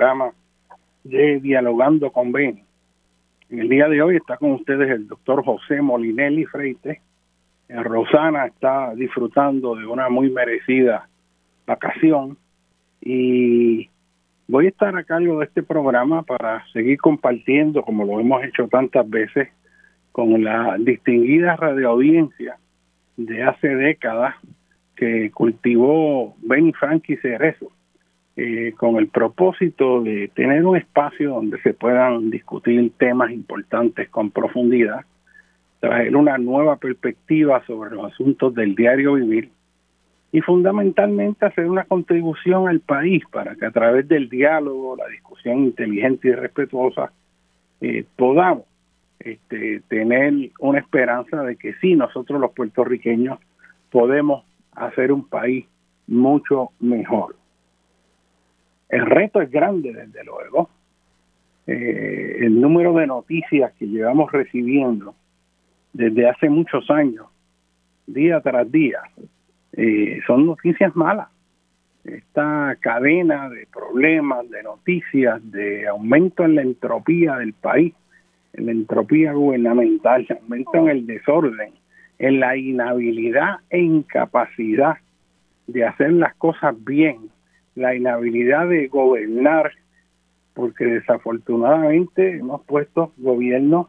[0.00, 0.32] programa
[1.04, 2.62] de Dialogando con Ben.
[3.50, 7.02] En el día de hoy está con ustedes el doctor José Molinelli Freite.
[7.68, 11.06] En Rosana está disfrutando de una muy merecida
[11.66, 12.38] vacación
[13.02, 13.90] y
[14.48, 18.68] voy a estar a cargo de este programa para seguir compartiendo, como lo hemos hecho
[18.68, 19.50] tantas veces,
[20.12, 22.56] con la distinguida radioaudiencia
[23.18, 24.34] de hace décadas
[24.96, 27.70] que cultivó Benny Frankie Cerezo
[28.42, 34.30] eh, con el propósito de tener un espacio donde se puedan discutir temas importantes con
[34.30, 35.04] profundidad,
[35.78, 39.50] traer una nueva perspectiva sobre los asuntos del diario vivir
[40.32, 45.58] y fundamentalmente hacer una contribución al país para que a través del diálogo, la discusión
[45.58, 47.12] inteligente y respetuosa,
[47.82, 48.64] eh, podamos
[49.18, 53.38] este, tener una esperanza de que sí, nosotros los puertorriqueños
[53.90, 55.66] podemos hacer un país
[56.06, 57.39] mucho mejor.
[58.90, 60.68] El reto es grande, desde luego.
[61.66, 65.14] Eh, el número de noticias que llevamos recibiendo
[65.92, 67.26] desde hace muchos años,
[68.06, 69.00] día tras día,
[69.72, 71.28] eh, son noticias malas.
[72.04, 77.94] Esta cadena de problemas, de noticias, de aumento en la entropía del país,
[78.54, 81.72] en la entropía gubernamental, aumento en el desorden,
[82.18, 84.96] en la inhabilidad e incapacidad
[85.68, 87.30] de hacer las cosas bien
[87.74, 89.72] la inhabilidad de gobernar,
[90.54, 93.86] porque desafortunadamente hemos puesto gobiernos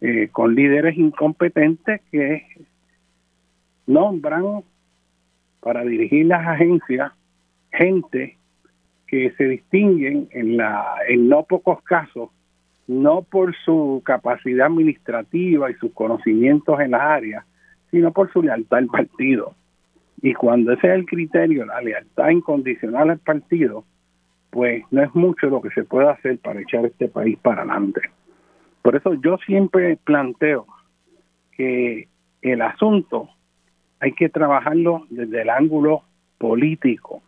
[0.00, 2.42] eh, con líderes incompetentes que
[3.86, 4.62] nombran
[5.60, 7.12] para dirigir las agencias
[7.72, 8.36] gente
[9.06, 12.30] que se distinguen en la en no pocos casos
[12.86, 17.44] no por su capacidad administrativa y sus conocimientos en las áreas,
[17.90, 19.54] sino por su lealtad al partido.
[20.24, 23.84] Y cuando ese es el criterio, la lealtad incondicional al partido,
[24.48, 28.00] pues no es mucho lo que se puede hacer para echar este país para adelante.
[28.80, 30.64] Por eso yo siempre planteo
[31.52, 32.08] que
[32.40, 33.28] el asunto
[34.00, 36.04] hay que trabajarlo desde el ángulo
[36.38, 37.22] político,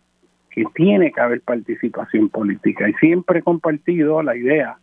[0.49, 2.89] que tiene que haber participación política.
[2.89, 4.79] Y siempre he compartido la idea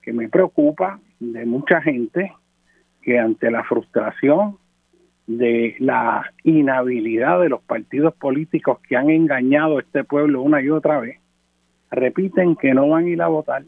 [0.00, 2.32] que me preocupa de mucha gente
[3.02, 4.56] que ante la frustración
[5.38, 10.70] de la inhabilidad de los partidos políticos que han engañado a este pueblo una y
[10.70, 11.18] otra vez,
[11.90, 13.64] repiten que no van a ir a votar.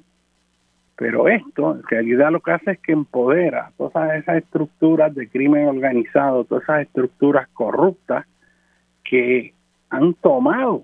[0.96, 5.66] Pero esto, en realidad lo que hace es que empodera todas esas estructuras de crimen
[5.66, 8.26] organizado, todas esas estructuras corruptas
[9.02, 9.52] que
[9.90, 10.82] han tomado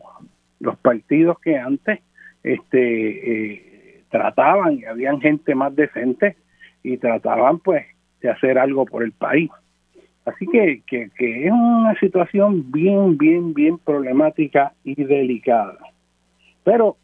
[0.59, 2.01] los partidos que antes
[2.43, 6.37] este, eh, trataban y habían gente más decente
[6.83, 7.87] y trataban pues
[8.21, 9.51] de hacer algo por el país.
[10.35, 15.79] Así que, que, que es una situación bien, bien, bien problemática y delicada.
[16.63, 16.97] Pero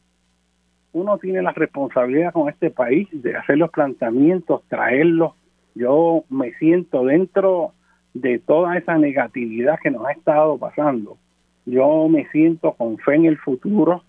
[0.93, 5.33] uno tiene la responsabilidad con este país de hacer los planteamientos, traerlos.
[5.75, 7.73] Yo me siento dentro
[8.15, 11.19] de toda esa negatividad que nos ha estado pasando.
[11.67, 14.05] Yo me siento con fe en el futuro.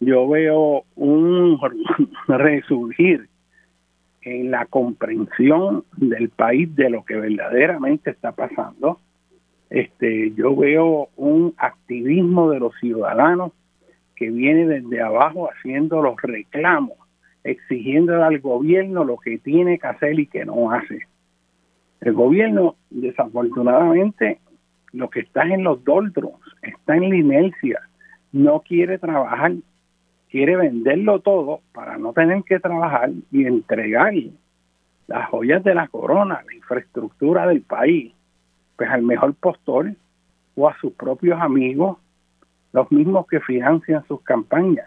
[0.00, 1.60] Yo veo un
[2.28, 3.28] resurgir
[4.22, 9.00] en la comprensión del país de lo que verdaderamente está pasando.
[9.70, 13.52] Este, yo veo un activismo de los ciudadanos
[14.16, 16.98] que viene desde abajo haciendo los reclamos,
[17.42, 21.00] exigiendo al gobierno lo que tiene que hacer y que no hace.
[22.00, 24.38] El gobierno, desafortunadamente,
[24.92, 27.80] lo que está en los doldrums, está en la inercia,
[28.32, 29.52] no quiere trabajar,
[30.32, 34.14] quiere venderlo todo para no tener que trabajar y entregar
[35.06, 38.14] las joyas de la corona, la infraestructura del país,
[38.76, 39.92] pues al mejor postor
[40.56, 41.98] o a sus propios amigos
[42.72, 44.86] los mismos que financian sus campañas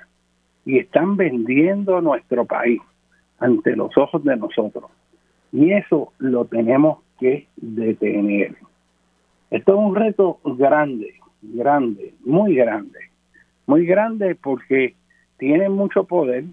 [0.65, 2.81] y están vendiendo nuestro país
[3.37, 4.89] ante los ojos de nosotros.
[5.51, 8.55] Y eso lo tenemos que detener.
[9.51, 11.13] Esto es un reto grande,
[11.43, 12.97] grande, muy grande.
[13.67, 14.95] Muy grande porque
[15.37, 16.45] tienen mucho poder,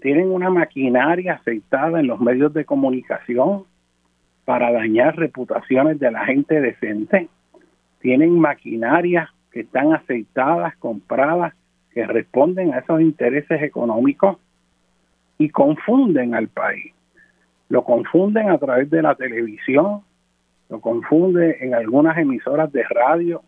[0.00, 3.64] tienen una maquinaria aceitada en los medios de comunicación
[4.44, 7.28] para dañar reputaciones de la gente decente,
[8.00, 11.54] tienen maquinaria que están aceitadas, compradas,
[11.92, 14.36] que responden a esos intereses económicos
[15.38, 16.92] y confunden al país.
[17.68, 20.00] Lo confunden a través de la televisión,
[20.68, 23.42] lo confunden en algunas emisoras de radio,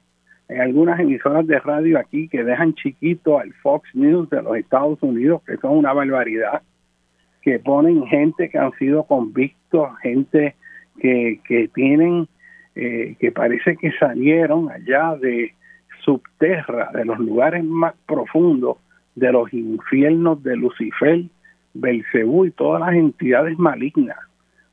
[0.49, 5.03] en algunas emisoras de radio aquí que dejan chiquito al Fox News de los Estados
[5.03, 6.63] Unidos, que son una barbaridad,
[7.43, 10.55] que ponen gente que han sido convictos, gente
[10.99, 12.29] que, que tienen,
[12.75, 15.53] eh, que parece que salieron allá de,
[16.07, 18.79] subterra, de los lugares más profundos,
[19.17, 21.25] de los infiernos de Lucifer,
[21.75, 24.19] Belcebú y todas las entidades malignas.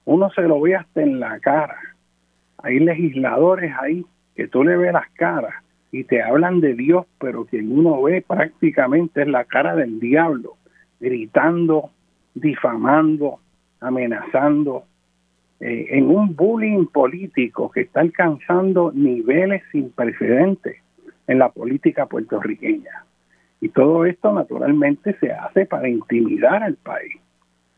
[0.06, 1.78] Uno se lo ve hasta en la cara.
[2.60, 4.06] Hay legisladores ahí
[4.36, 5.63] que tú le ves las caras
[5.94, 10.58] y te hablan de Dios, pero quien uno ve prácticamente es la cara del diablo,
[11.00, 11.92] gritando,
[12.34, 13.38] difamando,
[13.80, 14.86] amenazando,
[15.60, 20.78] eh, en un bullying político que está alcanzando niveles sin precedentes
[21.28, 23.06] en la política puertorriqueña.
[23.62, 27.22] Y todo esto naturalmente se hace para intimidar al país.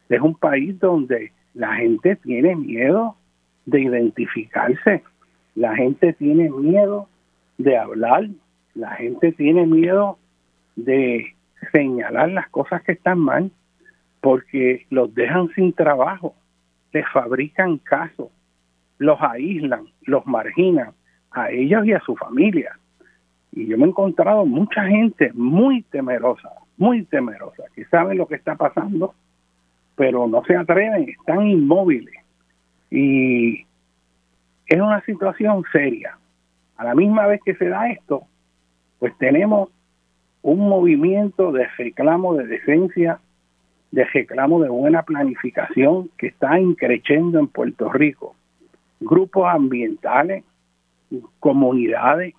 [0.08, 3.18] Es un país donde la gente tiene miedo
[3.66, 5.04] de identificarse,
[5.56, 7.10] la gente tiene miedo
[7.58, 8.28] de hablar,
[8.74, 10.18] la gente tiene miedo
[10.76, 11.36] de
[11.72, 13.52] señalar las cosas que están mal
[14.22, 16.36] porque los dejan sin trabajo,
[16.92, 18.30] les fabrican casos,
[18.98, 20.94] los aíslan, los marginan
[21.32, 22.78] a ellos y a su familia.
[23.52, 28.36] Y yo me he encontrado mucha gente muy temerosa, muy temerosa, que saben lo que
[28.36, 29.14] está pasando,
[29.96, 32.16] pero no se atreven, están inmóviles.
[32.90, 33.66] Y
[34.66, 36.18] es una situación seria.
[36.78, 38.24] A la misma vez que se da esto,
[39.00, 39.70] pues tenemos
[40.42, 43.20] un movimiento de reclamo de decencia,
[43.92, 48.36] de reclamo de buena planificación que está increciendo en Puerto Rico.
[49.00, 50.44] Grupos ambientales,
[51.40, 52.34] comunidades,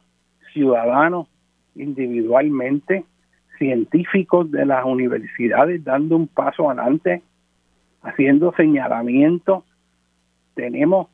[0.52, 1.28] ciudadanos
[1.74, 3.04] individualmente,
[3.58, 7.22] científicos de las universidades dando un paso adelante,
[8.02, 9.64] haciendo señalamientos.
[10.54, 11.08] Tenemos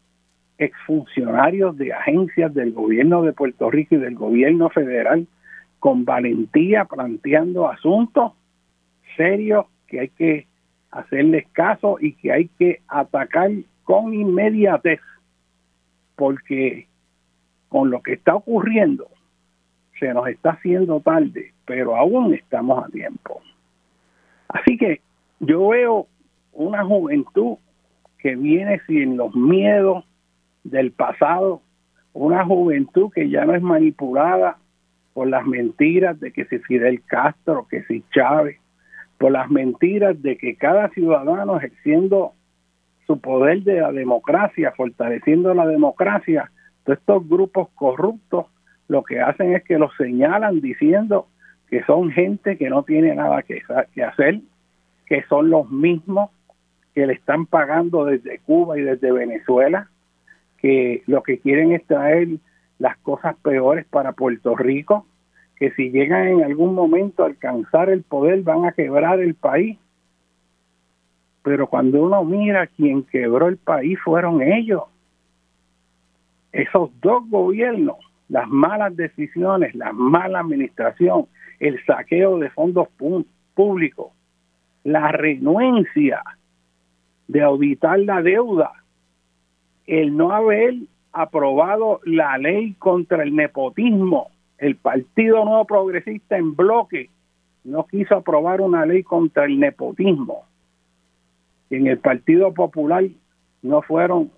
[0.59, 5.27] exfuncionarios de agencias del gobierno de Puerto Rico y del gobierno federal
[5.79, 8.33] con valentía planteando asuntos
[9.17, 10.47] serios que hay que
[10.91, 13.51] hacerles caso y que hay que atacar
[13.85, 15.01] con inmediatez,
[16.17, 16.87] porque
[17.69, 19.09] con lo que está ocurriendo
[19.99, 23.41] se nos está haciendo tarde, pero aún estamos a tiempo.
[24.49, 25.01] Así que
[25.41, 26.07] yo veo
[26.53, 27.57] una juventud
[28.19, 30.05] que viene sin los miedos
[30.65, 31.63] del pasado,
[32.13, 34.59] una juventud que ya no es manipulada
[35.13, 38.59] por las mentiras de que si Fidel Castro, que si Chávez,
[39.19, 42.33] por las mentiras de que cada ciudadano ejerciendo
[43.07, 46.51] su poder de la democracia, fortaleciendo la democracia,
[46.85, 48.47] todos estos grupos corruptos
[48.89, 51.29] lo que hacen es que los señalan diciendo
[51.69, 53.63] que son gente que no tiene nada que,
[54.03, 54.41] hacer,
[55.07, 56.31] que son los mismos
[56.95, 59.89] que le están pagando desde Cuba y desde Venezuela,
[60.63, 62.29] que lo que quieren es traer
[62.79, 65.07] las cosas peores para Puerto Rico,
[65.57, 69.79] que si llegan en algún momento a alcanzar el poder van a quebrar el país.
[71.45, 74.83] pero cuando uno mira quien quebró el país fueron ellos.
[76.53, 77.97] Esos dos gobiernos,
[78.29, 81.27] las malas decisiones, la mala administración,
[81.59, 82.87] el saqueo de fondos
[83.55, 84.13] públicos,
[84.85, 86.23] la renuencia
[87.27, 88.82] de auditar la deuda,
[89.87, 90.75] el no haber
[91.13, 97.11] aprobado la ley contra el nepotismo, el Partido Nuevo Progresista en bloque
[97.65, 100.45] no quiso aprobar una ley contra el nepotismo.
[101.71, 103.05] En el Partido Popular
[103.63, 104.31] no fueron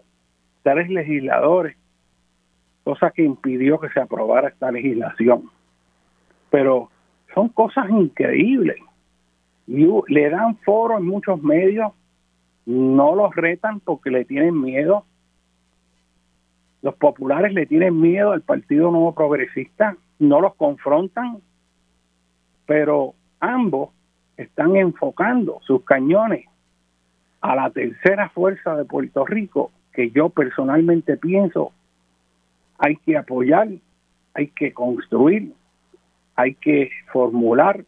[0.63, 1.77] tres legisladores,
[2.85, 5.51] cosa que impidió que se aprobara esta legislación.
[6.51, 6.91] Pero
[7.35, 8.77] son cosas increíbles.
[9.67, 11.93] Y le dan foro en muchos medios,
[12.67, 15.05] no los retan porque le tienen miedo.
[16.85, 21.39] Los populares le tienen miedo al Partido Nuevo Progresista, no los confrontan,
[22.67, 23.89] pero ambos
[24.37, 26.45] están enfocando sus cañones
[27.41, 31.73] a la tercera fuerza de Puerto Rico, que yo personalmente pienso
[32.77, 33.69] hay que apoyar,
[34.35, 35.55] hay que construir,
[36.37, 37.83] hay que formular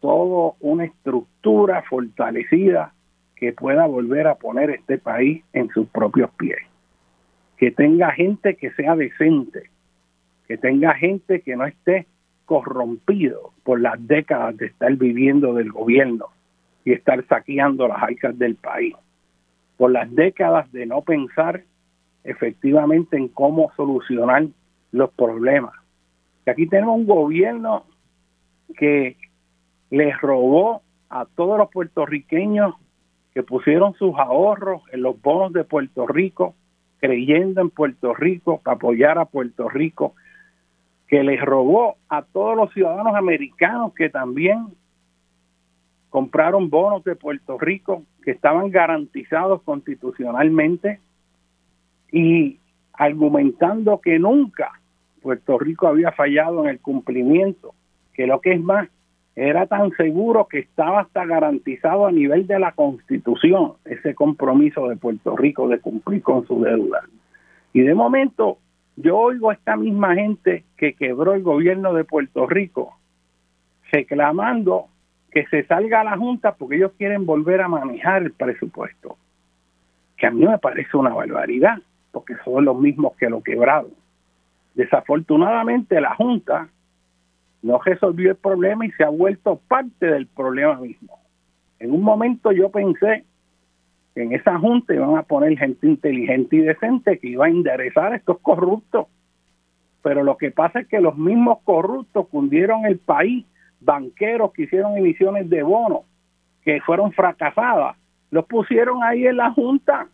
[0.00, 2.92] toda una estructura fortalecida
[3.36, 6.58] que pueda volver a poner este país en sus propios pies.
[7.58, 9.64] Que tenga gente que sea decente,
[10.46, 12.06] que tenga gente que no esté
[12.46, 16.26] corrompido por las décadas de estar viviendo del gobierno
[16.84, 18.94] y estar saqueando las arcas del país,
[19.76, 21.64] por las décadas de no pensar
[22.24, 24.46] efectivamente en cómo solucionar
[24.92, 25.72] los problemas.
[26.44, 27.84] Que aquí tenemos un gobierno
[28.76, 29.16] que
[29.90, 32.74] les robó a todos los puertorriqueños
[33.34, 36.54] que pusieron sus ahorros en los bonos de Puerto Rico,
[36.98, 40.14] creyendo en Puerto Rico, para apoyar a Puerto Rico,
[41.06, 44.66] que les robó a todos los ciudadanos americanos que también
[46.10, 51.00] compraron bonos de Puerto Rico que estaban garantizados constitucionalmente
[52.10, 52.58] y
[52.92, 54.72] argumentando que nunca
[55.22, 57.74] Puerto Rico había fallado en el cumplimiento,
[58.12, 58.88] que lo que es más,
[59.40, 64.96] era tan seguro que estaba hasta garantizado a nivel de la Constitución ese compromiso de
[64.96, 67.04] Puerto Rico de cumplir con su deuda.
[67.72, 68.58] Y de momento
[68.96, 72.98] yo oigo a esta misma gente que quebró el gobierno de Puerto Rico
[73.92, 74.86] reclamando
[75.30, 79.18] que se salga a la Junta porque ellos quieren volver a manejar el presupuesto.
[80.16, 81.78] Que a mí me parece una barbaridad,
[82.10, 83.92] porque son los mismos que lo quebraron.
[84.74, 86.68] Desafortunadamente la Junta
[87.62, 91.18] no resolvió el problema y se ha vuelto parte del problema mismo.
[91.78, 93.24] En un momento yo pensé
[94.14, 98.12] que en esa junta iban a poner gente inteligente y decente que iba a enderezar
[98.12, 99.06] a estos corruptos.
[100.02, 103.44] Pero lo que pasa es que los mismos corruptos cundieron el país,
[103.80, 106.02] banqueros que hicieron emisiones de bonos
[106.62, 107.96] que fueron fracasadas,
[108.30, 110.08] los pusieron ahí en la junta.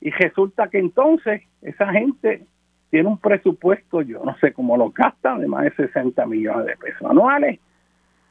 [0.00, 2.46] Y resulta que entonces esa gente
[2.92, 6.76] tiene un presupuesto, yo no sé cómo lo gastan, de más de 60 millones de
[6.76, 7.58] pesos anuales,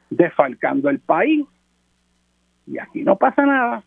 [0.08, 1.44] desfalcando el país.
[2.68, 3.82] Y aquí no pasa nada.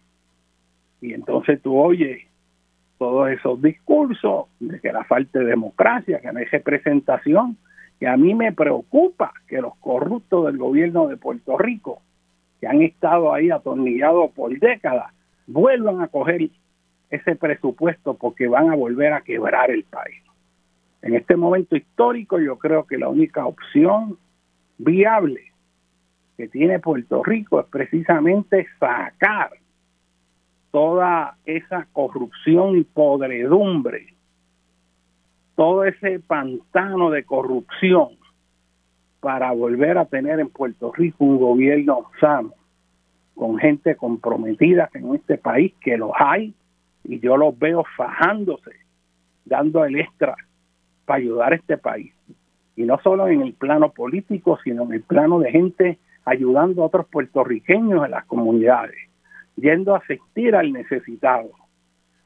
[1.00, 2.24] Y entonces tú oyes
[2.98, 7.56] todos esos discursos de que la falta de democracia, que no hay representación,
[7.98, 12.02] que a mí me preocupa que los corruptos del gobierno de Puerto Rico,
[12.60, 15.14] que han estado ahí atornillados por décadas,
[15.48, 16.50] vuelvan a coger
[17.10, 20.25] ese presupuesto porque van a volver a quebrar el país.
[21.06, 24.18] En este momento histórico yo creo que la única opción
[24.80, 25.52] viable
[26.36, 29.52] que tiene Puerto Rico es precisamente sacar
[30.72, 34.16] toda esa corrupción y podredumbre,
[35.56, 38.18] todo ese pantano de corrupción
[39.20, 42.56] para volver a tener en Puerto Rico un gobierno sano,
[43.36, 46.56] con gente comprometida en este país, que los hay,
[47.04, 48.72] y yo los veo fajándose,
[49.46, 50.36] dando el extra
[51.06, 52.14] para ayudar a este país.
[52.76, 56.88] Y no solo en el plano político, sino en el plano de gente ayudando a
[56.88, 58.98] otros puertorriqueños en las comunidades,
[59.56, 61.52] yendo a asistir al necesitado.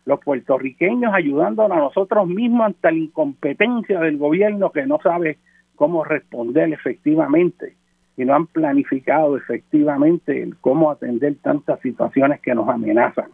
[0.05, 5.37] Los puertorriqueños ayudando a nosotros mismos ante la incompetencia del gobierno que no sabe
[5.75, 7.75] cómo responder efectivamente
[8.17, 13.29] y no han planificado efectivamente cómo atender tantas situaciones que nos amenazan.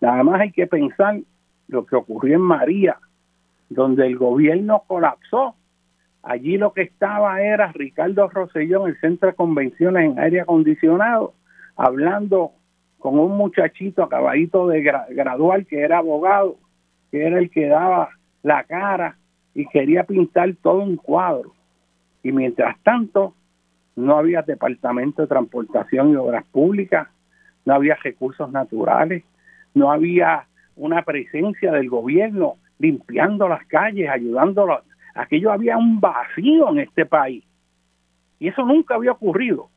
[0.00, 1.20] Nada más hay que pensar
[1.66, 2.96] lo que ocurrió en María,
[3.68, 5.54] donde el gobierno colapsó.
[6.22, 11.34] Allí lo que estaba era Ricardo Rosselló en el centro de convenciones en aire acondicionado,
[11.76, 12.52] hablando
[12.98, 16.56] con un muchachito acabadito de gradual que era abogado,
[17.10, 18.10] que era el que daba
[18.42, 19.16] la cara
[19.54, 21.52] y quería pintar todo un cuadro.
[22.22, 23.34] Y mientras tanto,
[23.96, 27.08] no había departamento de transportación y obras públicas,
[27.64, 29.24] no había recursos naturales,
[29.74, 30.46] no había
[30.76, 34.80] una presencia del gobierno limpiando las calles, ayudándolos.
[35.14, 37.44] Aquello había un vacío en este país.
[38.38, 39.68] Y eso nunca había ocurrido,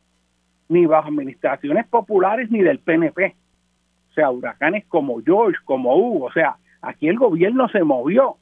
[0.70, 3.36] ni bajo administraciones populares ni del PNP.
[4.12, 6.26] O sea, huracanes como George, como Hugo.
[6.26, 8.38] O sea, aquí el gobierno se movió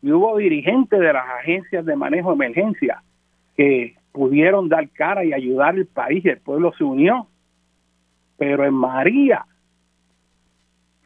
[0.00, 3.02] y hubo dirigentes de las agencias de manejo de emergencia
[3.56, 7.26] que pudieron dar cara y ayudar al país y el pueblo se unió.
[8.36, 9.44] Pero en María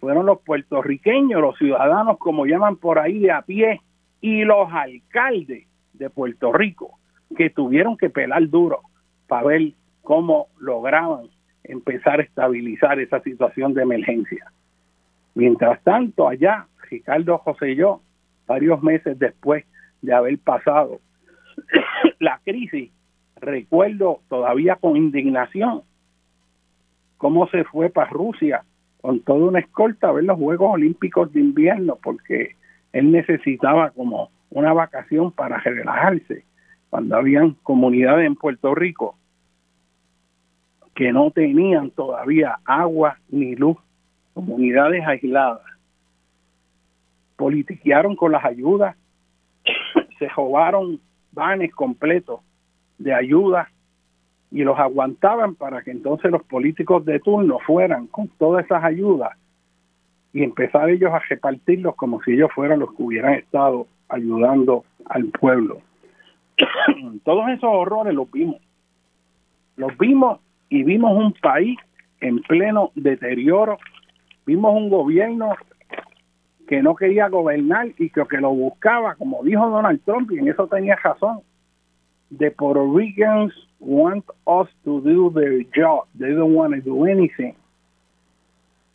[0.02, 3.80] fueron los puertorriqueños, los ciudadanos, como llaman por ahí, de a pie,
[4.20, 6.98] y los alcaldes de Puerto Rico,
[7.36, 8.80] que tuvieron que pelar duro
[9.28, 11.28] para ver cómo lograban
[11.62, 14.50] empezar a estabilizar esa situación de emergencia.
[15.36, 18.00] Mientras tanto, allá, Ricardo José y yo,
[18.48, 19.64] varios meses después
[20.00, 20.98] de haber pasado
[22.18, 22.90] la crisis,
[23.36, 25.82] recuerdo todavía con indignación
[27.18, 28.64] cómo se fue para Rusia
[29.02, 32.56] con toda una escolta a ver los Juegos Olímpicos de invierno, porque
[32.92, 36.44] él necesitaba como una vacación para relajarse,
[36.88, 39.16] cuando habían comunidades en Puerto Rico
[40.94, 43.78] que no tenían todavía agua ni luz,
[44.34, 45.62] comunidades aisladas.
[47.36, 48.96] Politiquearon con las ayudas,
[50.18, 51.00] se robaron
[51.32, 52.40] vanes completos
[52.98, 53.70] de ayuda
[54.52, 59.32] y los aguantaban para que entonces los políticos de turno fueran con todas esas ayudas
[60.32, 65.26] y empezar ellos a repartirlos como si ellos fueran los que hubieran estado ayudando al
[65.26, 65.80] pueblo.
[67.24, 68.60] Todos esos horrores los vimos.
[69.76, 71.78] Los vimos y vimos un país
[72.20, 73.78] en pleno deterioro.
[74.44, 75.54] Vimos un gobierno
[76.68, 80.66] que no quería gobernar y que, lo buscaba, como dijo Donald Trump, y en eso
[80.66, 81.40] tenía razón.
[82.38, 86.06] The Puerto Ricans want us to do their job.
[86.18, 87.54] They don't want to do anything.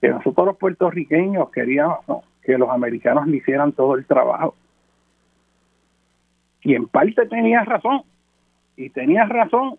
[0.02, 4.56] Que nosotros los puertorriqueños queríamos que los americanos le hicieran todo el trabajo.
[6.62, 8.02] Y en parte tenía razón.
[8.76, 9.78] Y tenía razón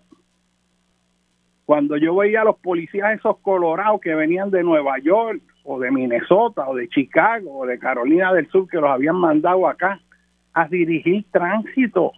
[1.69, 5.91] cuando yo veía a los policías esos colorados que venían de Nueva York o de
[5.91, 10.01] Minnesota o de Chicago o de Carolina del Sur que los habían mandado acá
[10.55, 12.13] a dirigir tránsito.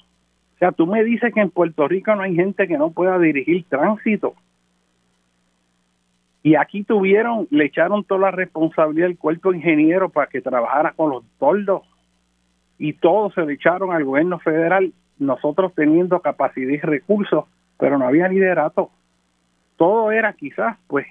[0.61, 3.19] O sea, tú me dices que en Puerto Rico no hay gente que no pueda
[3.19, 4.35] dirigir tránsito.
[6.43, 11.13] Y aquí tuvieron, le echaron toda la responsabilidad del cuerpo ingeniero para que trabajara con
[11.13, 11.81] los toldos.
[12.77, 17.47] Y todos se le echaron al gobierno federal, nosotros teniendo capacidad y recursos,
[17.79, 18.91] pero no había liderato.
[19.79, 21.07] Todo era quizás, pues,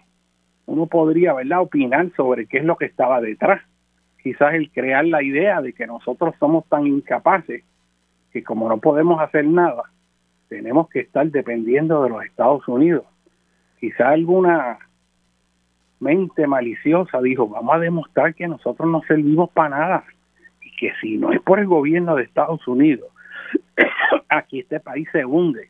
[0.67, 3.63] uno podría, ¿verdad?, opinar sobre qué es lo que estaba detrás.
[4.21, 7.63] Quizás el crear la idea de que nosotros somos tan incapaces
[8.31, 9.83] que como no podemos hacer nada,
[10.47, 13.05] tenemos que estar dependiendo de los Estados Unidos.
[13.79, 14.79] Quizás alguna
[15.99, 20.03] mente maliciosa dijo, vamos a demostrar que nosotros no servimos para nada
[20.61, 23.09] y que si no es por el gobierno de Estados Unidos,
[24.29, 25.69] aquí este país se hunde.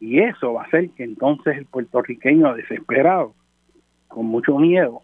[0.00, 3.34] Y eso va a hacer que entonces el puertorriqueño desesperado,
[4.06, 5.02] con mucho miedo,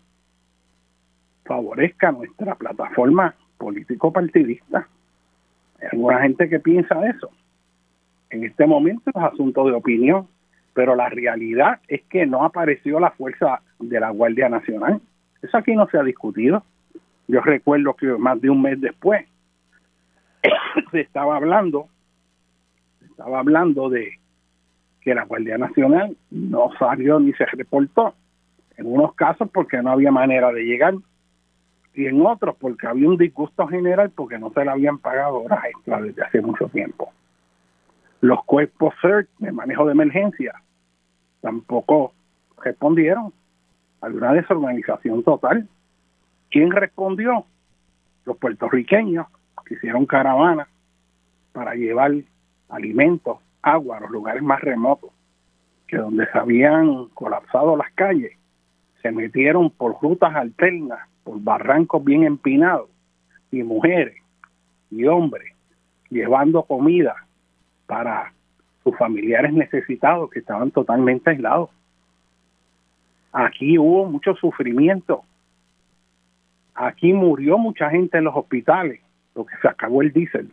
[1.44, 4.88] favorezca nuestra plataforma político-partidista.
[5.84, 7.30] Hay alguna gente que piensa eso.
[8.30, 10.26] En este momento es asunto de opinión,
[10.72, 15.00] pero la realidad es que no apareció la fuerza de la Guardia Nacional.
[15.42, 16.64] Eso aquí no se ha discutido.
[17.28, 19.26] Yo recuerdo que más de un mes después
[20.90, 21.88] se estaba hablando,
[23.00, 24.18] se estaba hablando de
[25.02, 28.14] que la Guardia Nacional no salió ni se reportó.
[28.76, 30.94] En unos casos porque no había manera de llegar
[31.94, 35.60] y en otros porque había un disgusto general porque no se le habían pagado horas
[35.86, 37.12] desde hace mucho tiempo.
[38.20, 40.54] Los cuerpos CERT de manejo de emergencia
[41.40, 42.14] tampoco
[42.62, 43.32] respondieron.
[44.00, 45.68] Alguna desorganización total.
[46.50, 47.44] ¿Quién respondió?
[48.24, 49.26] Los puertorriqueños
[49.64, 50.68] que hicieron caravanas
[51.52, 52.12] para llevar
[52.68, 55.10] alimentos, agua a los lugares más remotos,
[55.86, 58.32] que donde se habían colapsado las calles,
[59.00, 62.88] se metieron por rutas alternas, por barrancos bien empinados,
[63.50, 64.16] y mujeres
[64.90, 65.52] y hombres
[66.10, 67.14] llevando comida
[67.86, 68.32] para
[68.82, 71.70] sus familiares necesitados que estaban totalmente aislados.
[73.32, 75.24] Aquí hubo mucho sufrimiento.
[76.74, 79.00] Aquí murió mucha gente en los hospitales
[79.32, 80.50] porque se acabó el diésel.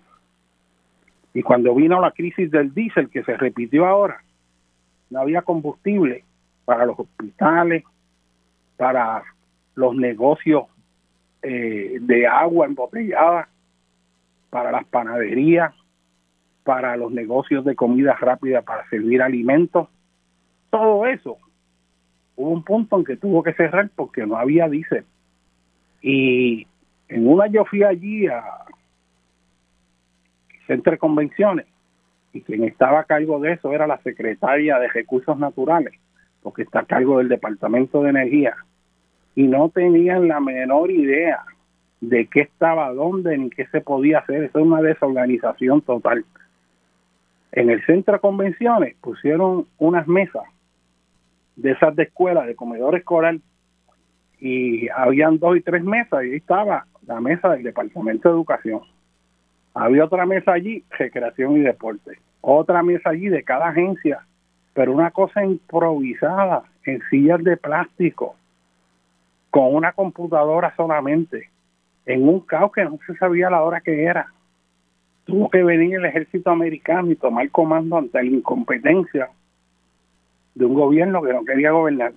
[1.33, 4.23] Y cuando vino la crisis del diésel, que se repitió ahora,
[5.09, 6.23] no había combustible
[6.65, 7.83] para los hospitales,
[8.77, 9.23] para
[9.75, 10.65] los negocios
[11.41, 13.49] eh, de agua embotellada,
[14.49, 15.73] para las panaderías,
[16.63, 19.87] para los negocios de comida rápida para servir alimentos.
[20.69, 21.37] Todo eso
[22.35, 25.05] hubo un punto en que tuvo que cerrar porque no había diésel.
[26.01, 26.67] Y
[27.07, 28.43] en una yo fui allí a
[30.67, 31.65] Centro de Convenciones
[32.33, 35.93] y quien estaba a cargo de eso era la secretaria de Recursos Naturales,
[36.41, 38.55] porque está a cargo del Departamento de Energía.
[39.35, 41.43] Y no tenían la menor idea
[42.01, 44.43] de qué estaba dónde ni qué se podía hacer.
[44.43, 46.25] Eso es una desorganización total.
[47.51, 50.43] En el centro de convenciones pusieron unas mesas
[51.55, 53.37] de esas de escuela, de comedor escolar,
[54.39, 58.81] y habían dos y tres mesas, y ahí estaba la mesa del Departamento de Educación.
[59.73, 62.17] Había otra mesa allí, recreación y deporte.
[62.41, 64.25] Otra mesa allí de cada agencia,
[64.73, 68.35] pero una cosa improvisada, en sillas de plástico,
[69.51, 71.49] con una computadora solamente
[72.05, 74.27] en un caos que no se sabía la hora que era.
[75.25, 79.29] Tuvo que venir el ejército americano y tomar comando ante la incompetencia
[80.55, 82.13] de un gobierno que no quería gobernar,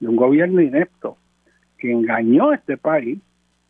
[0.00, 1.16] de un gobierno inepto,
[1.78, 3.18] que engañó a este país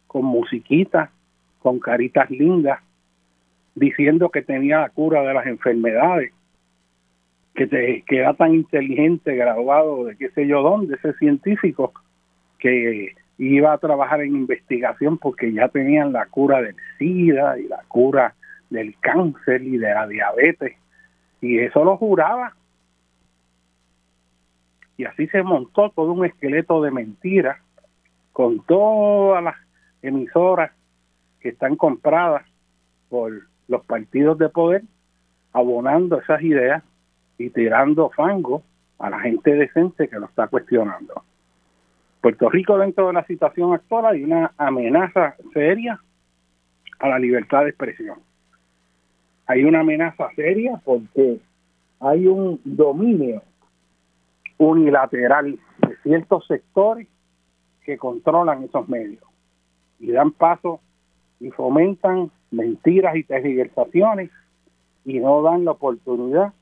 [0.07, 1.11] con musiquitas,
[1.59, 2.81] con caritas lindas,
[3.75, 6.33] diciendo que tenía la cura de las enfermedades,
[7.55, 11.93] que, te, que era tan inteligente, graduado de qué sé yo dónde, ese científico,
[12.59, 17.83] que iba a trabajar en investigación porque ya tenían la cura del SIDA y la
[17.89, 18.35] cura
[18.71, 20.77] del cáncer y de la diabetes.
[21.41, 22.55] Y eso lo juraba.
[24.97, 27.59] Y así se montó todo un esqueleto de mentiras
[28.33, 29.55] con todas las
[30.03, 30.73] emisoras
[31.41, 32.45] que están compradas
[33.09, 33.33] por
[33.69, 34.83] los partidos de poder,
[35.53, 36.83] abonando esas ideas
[37.39, 38.63] y tirando fango
[38.99, 41.23] a la gente decente que lo está cuestionando.
[42.21, 46.01] Puerto Rico dentro de la situación actual hay una amenaza seria
[46.99, 48.19] a la libertad de expresión.
[49.47, 51.41] Hay una amenaza seria porque
[52.01, 53.43] hay un dominio
[54.59, 57.07] unilateral de ciertos sectores
[57.85, 59.23] que controlan esos medios
[60.01, 60.81] y dan paso
[61.41, 64.31] y fomentan mentiras y tergiversaciones
[65.05, 66.53] y no dan la oportunidad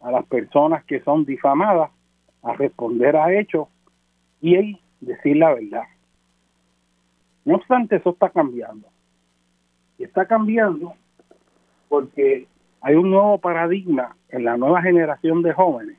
[0.00, 1.90] a las personas que son difamadas
[2.42, 3.68] a responder a hechos
[4.54, 5.84] y decir la verdad.
[7.44, 8.86] No obstante, eso está cambiando.
[9.98, 10.94] Y está cambiando
[11.88, 12.46] porque
[12.80, 15.96] hay un nuevo paradigma en la nueva generación de jóvenes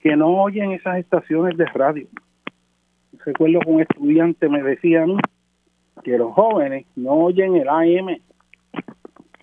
[0.00, 2.06] que no oyen esas estaciones de radio.
[3.24, 5.06] Recuerdo que un estudiante me decía
[6.02, 8.18] que los jóvenes no oyen el AM,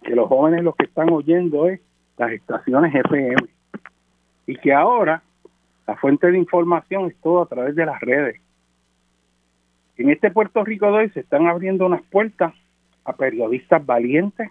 [0.03, 1.81] que los jóvenes lo que están oyendo es
[2.17, 3.37] las estaciones FM.
[4.45, 5.23] Y que ahora
[5.91, 8.39] la fuente de información es todo a través de las redes.
[9.97, 12.53] En este Puerto Rico de hoy se están abriendo unas puertas
[13.03, 14.49] a periodistas valientes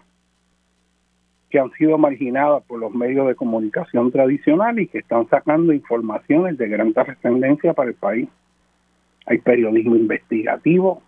[1.49, 6.59] que han sido marginados por los medios de comunicación tradicionales y que están sacando informaciones
[6.59, 8.29] de gran trascendencia para el país.
[9.25, 11.01] Hay periodismo investigativo,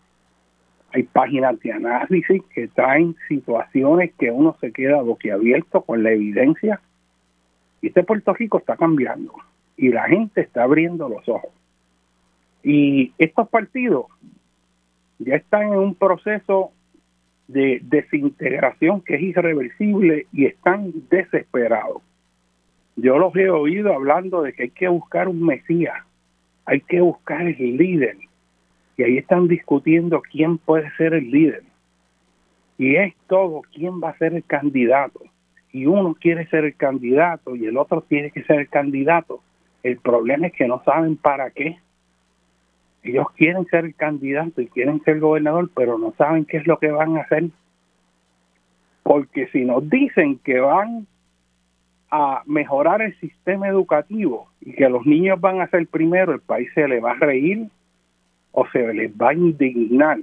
[0.93, 6.81] hay páginas de análisis que traen situaciones que uno se queda boquiabierto con la evidencia.
[7.83, 9.31] Y este Puerto Rico está cambiando
[9.77, 11.51] y la gente está abriendo los ojos.
[12.63, 14.05] Y estos partidos
[15.19, 16.71] ya están en un proceso
[17.47, 22.01] de desintegración que es irreversible y están desesperados.
[22.95, 25.95] Yo los he oído hablando de que hay que buscar un Mesías,
[26.65, 28.17] hay que buscar el líder.
[28.95, 31.63] Y ahí están discutiendo quién puede ser el líder.
[32.77, 35.21] Y es todo quién va a ser el candidato.
[35.71, 39.41] Y uno quiere ser el candidato y el otro tiene que ser el candidato.
[39.83, 41.77] El problema es que no saben para qué.
[43.03, 46.79] Ellos quieren ser el candidato y quieren ser gobernador, pero no saben qué es lo
[46.79, 47.49] que van a hacer.
[49.03, 51.05] Porque si nos dicen que van
[52.09, 56.69] a mejorar el sistema educativo y que los niños van a ser primero, el país
[56.73, 57.67] se le va a reír
[58.53, 60.19] o se les va a indignar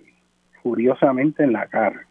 [0.63, 2.07] furiosamente en la cara.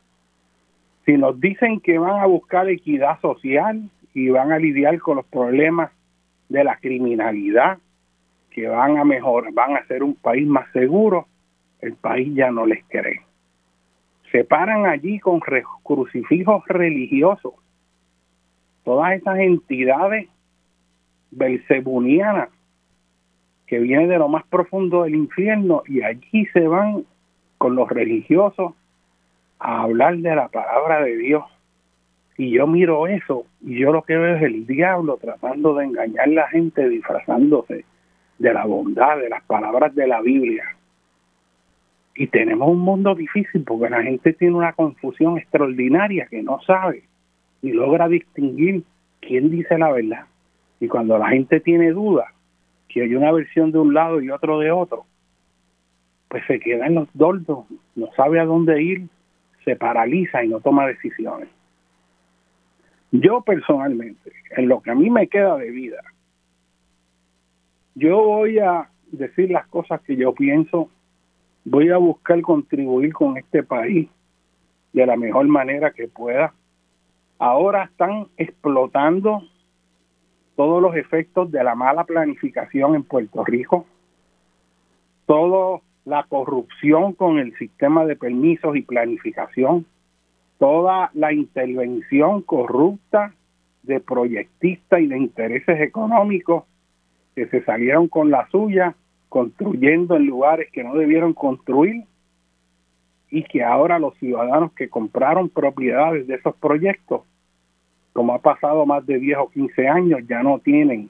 [1.06, 5.26] Si nos dicen que van a buscar equidad social y van a lidiar con los
[5.26, 5.92] problemas
[6.50, 7.78] de la criminalidad,
[8.50, 11.28] que van a mejorar, van a ser un país más seguro,
[11.80, 13.22] el país ya no les cree.
[14.32, 15.40] Se paran allí con
[15.84, 17.54] crucifijos religiosos.
[18.84, 20.28] Todas esas entidades
[21.32, 22.50] belzebunianas
[23.68, 27.06] que vienen de lo más profundo del infierno y allí se van
[27.60, 28.74] con los religiosos
[29.60, 31.44] a hablar de la palabra de Dios
[32.40, 36.24] y yo miro eso y yo lo que veo es el diablo tratando de engañar
[36.24, 37.84] a la gente disfrazándose
[38.38, 40.64] de la bondad, de las palabras de la Biblia.
[42.16, 47.04] Y tenemos un mundo difícil porque la gente tiene una confusión extraordinaria que no sabe
[47.62, 48.84] y logra distinguir
[49.20, 50.24] quién dice la verdad.
[50.80, 52.30] Y cuando la gente tiene dudas,
[52.88, 55.04] que hay una versión de un lado y otro de otro,
[56.30, 57.66] pues se queda en los doldos,
[57.98, 59.10] no sabe a dónde ir,
[59.66, 61.50] se paraliza y no toma decisiones.
[63.12, 66.02] Yo personalmente, en lo que a mí me queda de vida,
[67.96, 70.90] yo voy a decir las cosas que yo pienso,
[71.66, 74.10] voy a buscar contribuir con este país
[74.94, 76.54] de la mejor manera que pueda.
[77.38, 79.42] Ahora están explotando
[80.56, 83.86] todos los efectos de la mala planificación en Puerto Rico,
[85.26, 89.86] toda la corrupción con el sistema de permisos y planificación,
[90.60, 93.34] toda la intervención corrupta
[93.84, 96.66] de proyectistas y de intereses económicos
[97.36, 98.96] que se salieron con la suya,
[99.30, 102.04] construyendo en lugares que no debieron construir
[103.32, 107.22] y que ahora los ciudadanos que compraron propiedades de esos proyectos
[108.20, 111.10] como ha pasado más de 10 o 15 años, ya no tienen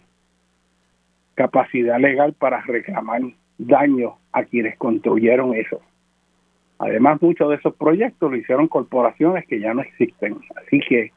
[1.34, 3.22] capacidad legal para reclamar
[3.58, 5.82] daños a quienes construyeron eso.
[6.80, 10.40] Además, muchos de esos proyectos lo hicieron corporaciones que ya no existen.
[10.56, 11.12] Así que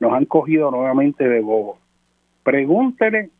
[0.00, 1.78] nos han cogido nuevamente de bobo.
[2.44, 3.30] Pregúntele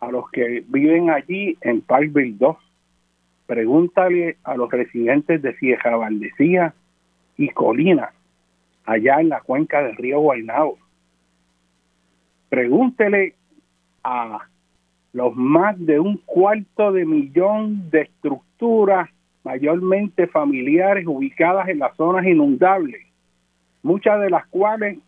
[0.00, 2.56] a los que viven allí en Parkville 2.
[3.46, 6.74] Pregúntale a los residentes de Cieja Valdecía
[7.36, 8.12] y Colina,
[8.84, 10.78] allá en la cuenca del río Guaynabo
[12.52, 13.34] pregúntele
[14.04, 14.40] a
[15.14, 19.08] los más de un cuarto de millón de estructuras
[19.44, 23.00] mayormente familiares ubicadas en las zonas inundables,
[23.82, 24.98] muchas de las cuales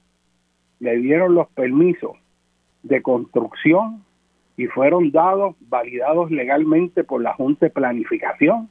[0.81, 2.17] le dieron los permisos
[2.83, 4.05] de construcción
[4.57, 8.69] y fueron dados, validados legalmente por la Junta de Planificación,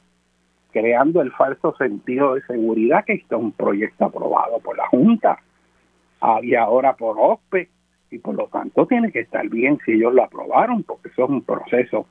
[0.72, 5.38] creando el falso sentido de seguridad que esto es un proyecto aprobado por la Junta.
[6.42, 7.68] Y ahora por OSPE
[8.10, 11.30] y por lo tanto tiene que estar bien si ellos lo aprobaron, porque eso es
[11.30, 12.06] un proceso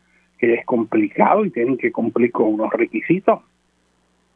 [0.51, 3.39] es complicado y tienen que cumplir con unos requisitos.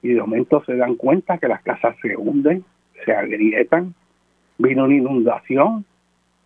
[0.02, 2.64] Y de momento se dan cuenta que las casas se hunden,
[3.04, 3.94] se agrietan,
[4.58, 5.86] vino una inundación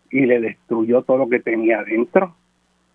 [0.10, 2.36] y le destruyó todo lo que tenía adentro.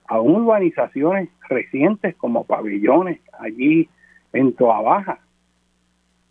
[0.08, 3.88] Aún urbanizaciones recientes como pabellones allí
[4.32, 5.18] en Toa Baja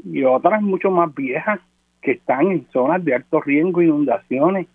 [0.03, 1.59] y otras mucho más viejas
[2.01, 4.67] que están en zonas de alto riesgo, inundaciones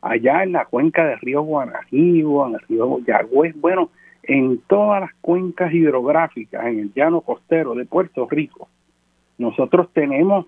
[0.00, 3.90] allá en la cuenca del río Guanajibo, en el río Yagüez, bueno,
[4.26, 8.68] en todas las cuencas hidrográficas, en el llano costero de Puerto Rico,
[9.38, 10.46] nosotros tenemos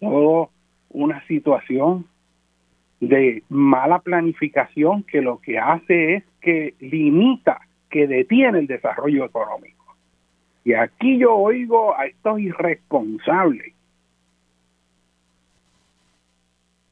[0.00, 0.48] toda
[0.90, 2.06] una situación
[3.00, 9.96] de mala planificación que lo que hace es que limita, que detiene el desarrollo económico.
[10.64, 13.74] Y aquí yo oigo a estos irresponsables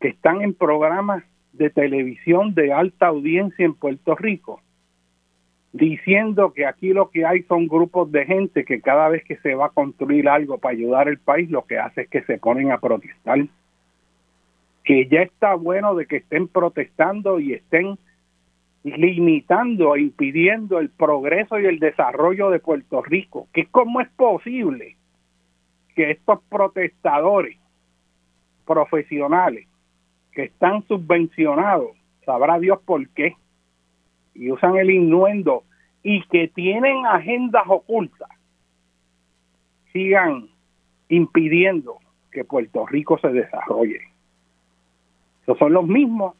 [0.00, 4.60] que están en programas de televisión de alta audiencia en Puerto Rico,
[5.72, 9.54] diciendo que aquí lo que hay son grupos de gente que cada vez que se
[9.54, 12.70] va a construir algo para ayudar al país, lo que hace es que se ponen
[12.70, 13.38] a protestar.
[14.84, 17.98] Que ya está bueno de que estén protestando y estén
[18.84, 23.48] limitando e impidiendo el progreso y el desarrollo de Puerto Rico.
[23.52, 24.96] Que cómo es posible
[25.94, 27.56] que estos protestadores
[28.66, 29.66] profesionales
[30.32, 31.90] que están subvencionados,
[32.24, 33.36] sabrá Dios por qué,
[34.34, 35.64] y usan el innuendo
[36.02, 38.28] y que tienen agendas ocultas,
[39.92, 40.48] sigan
[41.08, 41.98] impidiendo
[42.30, 44.00] que Puerto Rico se desarrolle.
[45.42, 46.34] Esos son los mismos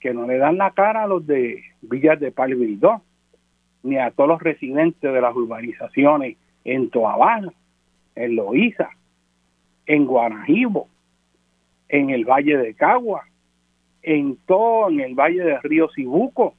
[0.00, 2.78] que no le dan la cara a los de Villas de Palville
[3.82, 7.52] ni a todos los residentes de las urbanizaciones en Toabana,
[8.14, 8.90] en Loíza,
[9.86, 10.88] en Guanajibo,
[11.88, 13.24] en el Valle de Cagua,
[14.02, 16.54] en todo, en el Valle del Río Cibuco,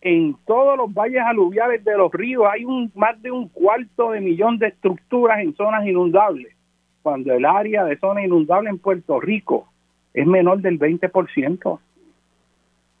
[0.00, 4.20] en todos los valles aluviales de los ríos hay un más de un cuarto de
[4.20, 6.54] millón de estructuras en zonas inundables,
[7.02, 9.66] cuando el área de zona inundable en Puerto Rico
[10.14, 11.78] es menor del 20%.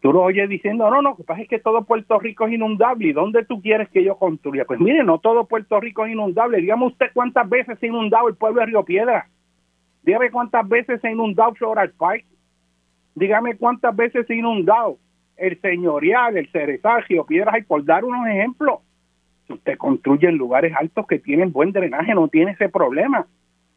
[0.00, 2.52] Tú lo oyes diciendo, no, no, lo que pasa es que todo Puerto Rico es
[2.52, 3.08] inundable.
[3.08, 4.64] ¿Y dónde tú quieres que yo construya?
[4.64, 6.60] Pues mire, no todo Puerto Rico es inundable.
[6.60, 9.28] Dígame usted cuántas veces se ha inundado el pueblo de Río Piedra.
[10.02, 12.24] Dígame cuántas veces se ha inundado Floral Park.
[13.16, 14.98] Dígame cuántas veces se inundado
[15.38, 18.80] el Señorial, el Cerezagio, Piedras y por dar unos ejemplos.
[19.46, 23.26] Si usted construye en lugares altos que tienen buen drenaje, no tiene ese problema.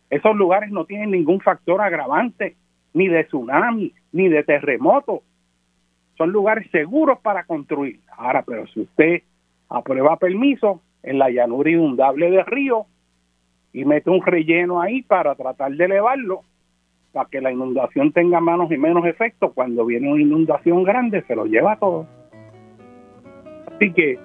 [0.10, 2.58] Esos lugares no tienen ningún factor agravante,
[2.94, 5.24] ni de tsunami, ni de terremoto.
[6.18, 8.02] Son lugares seguros para construir.
[8.18, 9.22] Ahora, pero si usted
[9.70, 12.88] aprueba permiso en la llanura inundable del río,
[13.72, 16.42] y mete un relleno ahí para tratar de elevarlo
[17.12, 19.52] para que la inundación tenga menos y menos efecto.
[19.54, 22.06] Cuando viene una inundación grande se lo lleva todo.
[23.76, 24.20] Así que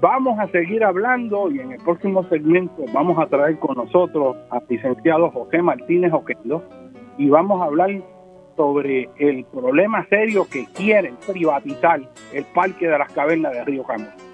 [0.00, 4.62] vamos a seguir hablando y en el próximo segmento vamos a traer con nosotros al
[4.68, 6.62] licenciado José Martínez Oquendo
[7.16, 7.90] y vamos a hablar
[8.56, 12.00] sobre el problema serio que quieren privatizar
[12.32, 14.27] el Parque de las Cavernas de Río Camus.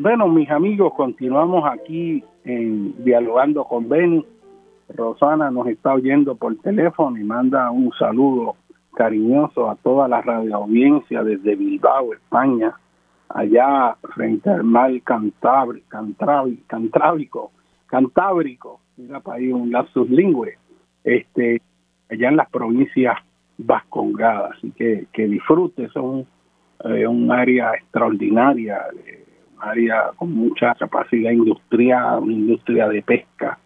[0.00, 4.24] Bueno, mis amigos, continuamos aquí en dialogando con Benny.
[4.90, 8.54] Rosana nos está oyendo por teléfono y manda un saludo
[8.94, 12.76] cariñoso a toda la radioaudiencia desde Bilbao, España,
[13.28, 15.82] allá frente al mar Cantabri,
[16.68, 17.50] Cantrábico,
[17.88, 20.58] Cantábrico, mira para ahí un lapsus lingüe,
[21.02, 21.60] este,
[22.08, 23.16] allá en las provincias
[23.56, 24.52] vascongadas.
[24.58, 26.24] Así que, que disfrute, es un,
[26.84, 28.78] eh, un área extraordinaria.
[29.60, 33.58] Área con mucha capacidad industrial, una industria de pesca.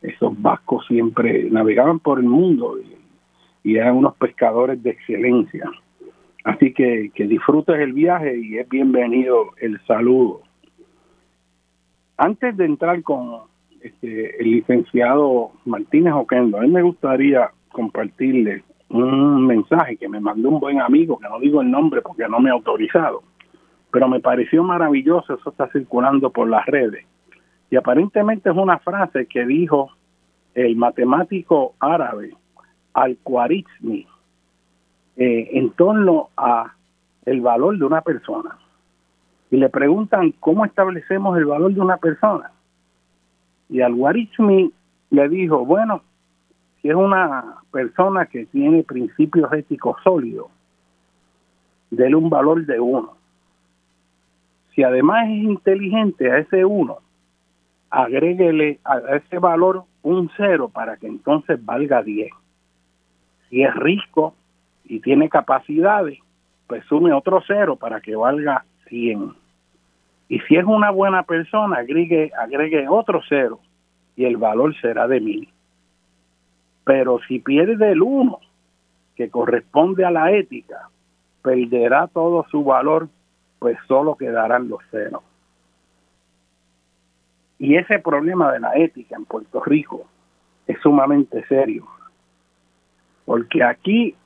[0.00, 5.70] Esos vascos siempre navegaban por el mundo y, eran unos pescadores de excelencia.
[6.42, 10.42] Así que, disfrutes el viaje y es bienvenido el saludo.
[12.16, 13.42] Antes de entrar con
[13.80, 20.50] este, el licenciado Martínez Oquendo, a mí me gustaría compartirle un mensaje que me mandó
[20.50, 23.22] un buen amigo, que no digo el nombre porque no me ha autorizado,
[23.92, 27.04] pero me pareció maravilloso, eso está circulando por las redes.
[27.70, 29.90] Y aparentemente es una frase que dijo
[30.54, 32.34] el matemático árabe
[32.94, 34.06] Al-Khwarizmi
[35.16, 36.72] eh, en torno a
[37.26, 38.56] el valor de una persona.
[39.50, 42.50] Y le preguntan cómo establecemos el valor de una persona.
[43.68, 44.72] Y Al-Khwarizmi
[45.10, 46.02] le dijo, bueno,
[46.80, 50.46] si es una persona que tiene principios éticos sólidos,
[51.90, 53.21] déle un valor de uno
[54.74, 56.98] si además es inteligente a ese uno,
[57.90, 62.30] agréguele a ese valor un cero para que entonces valga 10.
[63.48, 64.34] Si es rico
[64.84, 66.18] y tiene capacidades,
[66.66, 69.34] pues sume otro cero para que valga 100.
[70.28, 73.60] Y si es una buena persona, agregue, agregue otro cero
[74.16, 75.48] y el valor será de mil.
[76.84, 78.40] Pero si pierde el uno,
[79.14, 80.88] que corresponde a la ética,
[81.42, 83.08] perderá todo su valor
[83.62, 85.22] pues solo quedarán los ceros.
[87.60, 90.04] Y ese problema de la ética en Puerto Rico
[90.66, 91.86] es sumamente serio,
[93.24, 94.16] porque aquí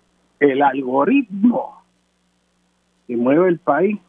[0.40, 1.82] el algoritmo
[3.06, 4.00] que mueve el país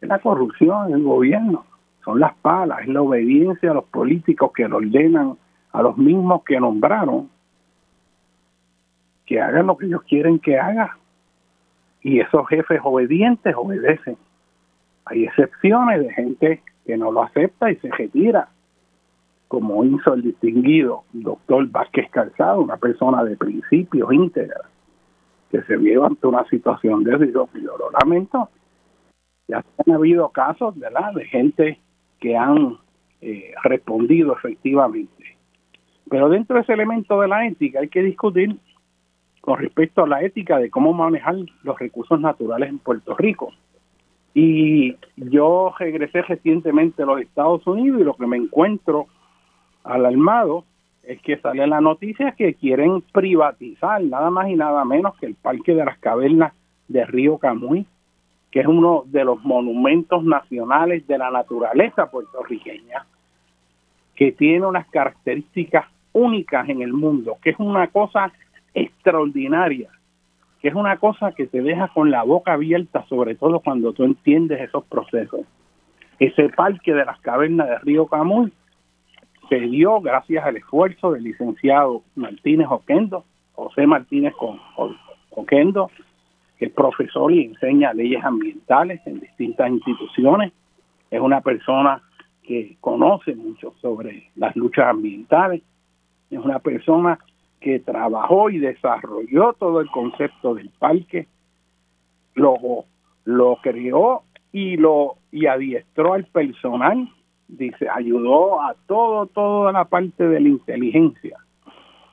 [0.00, 1.64] es la corrupción el gobierno,
[2.04, 5.38] son las palas, es la obediencia a los políticos que lo ordenan
[5.70, 7.30] a los mismos que nombraron
[9.26, 10.97] que hagan lo que ellos quieren que hagan
[12.02, 14.16] y esos jefes obedientes obedecen.
[15.04, 18.48] Hay excepciones de gente que no lo acepta y se retira,
[19.48, 24.62] como hizo el distinguido doctor Vázquez Calzado, una persona de principios íntegra,
[25.50, 27.48] que se vio ante una situación de y yo
[27.78, 28.48] lo lamento.
[29.48, 31.14] Ya han habido casos ¿verdad?
[31.14, 31.80] de gente
[32.20, 32.76] que han
[33.22, 35.36] eh, respondido efectivamente.
[36.10, 38.56] Pero dentro de ese elemento de la ética hay que discutir
[39.40, 43.52] con respecto a la ética de cómo manejar los recursos naturales en Puerto Rico.
[44.34, 49.06] Y yo regresé recientemente a los Estados Unidos y lo que me encuentro
[49.84, 50.64] alarmado
[51.02, 55.34] es que sale la noticia que quieren privatizar nada más y nada menos que el
[55.34, 56.52] Parque de las Cavernas
[56.86, 57.86] de Río Camuy,
[58.50, 63.06] que es uno de los monumentos nacionales de la naturaleza puertorriqueña,
[64.14, 68.32] que tiene unas características únicas en el mundo, que es una cosa
[68.74, 69.90] extraordinaria,
[70.60, 74.04] que es una cosa que te deja con la boca abierta, sobre todo cuando tú
[74.04, 75.40] entiendes esos procesos.
[76.18, 78.52] Ese parque de las cavernas de Río Camuy
[79.48, 84.34] se dio gracias al esfuerzo del licenciado Martínez Oquendo, José Martínez
[85.30, 85.90] Oquendo,
[86.58, 90.52] que es profesor y enseña leyes ambientales en distintas instituciones.
[91.10, 92.02] Es una persona
[92.42, 95.62] que conoce mucho sobre las luchas ambientales.
[96.30, 97.18] Es una persona
[97.60, 101.26] que trabajó y desarrolló todo el concepto del parque,
[102.34, 102.84] lo,
[103.24, 107.08] lo creó y lo y adiestró al personal,
[107.48, 111.38] dice, ayudó a todo, toda la parte de la inteligencia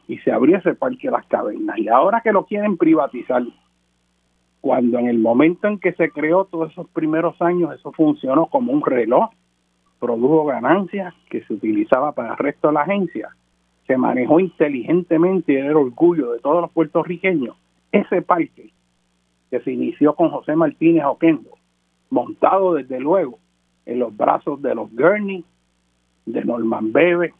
[0.07, 1.77] y se abrió ese parque de las cavernas.
[1.77, 3.43] Y ahora que lo quieren privatizar,
[4.61, 8.71] cuando en el momento en que se creó todos esos primeros años, eso funcionó como
[8.71, 9.29] un reloj,
[9.99, 13.29] produjo ganancias que se utilizaba para el resto de la agencia,
[13.87, 17.55] se manejó inteligentemente y era el orgullo de todos los puertorriqueños.
[17.91, 18.71] Ese parque
[19.49, 21.51] que se inició con José Martínez Oquendo,
[22.09, 23.39] montado desde luego
[23.85, 25.43] en los brazos de los Gurney,
[26.25, 27.33] de Norman Bebe,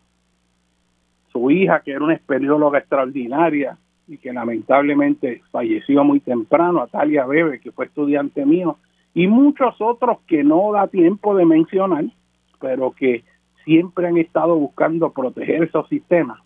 [1.32, 3.78] su hija, que era una espeleóloga extraordinaria
[4.08, 8.78] y que lamentablemente falleció muy temprano, Atalia Bebe, que fue estudiante mío,
[9.14, 12.06] y muchos otros que no da tiempo de mencionar,
[12.60, 13.24] pero que
[13.66, 16.40] siempre han estado buscando proteger esos sistemas.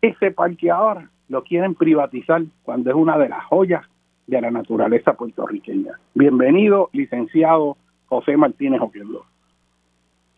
[0.00, 3.84] Ese parque ahora lo quieren privatizar cuando es una de las joyas
[4.26, 5.92] de la naturaleza puertorriqueña.
[6.14, 7.76] Bienvenido, licenciado
[8.06, 9.24] José Martínez Oquendo.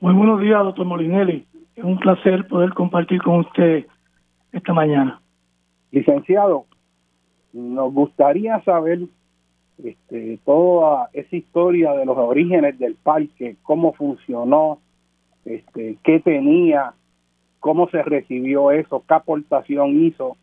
[0.01, 1.47] Muy buenos días, doctor Molinelli.
[1.76, 3.86] Es un placer poder compartir con usted
[4.51, 5.20] esta mañana.
[5.90, 6.64] Licenciado,
[7.53, 9.01] nos gustaría saber
[9.82, 14.80] este, toda esa historia de los orígenes del parque, cómo funcionó,
[15.45, 16.95] este, qué tenía,
[17.61, 20.36] cómo se recibió eso, qué aportación hizo,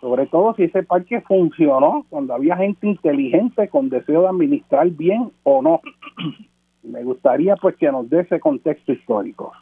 [0.00, 5.30] sobre todo si ese parque funcionó cuando había gente inteligente con deseo de administrar bien
[5.42, 5.80] o no.
[6.82, 9.52] Me gustaría pues que nos dé ese contexto histórico.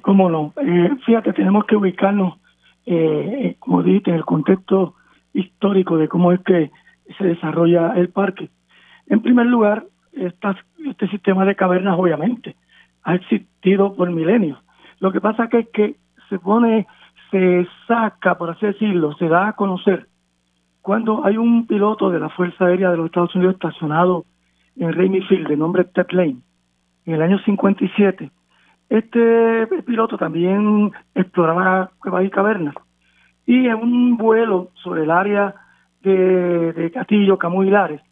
[0.00, 0.54] ¿Cómo no?
[0.56, 2.38] Eh, fíjate, tenemos que ubicarnos,
[2.86, 4.94] eh, como dijiste, en el contexto
[5.34, 6.70] histórico de cómo es que
[7.18, 8.48] se desarrolla el parque.
[9.08, 12.56] En primer lugar, este sistema de cavernas obviamente
[13.04, 14.58] ha existido por milenios.
[15.00, 15.96] Lo que pasa es que
[16.28, 16.86] se pone,
[17.30, 20.06] se saca, por así decirlo, se da a conocer
[20.80, 24.24] cuando hay un piloto de la Fuerza Aérea de los Estados Unidos estacionado
[24.76, 26.38] en Rainy Field de nombre Ted Lane
[27.04, 28.30] en el año 57
[28.92, 32.74] este piloto también exploraba cuevas y cavernas.
[33.46, 35.54] Y en un vuelo sobre el área
[36.02, 38.02] de, Castillo, Camus y Lares,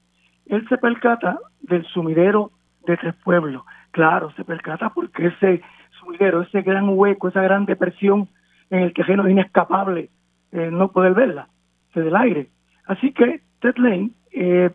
[0.47, 2.53] él se percata del sumidero
[2.86, 3.62] de Tres Pueblos.
[3.91, 5.62] Claro, se percata porque ese
[5.99, 8.28] sumidero, ese gran hueco, esa gran depresión
[8.70, 10.11] en el que es inescapable
[10.53, 11.49] eh, no poder verla,
[11.95, 12.51] desde el aire.
[12.86, 14.70] Así que Ted Lane eh,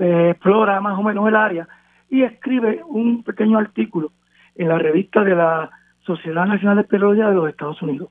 [0.00, 1.68] eh, explora más o menos el área
[2.08, 4.12] y escribe un pequeño artículo
[4.54, 5.70] en la revista de la
[6.04, 8.10] Sociedad Nacional de Espeleología de los Estados Unidos.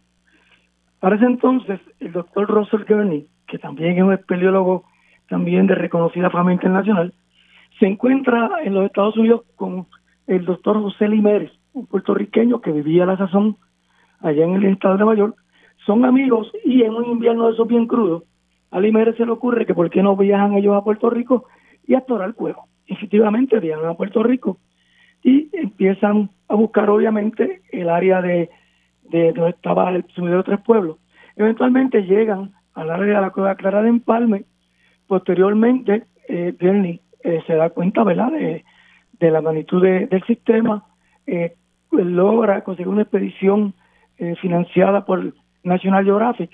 [0.99, 4.85] Para ese entonces, el doctor Russell Gurney, que también es un espeleólogo
[5.27, 7.13] también de reconocida fama internacional,
[7.79, 9.87] se encuentra en los Estados Unidos con
[10.27, 13.57] el doctor José Limeres, un puertorriqueño que vivía a la sazón
[14.19, 15.35] allá en el estado de Nueva York.
[15.85, 18.23] Son amigos y en un invierno de esos bien crudos,
[18.71, 21.45] a Limeres se le ocurre que por qué no viajan ellos a Puerto Rico
[21.85, 22.67] y a explorar cuevo.
[22.87, 24.57] Efectivamente, viajan a Puerto Rico
[25.23, 28.49] y empiezan a buscar obviamente el área de,
[29.03, 30.97] de donde estaba el sumidero de Tres Pueblos.
[31.35, 34.45] Eventualmente llegan al área de la Cueva Clara de Empalme.
[35.07, 38.31] Posteriormente, eh, Bernie eh, se da cuenta ¿verdad?
[38.31, 38.63] De,
[39.21, 40.83] de la magnitud del sistema,
[41.25, 41.55] eh,
[41.89, 43.73] pues logra conseguir una expedición
[44.17, 46.51] eh, financiada por National Geographic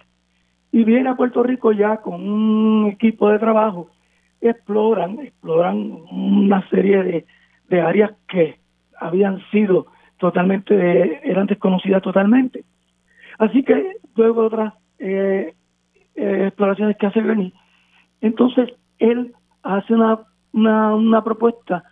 [0.72, 3.90] y viene a Puerto Rico ya con un equipo de trabajo,
[4.42, 7.26] exploran, exploran una serie de,
[7.70, 8.60] de áreas que
[9.00, 9.88] habían sido
[10.18, 12.66] totalmente, eran desconocidas totalmente.
[13.38, 15.54] Así que luego de otras eh,
[16.16, 17.54] eh, exploraciones que hace Bernie,
[18.22, 20.20] entonces él hace una,
[20.54, 21.84] una, una, propuesta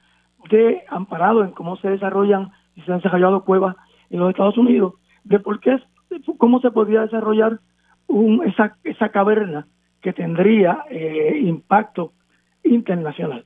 [0.50, 3.76] de amparado en cómo se desarrollan y se han desarrollado cuevas
[4.10, 4.94] en los Estados Unidos,
[5.24, 5.78] de por qué,
[6.38, 7.60] cómo se podría desarrollar
[8.08, 9.68] un, esa, esa caverna
[10.02, 12.14] que tendría eh, impacto
[12.64, 13.46] internacional.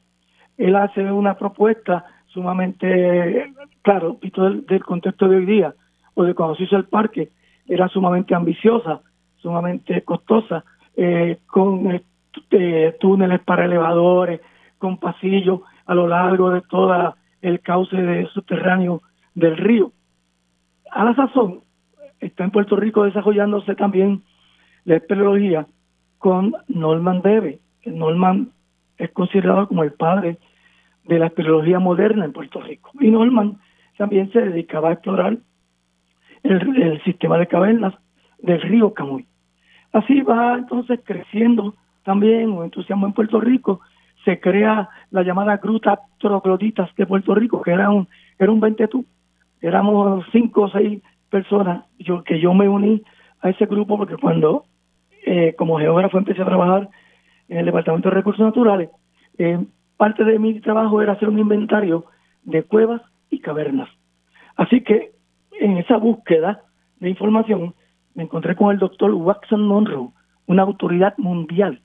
[0.57, 5.73] Él hace una propuesta sumamente, claro, visto del, contexto de hoy día,
[6.15, 7.29] o de cuando se hizo el parque,
[7.67, 9.01] era sumamente ambiciosa,
[9.37, 10.65] sumamente costosa,
[10.97, 12.01] eh, con
[12.51, 14.41] eh, túneles para elevadores,
[14.77, 19.01] con pasillos a lo largo de todo el cauce de subterráneo
[19.33, 19.91] del río.
[20.91, 21.61] A la sazón,
[22.19, 24.21] está en Puerto Rico desarrollándose también
[24.85, 25.65] la espeleología
[26.19, 27.59] con Norman Debe.
[27.87, 28.51] Norman
[28.99, 30.37] es considerado como el padre
[31.05, 32.91] de la espeleología moderna en Puerto Rico.
[32.99, 33.57] Y Norman
[33.97, 35.39] también se dedicaba a explorar
[36.43, 37.95] el, sistema de cavernas
[38.37, 39.25] del río Camuy.
[39.91, 41.73] Así va entonces creciendo
[42.03, 43.81] también, un entusiasmo en Puerto Rico,
[44.29, 48.07] se crea la llamada Gruta Trogloditas de Puerto Rico, que era un,
[48.37, 49.03] era un 20 tú.
[49.59, 51.01] Éramos cinco o seis
[51.31, 53.01] personas yo, que yo me uní
[53.41, 54.65] a ese grupo porque cuando
[55.25, 56.89] eh, como geógrafo empecé a trabajar
[57.47, 58.89] en el Departamento de Recursos Naturales,
[59.39, 59.65] eh,
[59.97, 62.05] parte de mi trabajo era hacer un inventario
[62.43, 63.01] de cuevas
[63.31, 63.89] y cavernas.
[64.57, 65.11] Así que
[65.59, 66.61] en esa búsqueda
[66.99, 67.73] de información
[68.13, 70.09] me encontré con el doctor Watson Monroe,
[70.45, 71.81] una autoridad mundial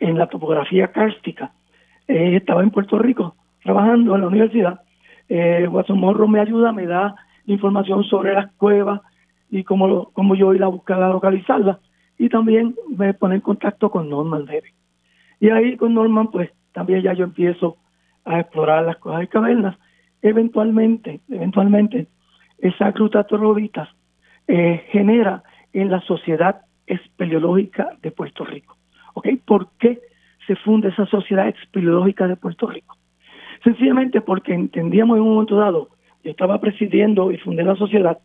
[0.00, 1.52] en la topografía kárstica.
[2.08, 4.80] Eh, estaba en Puerto Rico trabajando en la universidad.
[5.28, 5.68] Eh,
[6.28, 7.14] me ayuda, me da
[7.46, 9.00] información sobre las cuevas
[9.50, 11.78] y cómo, cómo yo ir a buscar a localizarlas.
[12.18, 14.70] Y también me pone en contacto con Norman Levy.
[15.38, 17.76] Y ahí con Norman, pues también ya yo empiezo
[18.24, 19.76] a explorar las cuevas y cavernas.
[20.22, 22.08] Eventualmente, eventualmente,
[22.58, 23.88] esa gruta torroditas
[24.46, 25.42] eh, genera
[25.72, 28.76] en la sociedad espeleológica de Puerto Rico.
[29.14, 29.28] ¿Ok?
[29.44, 30.00] ¿Por qué
[30.46, 32.96] se funda esa sociedad espeleológica de Puerto Rico?
[33.62, 35.88] Sencillamente porque entendíamos en un momento dado,
[36.24, 38.18] yo estaba presidiendo y fundé la sociedad,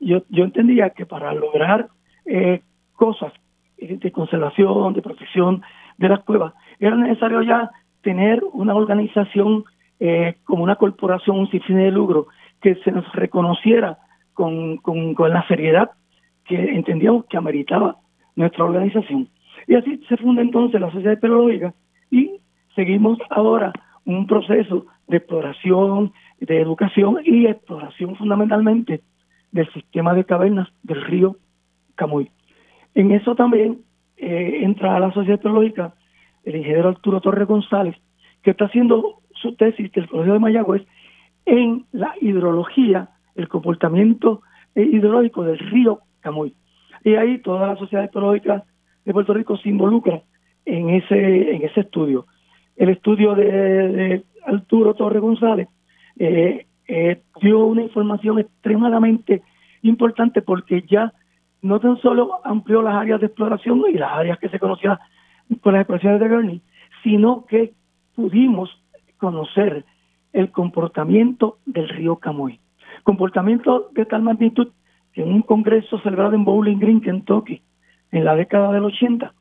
[0.00, 1.88] yo, yo entendía que para lograr
[2.26, 2.62] eh,
[2.94, 3.32] cosas
[3.78, 5.62] de conservación, de protección
[5.98, 7.70] de las cuevas, era necesario ya
[8.02, 9.64] tener una organización
[9.98, 12.26] eh, como una corporación sin fin de lucro
[12.60, 13.98] que se nos reconociera
[14.34, 15.90] con, con, con la seriedad
[16.44, 17.96] que entendíamos que ameritaba
[18.34, 19.28] nuestra organización.
[19.66, 21.74] Y así se funda entonces la Sociedad Espeleológica
[22.10, 22.40] y
[22.74, 23.72] seguimos ahora
[24.04, 29.02] un proceso de exploración, de educación y exploración fundamentalmente
[29.52, 31.36] del sistema de cavernas del río
[31.96, 32.30] Camuy.
[32.94, 33.80] En eso también
[34.16, 35.94] eh, entra a la Sociedad Espeleológica
[36.44, 37.96] el ingeniero Arturo Torres González,
[38.42, 40.86] que está haciendo su tesis del Colegio de Mayagüez
[41.44, 44.42] en la hidrología, el comportamiento
[44.74, 46.54] hidrológico del río Camuy.
[47.04, 48.64] Y ahí toda la sociedad espeleológica
[49.06, 50.20] de Puerto Rico se involucra
[50.66, 52.26] en ese, en ese estudio.
[52.76, 55.68] El estudio de, Arturo Torres González
[56.18, 59.42] eh, eh, dio una información extremadamente
[59.82, 61.12] importante porque ya
[61.62, 64.98] no tan solo amplió las áreas de exploración y las áreas que se conocían
[65.62, 66.60] con las exploraciones de Gurney,
[67.02, 67.72] sino que
[68.14, 68.70] pudimos
[69.18, 69.84] conocer
[70.32, 72.60] el comportamiento del río Camuy.
[73.04, 74.68] Comportamiento de tal magnitud
[75.12, 77.62] que en un congreso celebrado en Bowling Green, Kentucky,
[78.16, 79.34] en la década del 80,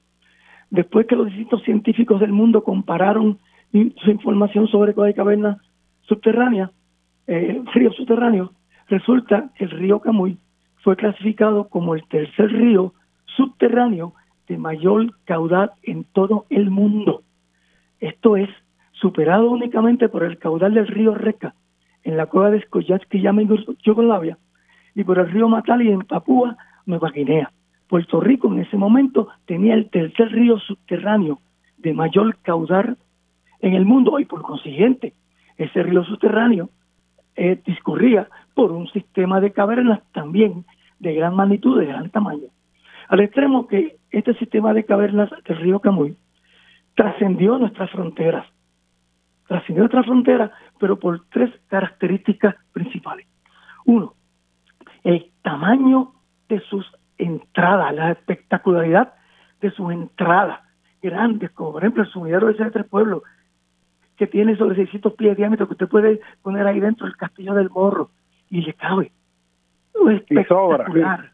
[0.70, 3.40] después que los distintos científicos del mundo compararon
[3.72, 5.60] su información sobre cuál caverna
[6.02, 6.72] subterránea,
[7.28, 8.52] eh, río subterráneo,
[8.90, 10.38] resulta que el río Camuy
[10.84, 12.94] fue clasificado como el tercer río
[13.38, 14.14] subterráneo
[14.48, 17.24] de mayor caudal en todo el mundo.
[18.02, 18.50] Esto es
[18.92, 21.56] superado únicamente por el caudal del río Reca
[22.04, 23.50] en la cueva de Skoyatsky en
[23.84, 24.38] Yugoslavia
[24.94, 27.52] y por el río Matali en Papúa Nueva Guinea.
[27.88, 31.40] Puerto Rico en ese momento tenía el tercer río subterráneo
[31.78, 32.98] de mayor caudal
[33.60, 35.14] en el mundo y por consiguiente
[35.58, 36.70] ese río subterráneo
[37.36, 40.66] eh, discurría por un sistema de cavernas también
[41.00, 42.48] de gran magnitud, de gran tamaño.
[43.10, 46.18] Al extremo que este sistema de cavernas del río Camuy
[46.96, 48.48] trascendió nuestras fronteras,
[49.48, 53.28] trascendió nuestras fronteras, pero por tres características principales.
[53.86, 54.14] Uno,
[55.04, 56.14] el tamaño
[56.50, 56.86] de sus
[57.18, 59.14] entradas, la espectacularidad
[59.62, 60.60] de sus entradas
[61.02, 63.24] grandes, como por ejemplo el sumidero de Tres Pueblos,
[64.18, 67.54] que tiene sobre 600 pies de diámetro, que usted puede poner ahí dentro el castillo
[67.54, 68.10] del morro
[68.50, 69.12] y le cabe.
[70.10, 71.32] espectacular.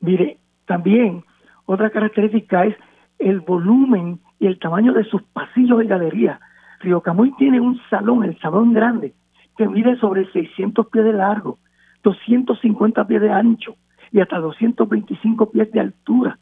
[0.00, 1.24] Mire, también
[1.66, 2.76] otra característica es
[3.18, 6.40] el volumen y el tamaño de sus pasillos y galerías.
[6.80, 9.12] Río Camuy tiene un salón, el salón grande,
[9.56, 11.58] que mide sobre 600 pies de largo,
[12.04, 13.76] 250 pies de ancho
[14.12, 16.38] y hasta 225 pies de altura.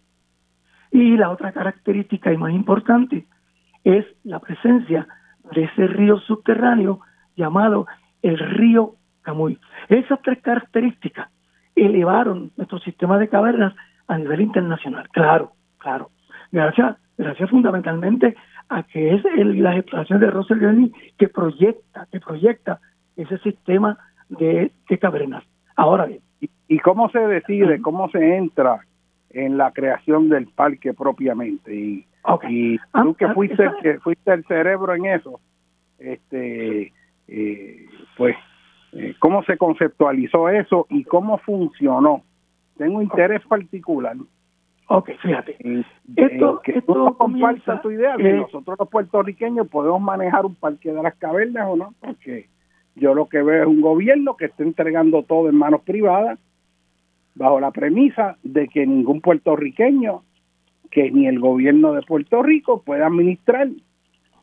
[0.91, 3.27] Y la otra característica y más importante
[3.85, 5.07] es la presencia
[5.53, 7.01] de ese río subterráneo
[7.37, 7.87] llamado
[8.23, 9.59] el río Camuy.
[9.89, 11.29] Esas tres características
[11.75, 13.75] elevaron nuestro sistema de cavernas
[14.09, 15.09] a nivel internacional.
[15.11, 16.11] Claro, claro.
[16.51, 18.37] Gracias, gracias fundamentalmente
[18.69, 22.81] a que es el, la exploración de Russell que proyecta, que proyecta
[23.17, 23.99] ese sistema
[24.29, 25.45] de, cavernas.
[25.77, 26.21] Ahora bien.
[26.69, 28.81] ¿Y, cómo se decide, cómo se entra
[29.31, 31.75] en la creación del parque propiamente?
[31.75, 32.07] Y,
[32.49, 35.41] y ah, tú que ah, fuiste, que fuiste el cerebro en eso,
[35.99, 36.93] este,
[37.29, 37.87] eh,
[38.17, 38.37] pues,
[38.93, 42.23] eh, ¿cómo se conceptualizó eso y cómo funcionó?
[42.77, 44.17] Tengo interés particular.
[44.89, 45.57] Ok, fíjate.
[46.17, 51.03] esto, que esto tú tu idea que nosotros los puertorriqueños podemos manejar un parque de
[51.03, 52.49] las cavernas o no, porque
[52.95, 56.39] yo lo que veo es un gobierno que está entregando todo en manos privadas
[57.37, 60.23] bajo la premisa de que ningún puertorriqueño
[60.91, 63.69] que ni el gobierno de Puerto Rico puede administrar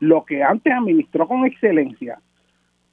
[0.00, 2.18] lo que antes administró con excelencia.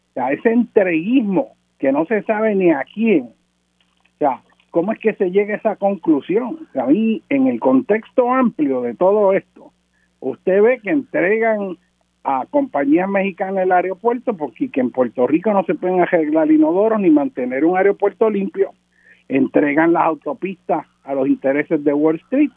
[0.09, 3.23] O sea, ese entreguismo que no se sabe ni a quién.
[3.23, 4.41] O sea,
[4.71, 6.67] ¿cómo es que se llega a esa conclusión?
[6.75, 9.71] A mí, en el contexto amplio de todo esto,
[10.19, 11.77] usted ve que entregan
[12.23, 16.99] a compañías mexicanas el aeropuerto porque que en Puerto Rico no se pueden arreglar inodoros
[16.99, 18.71] ni mantener un aeropuerto limpio.
[19.31, 22.51] Entregan las autopistas a los intereses de Wall Street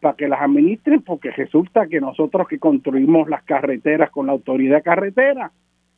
[0.00, 4.82] para que las administren porque resulta que nosotros que construimos las carreteras con la autoridad
[4.82, 5.52] carretera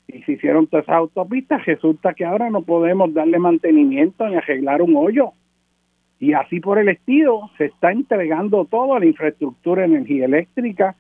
[0.09, 4.83] y se hicieron todas esas autopistas, resulta que ahora no podemos darle mantenimiento ni arreglar
[4.83, 5.33] un hoyo.
[6.21, 10.95] Y así por el estilo, se está entregando todo a la infraestructura de energía eléctrica,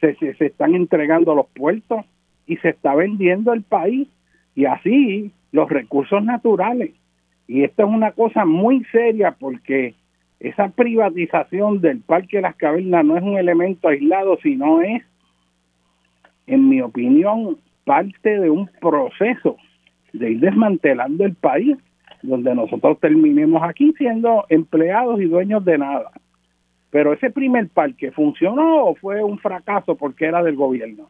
[0.00, 2.04] se, se, están entregando los puertos
[2.46, 4.08] y se está vendiendo el país
[4.56, 6.90] y así los recursos naturales.
[7.48, 9.94] Y esto es una cosa muy seria porque
[10.40, 15.02] esa privatización del Parque de las Cavernas no es un elemento aislado, sino es,
[16.46, 19.56] en mi opinión, parte de un proceso
[20.12, 21.76] de ir desmantelando el país,
[22.22, 26.10] donde nosotros terminemos aquí siendo empleados y dueños de nada.
[26.90, 31.08] Pero ese primer parque funcionó o fue un fracaso porque era del gobierno.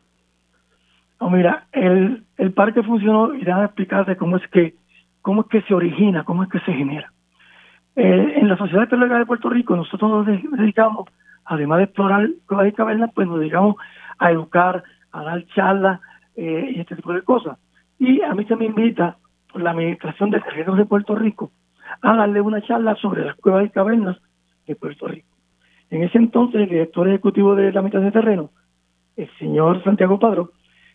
[1.21, 4.75] No, mira, el, el parque funcionó y déjame explicarte cómo es que
[5.27, 7.13] cómo es que se origina, cómo es que se genera.
[7.97, 11.09] Eh, en la Sociedad Petrolera de Puerto Rico nosotros nos dedicamos,
[11.45, 13.75] además de explorar cuevas y cavernas, pues nos dedicamos
[14.19, 16.01] a educar, a dar charlas
[16.37, 17.59] eh, y este tipo de cosas.
[17.99, 19.17] Y a mí se me invita
[19.57, 21.51] la Administración de Terrenos de Puerto Rico
[22.03, 24.19] a darle una charla sobre las cuevas y cavernas
[24.65, 25.27] de Puerto Rico.
[25.91, 28.51] En ese entonces, el director ejecutivo de la mitad de terreno,
[29.17, 30.53] el señor Santiago Padro,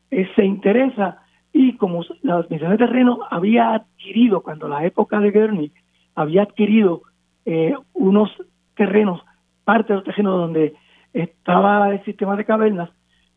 [0.10, 1.18] eh, se interesa
[1.54, 5.72] y como la administración de terreno había adquirido, cuando la época de Gurney,
[6.16, 7.04] había adquirido
[7.46, 8.30] eh, unos
[8.76, 9.22] terrenos,
[9.64, 10.76] parte de los terrenos donde
[11.14, 12.90] estaba el sistema de cavernas,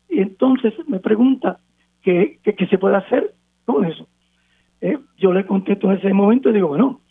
[0.09, 1.59] y entonces me pregunta
[2.01, 3.33] qué, qué, se puede hacer
[3.65, 4.07] con eso.
[4.81, 7.01] Eh, yo le contesto en ese momento y digo, bueno,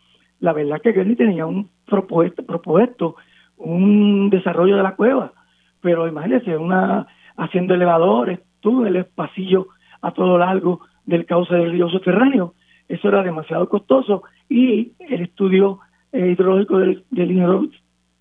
[0.41, 3.17] la verdad que Gurney tenía un propuesto, propuesto
[3.57, 5.33] un desarrollo de la cueva,
[5.81, 9.67] pero imagínense, una haciendo elevadores, túneles, pasillos
[10.01, 12.55] a todo largo del cauce del río subterráneo.
[12.89, 15.81] Eso era demasiado costoso y el estudio
[16.13, 17.69] eh, hidrológico del, del ingeniero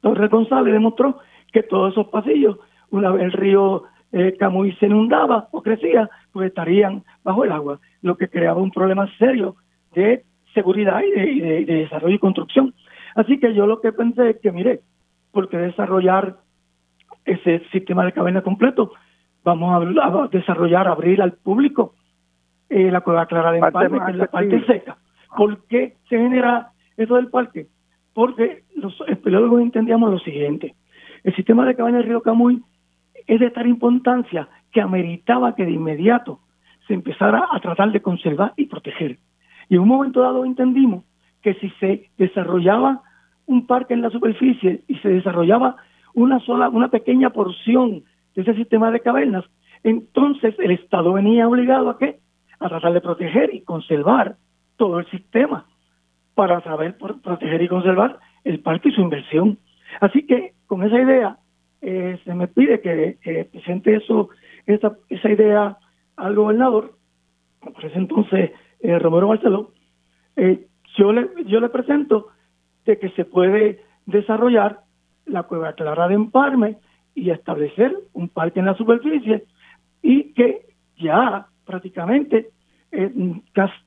[0.01, 0.29] Torres
[0.65, 1.19] demostró
[1.51, 2.57] que todos esos pasillos,
[2.91, 7.79] una vez el río eh, Camuy se inundaba o crecía, pues estarían bajo el agua,
[8.01, 9.55] lo que creaba un problema serio
[9.93, 10.23] de
[10.53, 12.73] seguridad y de, de desarrollo y construcción.
[13.15, 14.81] Así que yo lo que pensé es que, mire,
[15.31, 16.37] porque desarrollar
[17.25, 18.91] ese sistema de caverna completo.
[19.43, 21.95] Vamos a, desarrollar, abrir al público
[22.73, 24.97] eh, la cueva clara de Empalme, que es la parte seca.
[25.37, 27.67] ¿Por qué se genera eso del parque?
[28.13, 30.73] Porque los espeleólogos entendíamos lo siguiente.
[31.23, 32.63] El sistema de caverna del río Camuy
[33.27, 36.39] es de tal importancia que ameritaba que de inmediato
[36.87, 39.19] se empezara a tratar de conservar y proteger.
[39.69, 41.05] Y en un momento dado entendimos
[41.43, 43.03] que si se desarrollaba
[43.45, 45.75] un parque en la superficie y se desarrollaba
[46.15, 48.03] una sola, una pequeña porción
[48.35, 49.45] de ese sistema de cavernas,
[49.83, 52.22] entonces el Estado venía obligado a qué?
[52.59, 54.35] A tratar de proteger y conservar
[54.77, 55.65] todo el sistema
[56.35, 59.59] para saber proteger y conservar el parque y su inversión.
[60.01, 61.37] Así que con esa idea
[61.81, 64.29] eh, se me pide que presente eso,
[64.65, 65.77] esa, esa idea
[66.15, 66.93] al gobernador,
[67.59, 69.71] por ese entonces eh, Romero Barceló,
[70.35, 72.27] eh, yo le yo le presento
[72.85, 74.81] de que se puede desarrollar
[75.25, 76.77] la cueva clara de Emparme
[77.15, 79.45] y establecer un parque en la superficie
[80.01, 80.65] y que
[80.97, 82.49] ya prácticamente
[82.91, 83.11] eh,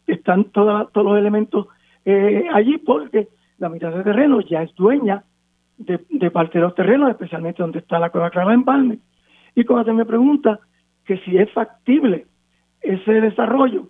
[0.07, 1.67] están todos los elementos
[2.05, 5.25] eh, allí porque la mitad del terreno ya es dueña
[5.79, 8.99] de, parte de los terrenos, especialmente donde está la cueva clara de Empalme.
[9.55, 10.61] Y cuando se me pregunta
[11.05, 12.27] que si es factible
[12.81, 13.89] ese desarrollo,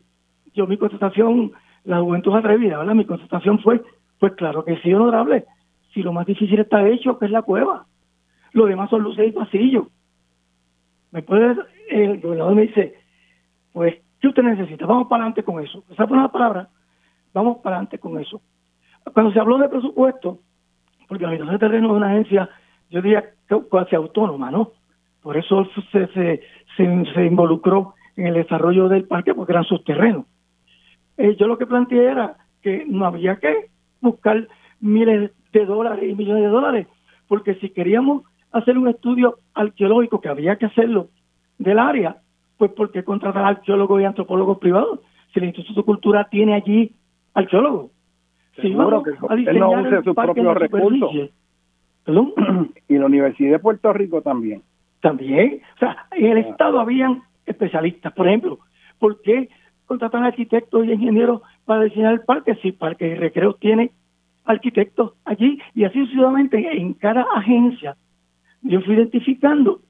[0.55, 1.53] yo mi contestación,
[1.85, 2.95] la juventud atrevida, ¿verdad?
[2.95, 3.83] Mi contestación fue
[4.19, 5.45] pues claro que sí, honorable.
[5.93, 7.87] Si lo más difícil está hecho, que es la cueva.
[8.53, 9.87] Lo demás son luces y pasillos.
[11.11, 11.57] Me puede,
[11.91, 12.96] el gobernador me dice,
[13.77, 14.87] pues, ¿qué usted necesita?
[14.87, 15.85] Vamos para adelante con eso.
[15.91, 16.71] Esa fue una palabra,
[17.35, 18.41] vamos para adelante con eso.
[19.13, 20.39] Cuando se habló de presupuesto,
[21.07, 22.49] porque la Administración de Terreno es una agencia,
[22.89, 23.23] yo diría
[23.71, 24.71] casi autónoma, ¿no?
[25.21, 26.41] Por eso se, se,
[26.75, 30.25] se, involucró en el desarrollo del parque, porque eran sus terrenos.
[31.19, 33.67] Eh, yo lo que planteé era que no había que
[34.01, 34.49] buscar
[34.81, 36.87] miles de dólares y millones de dólares,
[37.29, 38.23] porque si queríamos
[38.53, 41.11] hacer un estudio arqueológico, que había que hacerlo
[41.59, 42.23] del área,
[42.59, 45.01] pues porque contratar arqueólogos y antropólogos privados?
[45.33, 46.93] Si el Instituto de Cultura tiene allí
[47.35, 47.91] arqueólogos.
[48.61, 51.31] Si vamos a diseñar no use sus propios recursos.
[52.05, 52.33] ¿Perdón?
[52.89, 54.63] y la Universidad de Puerto Rico también.
[55.01, 55.61] También.
[55.77, 56.49] O sea, en el ah.
[56.49, 58.13] Estado habían especialistas.
[58.15, 58.59] Por ejemplo,
[58.99, 59.51] ¿por qué
[59.85, 63.91] contratan arquitectos y ingenieros para diseñar el parque si el Parque de Recreo tiene
[64.45, 65.61] arquitectos allí?
[65.75, 67.97] Y así sucesivamente en cada agencia
[68.63, 69.81] yo fui identificando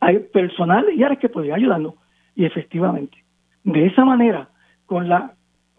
[0.00, 1.94] hay personal y áreas que podían ayudarnos.
[2.34, 3.24] Y efectivamente,
[3.64, 4.48] de esa manera,
[4.86, 5.34] con la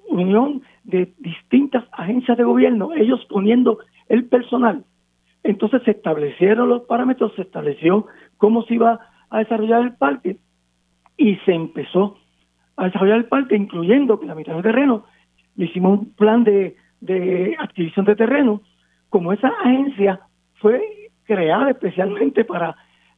[0.09, 4.83] unión de distintas agencias de gobierno, ellos poniendo el personal,
[5.43, 8.05] entonces se establecieron los parámetros, se estableció
[8.37, 8.99] cómo se iba
[9.29, 10.37] a desarrollar el parque
[11.17, 12.17] y se empezó
[12.75, 15.05] a desarrollar el parque, incluyendo que la mitad del terreno,
[15.55, 18.61] le hicimos un plan de, de adquisición de terreno,
[19.09, 20.21] como esa agencia
[20.55, 20.81] fue
[21.23, 22.75] creada especialmente para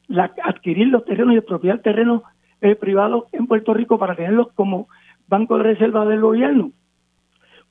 [0.07, 2.23] la, adquirir los terrenos y expropiar terrenos
[2.61, 4.87] eh, privados en Puerto Rico para tenerlos como
[5.27, 6.71] banco de reserva del gobierno,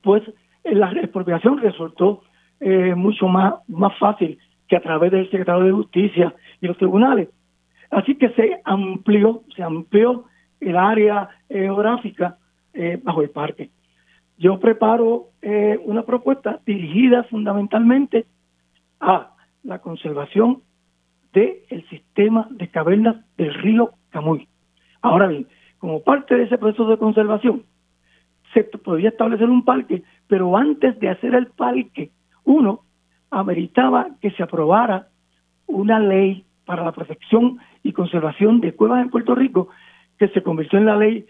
[0.01, 0.23] pues
[0.63, 2.23] eh, la expropiación resultó
[2.59, 7.29] eh, mucho más, más fácil que a través del secretario de Justicia y los tribunales.
[7.89, 10.25] Así que se amplió, se amplió
[10.59, 12.37] el área geográfica
[13.03, 13.69] bajo el parque.
[14.37, 15.27] Yo preparo
[15.83, 18.25] una propuesta dirigida fundamentalmente
[18.99, 20.63] a la conservación
[21.33, 24.47] del sistema de cavernas del río Camuy.
[25.01, 25.47] Ahora bien,
[25.79, 27.63] como parte de ese proceso de conservación,
[28.53, 32.11] se podía establecer un parque, pero antes de hacer el parque,
[32.45, 32.81] uno
[33.31, 35.07] ameritaba que se aprobara
[35.65, 39.69] una ley para la protección y conservación de cuevas en Puerto Rico,
[40.17, 41.25] que se convirtió en la ley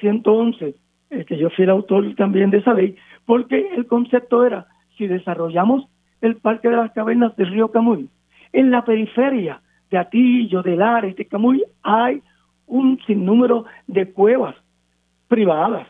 [0.00, 0.74] 111,
[1.10, 4.66] eh, que yo fui el autor también de esa ley, porque el concepto era,
[4.98, 5.88] si desarrollamos
[6.20, 8.08] el Parque de las Cavernas del Río Camuy,
[8.56, 12.22] en la periferia de Atillo, de Lares, de Camuy, hay
[12.66, 14.56] un sinnúmero de cuevas
[15.28, 15.86] privadas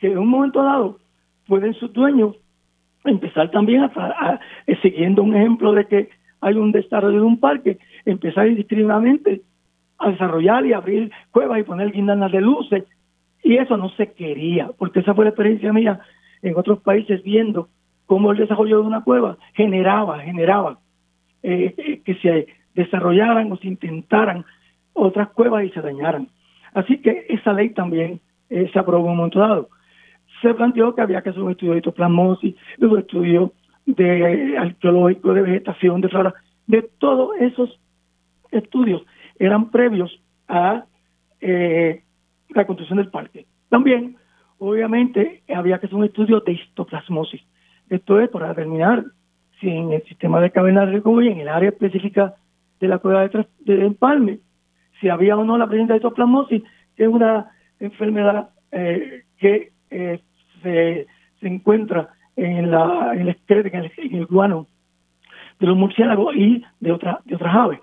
[0.00, 0.98] que en un momento dado
[1.46, 2.34] pueden sus dueños
[3.04, 6.08] empezar también a, eh, siguiendo un ejemplo de que
[6.40, 9.42] hay un desarrollo de un parque, empezar indiscriminadamente
[9.98, 12.84] a desarrollar y abrir cuevas y poner guirnaldas de luces.
[13.44, 16.00] Y eso no se quería, porque esa fue la experiencia mía
[16.42, 17.68] en otros países viendo
[18.06, 20.81] cómo el desarrollo de una cueva generaba, generaba
[21.42, 24.44] eh, que se desarrollaran o se intentaran
[24.92, 26.28] otras cuevas y se dañaran.
[26.74, 28.20] Así que esa ley también
[28.50, 29.68] eh, se aprobó en un momento dado.
[30.40, 33.52] Se planteó que había que hacer un estudio de hitoplasmosis, un estudio
[33.86, 36.34] de arqueológico, de vegetación, de flora,
[36.66, 37.78] de todos esos
[38.50, 39.02] estudios
[39.38, 40.84] eran previos a
[41.40, 42.02] eh,
[42.50, 43.46] la construcción del parque.
[43.68, 44.16] También,
[44.58, 47.42] obviamente, había que hacer un estudio de histoplasmosis.
[47.88, 49.04] Esto es para determinar
[49.68, 52.34] en el sistema de cavernas de y en el área específica
[52.80, 54.38] de la cueva de, de Empalme,
[55.00, 56.62] si había o no la presencia de hitoplasmosis,
[56.96, 57.50] que es una
[57.80, 60.20] enfermedad eh, que eh,
[60.62, 61.06] se,
[61.40, 64.66] se, encuentra en, la, en el esqueleto, en el, guano
[65.58, 67.80] de los murciélagos y de, otra, de otras aves.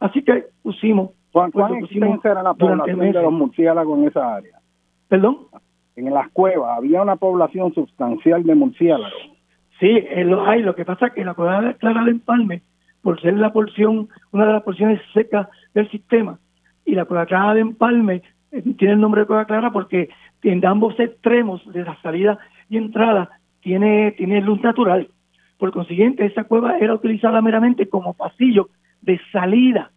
[0.00, 1.10] Así que pusimos...
[1.32, 4.58] ¿Cuán, cuán pusimos era la población de los murciélagos en esa área?
[5.08, 5.48] ¿Perdón?
[5.94, 9.35] En las cuevas había una población sustancial de murciélagos.
[9.78, 10.62] Sí, lo hay.
[10.62, 12.62] Lo que pasa es que la cueva clara del empalme,
[13.02, 16.38] por ser la porción, una de las porciones secas del sistema,
[16.84, 18.22] y la cueva clara de empalme
[18.52, 20.08] eh, tiene el nombre de cueva clara porque
[20.42, 22.38] en ambos extremos de la salida
[22.70, 25.08] y entrada tiene, tiene luz natural.
[25.58, 28.68] Por consiguiente, esa cueva era utilizada meramente como pasillo
[29.02, 29.90] de salida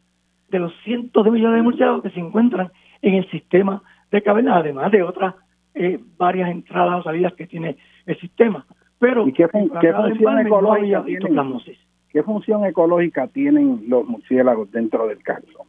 [0.50, 2.72] de los cientos de millones de murciélagos que se encuentran
[3.02, 5.36] en el sistema de cavernas, además de otras
[5.76, 8.66] eh, varias entradas o salidas que tiene el sistema.
[9.00, 11.60] Pero, ¿Y qué, función ecológica tienen,
[12.10, 15.66] ¿qué función ecológica tienen los murciélagos dentro del caso?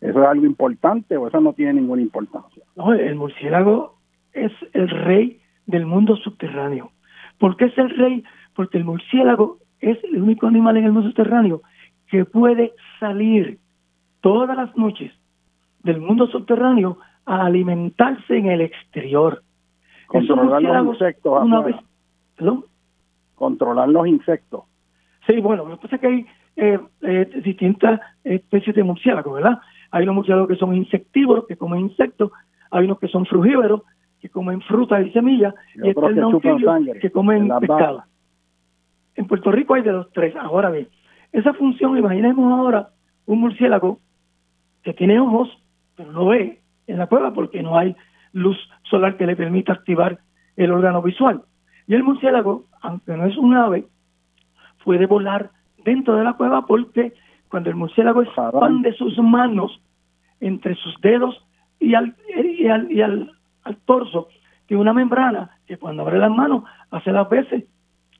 [0.00, 2.64] ¿Eso es algo importante o eso no tiene ninguna importancia?
[2.74, 3.94] No, el murciélago
[4.32, 6.90] es el rey del mundo subterráneo.
[7.38, 8.24] ¿Por qué es el rey?
[8.54, 11.62] Porque el murciélago es el único animal en el mundo subterráneo
[12.10, 13.58] que puede salir
[14.20, 15.12] todas las noches
[15.84, 19.42] del mundo subterráneo a alimentarse en el exterior.
[20.08, 21.44] Controlar los insectos.
[21.44, 21.76] Una vez,
[23.42, 24.62] controlar los insectos.
[25.26, 29.58] Sí, bueno, lo que pasa es que hay eh, eh, distintas especies de murciélagos, ¿verdad?
[29.90, 32.30] Hay unos murciélagos que son insectívoros, que comen insectos,
[32.70, 33.82] hay unos que son frugívoros,
[34.20, 38.04] que comen frutas y semillas, y, y que, que comen pescado.
[39.16, 40.36] En Puerto Rico hay de los tres.
[40.36, 40.86] Ahora bien,
[41.32, 42.90] esa función, imaginemos ahora
[43.26, 43.98] un murciélago
[44.84, 45.48] que tiene ojos,
[45.96, 47.96] pero no ve en la cueva porque no hay
[48.32, 50.20] luz solar que le permita activar
[50.54, 51.42] el órgano visual.
[51.92, 53.84] Y el murciélago, aunque no es un ave,
[54.82, 55.50] puede volar
[55.84, 57.12] dentro de la cueva porque
[57.50, 59.78] cuando el murciélago expande sus manos
[60.40, 61.46] entre sus dedos
[61.78, 63.30] y al, y al, y al,
[63.84, 64.28] torso,
[64.64, 67.64] tiene una membrana que cuando abre las manos hace las veces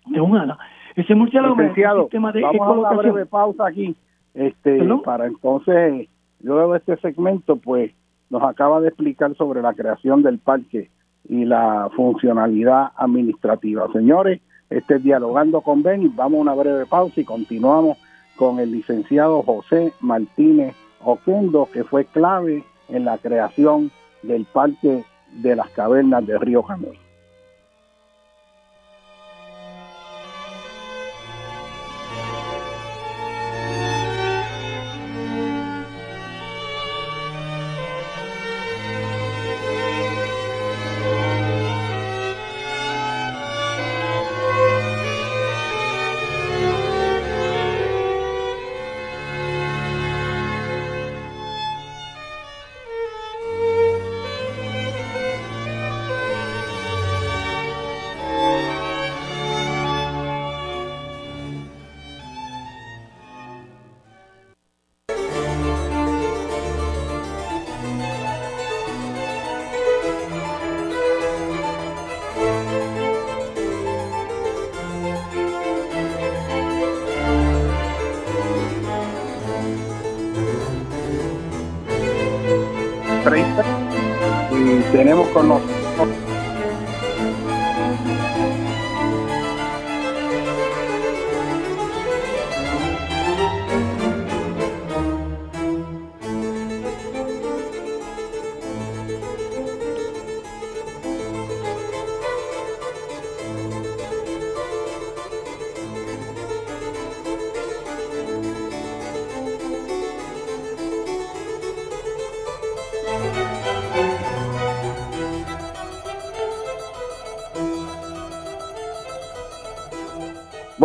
[0.04, 0.58] de un ala.
[0.94, 3.96] Ese murciélago es un sistema de vamos a una breve pausa aquí,
[4.34, 6.10] este, para entonces,
[6.42, 7.90] luego de este segmento, pues
[8.28, 10.90] nos acaba de explicar sobre la creación del parque
[11.28, 13.86] y la funcionalidad administrativa.
[13.92, 17.98] Señores, este es Dialogando con Benny, vamos a una breve pausa y continuamos
[18.36, 23.90] con el licenciado José Martínez Oquendo, que fue clave en la creación
[24.22, 27.01] del Parque de las Cavernas de Río Janeiro.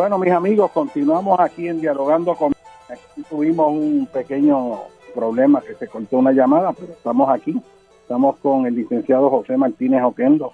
[0.07, 2.53] Bueno, mis amigos, continuamos aquí en Dialogando con...
[2.89, 4.83] Aquí tuvimos un pequeño
[5.13, 7.61] problema que se cortó una llamada, pero estamos aquí.
[8.03, 10.53] Estamos con el licenciado José Martínez Oquendo.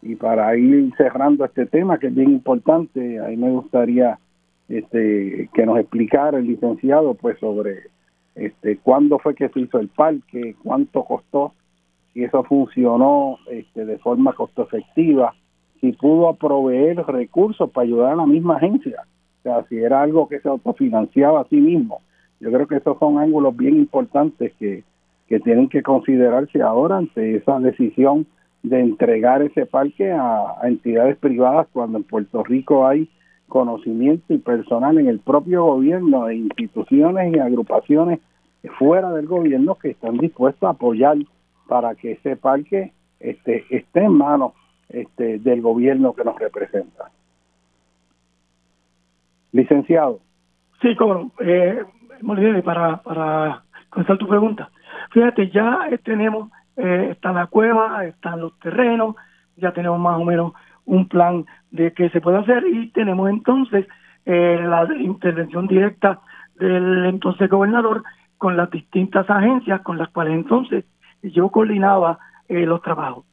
[0.00, 4.18] Y para ir cerrando este tema, que es bien importante, ahí me gustaría
[4.70, 7.90] este, que nos explicara el licenciado pues sobre
[8.34, 11.52] este, cuándo fue que se hizo el parque, cuánto costó,
[12.14, 15.34] si eso funcionó este, de forma costo efectiva
[15.84, 19.02] si pudo proveer recursos para ayudar a la misma agencia,
[19.40, 22.00] o sea, si era algo que se autofinanciaba a sí mismo.
[22.40, 24.82] Yo creo que esos son ángulos bien importantes que,
[25.28, 28.26] que tienen que considerarse ahora ante esa decisión
[28.62, 33.10] de entregar ese parque a, entidades privadas cuando en Puerto Rico hay
[33.46, 38.20] conocimiento y personal en el propio gobierno de instituciones y agrupaciones
[38.78, 41.18] fuera del gobierno que están dispuestos a apoyar
[41.68, 44.54] para que ese parque este, esté en manos
[44.88, 47.10] este, del gobierno que nos representa.
[49.52, 50.20] Licenciado.
[50.82, 51.84] Sí, como eh,
[52.64, 54.70] para, para contestar tu pregunta.
[55.10, 59.16] Fíjate, ya tenemos, eh, está la cueva, están los terrenos,
[59.56, 60.52] ya tenemos más o menos
[60.84, 63.86] un plan de qué se puede hacer y tenemos entonces
[64.26, 66.20] eh, la intervención directa
[66.56, 68.02] del entonces gobernador
[68.38, 70.84] con las distintas agencias con las cuales entonces
[71.22, 72.18] yo coordinaba
[72.48, 73.24] eh, los trabajos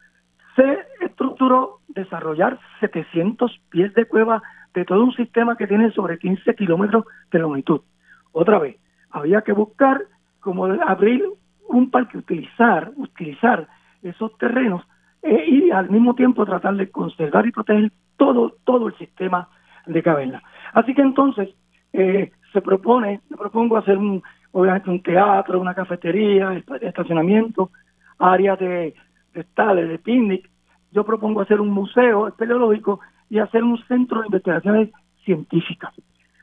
[0.55, 4.41] se estructuró desarrollar 700 pies de cueva
[4.73, 7.81] de todo un sistema que tiene sobre 15 kilómetros de longitud.
[8.31, 8.77] Otra vez,
[9.09, 10.01] había que buscar
[10.39, 11.23] cómo abrir
[11.67, 13.67] un parque, utilizar, utilizar
[14.01, 14.83] esos terrenos
[15.21, 19.49] eh, y al mismo tiempo tratar de conservar y proteger todo, todo el sistema
[19.85, 20.41] de caverna.
[20.73, 21.49] Así que entonces
[21.93, 27.71] eh, se propone, me propongo hacer un, obviamente un teatro, una cafetería, estacionamiento,
[28.17, 28.93] áreas de
[29.33, 30.49] de picnic,
[30.91, 34.89] yo propongo hacer un museo espeleológico y hacer un centro de investigaciones
[35.23, 35.93] científicas.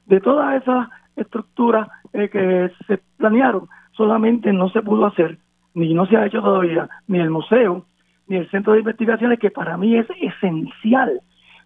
[0.07, 5.39] De todas esas estructuras eh, que se planearon, solamente no se pudo hacer,
[5.75, 7.85] ni no se ha hecho todavía, ni el museo,
[8.27, 11.21] ni el centro de investigaciones, que para mí es esencial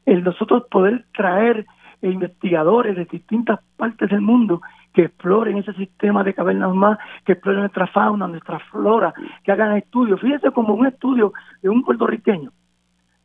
[0.06, 1.66] el nosotros poder traer
[2.00, 4.60] investigadores de distintas partes del mundo
[4.92, 9.12] que exploren ese sistema de cavernas más, que exploren nuestra fauna, nuestra flora,
[9.42, 10.20] que hagan estudios.
[10.20, 11.32] Fíjense como un estudio
[11.62, 12.50] de un puertorriqueño,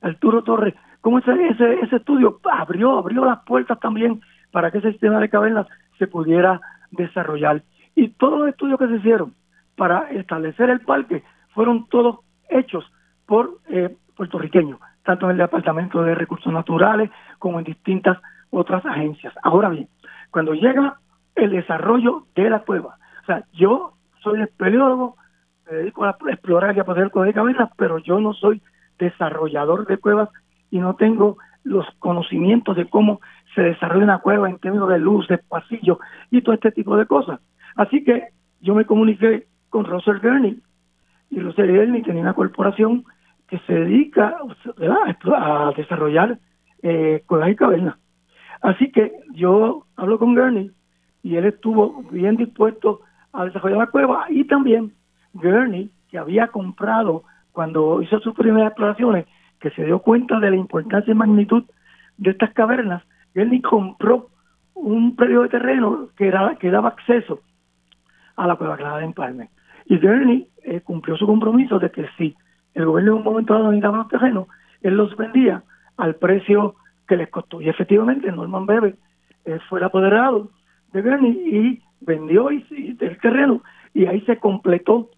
[0.01, 5.19] Arturo Torres, cómo ese, ese, estudio abrió, abrió las puertas también para que ese sistema
[5.19, 6.61] de cavernas se pudiera
[6.91, 7.63] desarrollar.
[7.95, 9.33] Y todos los estudios que se hicieron
[9.75, 12.85] para establecer el parque fueron todos hechos
[13.25, 17.09] por eh, puertorriqueños, tanto en el Departamento de Recursos Naturales
[17.39, 18.17] como en distintas
[18.49, 19.33] otras agencias.
[19.43, 19.89] Ahora bien,
[20.31, 20.97] cuando llega
[21.37, 25.15] el desarrollo de la cueva, o sea, yo soy espeleólogo,
[25.69, 28.61] me dedico a explorar y a poder de cavernas, pero yo no soy
[28.97, 30.29] desarrollador de cuevas
[30.71, 33.19] y no tengo los conocimientos de cómo
[33.53, 35.99] se desarrolle una cueva en términos de luz, de pasillo
[36.31, 37.39] y todo este tipo de cosas.
[37.75, 38.29] Así que
[38.61, 40.59] yo me comuniqué con Russell Gurney
[41.29, 43.03] y Russell Gurney tenía una corporación
[43.47, 44.37] que se dedica
[45.35, 46.39] a desarrollar
[46.81, 47.95] eh, cuevas y cavernas.
[48.61, 50.71] Así que yo hablo con Gurney
[51.27, 53.01] y él estuvo bien dispuesto
[53.33, 54.93] a desarrollar la cueva y también
[55.33, 59.25] Gurney, que había comprado cuando hizo sus primeras exploraciones,
[59.59, 61.65] que se dio cuenta de la importancia y magnitud
[62.17, 63.03] de estas cavernas,
[63.35, 64.29] Gurney compró
[64.73, 67.41] un predio de terreno que, era, que daba acceso
[68.37, 69.49] a la cueva clara de Empalme.
[69.85, 72.37] Y Gurney eh, cumplió su compromiso de que si
[72.73, 74.47] el gobierno en un momento dado necesitaba los terrenos,
[74.81, 75.61] él los vendía
[75.97, 76.75] al precio
[77.05, 77.59] que les costó.
[77.59, 78.95] Y efectivamente Norman Bebe
[79.43, 80.51] eh, fue apoderado
[80.93, 82.65] de Gurney y vendió y,
[82.99, 83.61] el terreno
[83.93, 85.09] y ahí se completó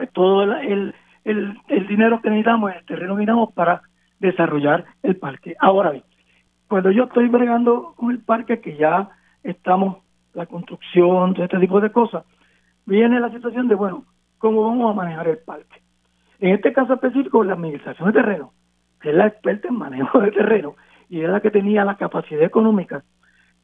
[0.00, 0.94] eh, todo el,
[1.24, 3.82] el, el, dinero que necesitamos, el terreno que necesitamos para
[4.20, 5.56] desarrollar el parque.
[5.58, 6.04] Ahora bien,
[6.68, 9.10] cuando yo estoy bregando con el parque, que ya
[9.42, 9.98] estamos,
[10.34, 12.24] la construcción, todo este tipo de cosas,
[12.86, 14.04] viene la situación de, bueno,
[14.38, 15.82] ¿cómo vamos a manejar el parque?
[16.40, 18.52] En este caso específico, la administración de terreno,
[19.00, 20.76] que es la experta en manejo de terreno,
[21.08, 23.04] y es la que tenía la capacidad económica,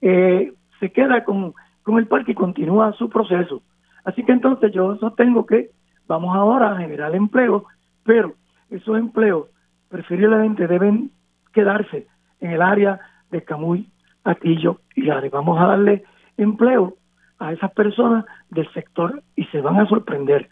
[0.03, 3.63] eh, se queda con, con el parque y continúa su proceso.
[4.05, 5.71] Así que entonces yo sostengo que
[6.07, 7.65] vamos ahora a generar empleo,
[8.05, 8.35] pero
[8.71, 9.49] esos empleos
[9.89, 11.11] preferiblemente deben
[11.53, 12.07] quedarse
[12.41, 13.01] en el área
[13.31, 13.89] de Camuy,
[14.25, 15.31] Atillo y Lares.
[15.31, 16.05] Vamos a darle
[16.37, 16.95] empleo
[17.39, 20.49] a esas personas del sector y se van a sorprender.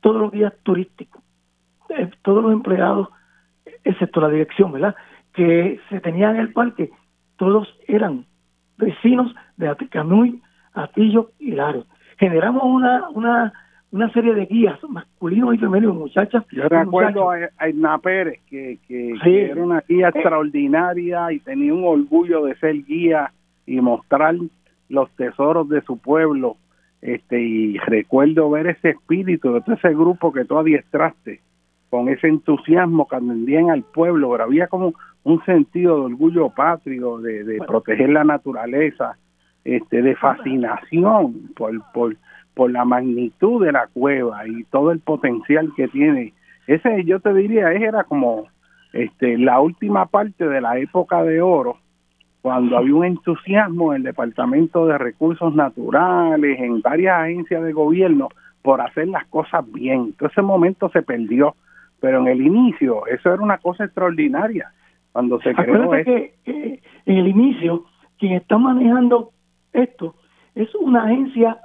[0.00, 1.22] Todos los días turísticos,
[1.90, 3.08] eh, todos los empleados,
[3.84, 4.94] excepto la dirección, ¿verdad?
[5.32, 6.90] Que se tenían en el parque,
[7.36, 8.26] todos eran
[8.82, 10.42] vecinos de Camuy,
[10.74, 11.84] Atillo y Lares.
[12.18, 13.52] Generamos una, una
[13.92, 16.44] una serie de guías masculinos y femeninos, muchachas.
[16.50, 20.12] Yo recuerdo a, a Pérez, que, que, era una guía eh.
[20.14, 23.32] extraordinaria y tenía un orgullo de ser guía
[23.66, 24.34] y mostrar
[24.88, 26.56] los tesoros de su pueblo.
[27.02, 31.40] este Y recuerdo ver ese espíritu de todo ese grupo que tú adiestraste,
[31.90, 37.18] con ese entusiasmo que atendían al pueblo, pero había como un sentido de orgullo patrio,
[37.18, 39.16] de, de proteger la naturaleza,
[39.64, 42.16] este de fascinación por, por
[42.54, 46.34] por la magnitud de la cueva y todo el potencial que tiene.
[46.66, 48.46] Ese yo te diría, era como
[48.92, 51.78] este la última parte de la época de oro,
[52.42, 58.28] cuando había un entusiasmo en el Departamento de Recursos Naturales, en varias agencias de gobierno,
[58.62, 60.00] por hacer las cosas bien.
[60.06, 61.54] Entonces ese momento se perdió,
[62.00, 64.72] pero en el inicio eso era una cosa extraordinaria.
[65.12, 67.84] Cuando se creó que en el inicio
[68.18, 69.32] quien está manejando
[69.72, 70.14] esto
[70.54, 71.58] es una agencia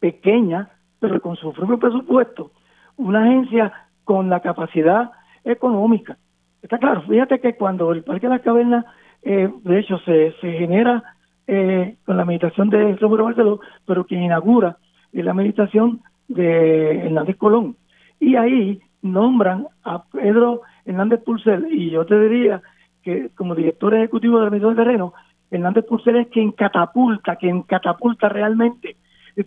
[0.00, 0.70] pequeña,
[1.00, 2.52] pero con su propio presupuesto,
[2.96, 3.72] una agencia
[4.04, 5.10] con la capacidad
[5.44, 6.16] económica.
[6.62, 8.84] Está claro, fíjate que cuando el Parque de las Cavernas,
[9.22, 11.02] eh, de hecho, se, se genera
[11.46, 14.76] eh, con la meditación de Roberto Barceló, pero quien inaugura
[15.12, 17.76] es la meditación de Hernández Colón.
[18.20, 22.62] Y ahí nombran a Pedro Hernández Pulsel, y yo te diría
[23.08, 25.14] que como director ejecutivo de la meditación de terreno,
[25.50, 28.96] Hernández Pulsel es quien catapulta, quien catapulta realmente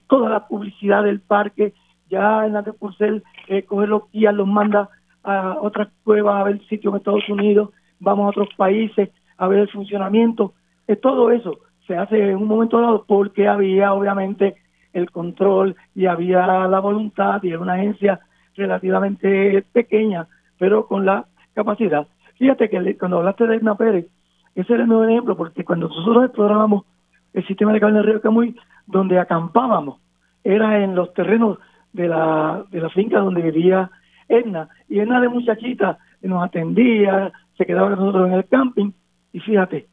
[0.07, 1.73] toda la publicidad del parque.
[2.09, 4.89] Ya Hernández Purcell eh, coge los guías, los manda
[5.23, 9.59] a otras cuevas a ver sitios en Estados Unidos, vamos a otros países a ver
[9.59, 10.53] el funcionamiento.
[10.87, 14.55] Eh, todo eso se hace en un momento dado porque había obviamente
[14.93, 18.21] el control y había la voluntad y era una agencia
[18.55, 22.07] relativamente pequeña, pero con la capacidad.
[22.41, 24.07] Fíjate que cuando hablaste de Edna Pérez,
[24.55, 26.85] ese era el nuevo ejemplo, porque cuando nosotros explorábamos
[27.33, 28.55] el sistema de del río Camuy,
[28.87, 30.01] donde acampábamos,
[30.43, 31.59] era en los terrenos
[31.93, 33.91] de la, de la finca donde vivía
[34.27, 34.69] Edna.
[34.89, 38.91] Y Edna de muchachita nos atendía, se quedaba con nosotros en el camping.
[39.33, 39.85] Y fíjate,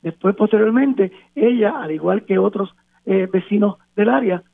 [0.00, 2.76] después posteriormente, ella, al igual que otros
[3.06, 4.44] eh, vecinos del área,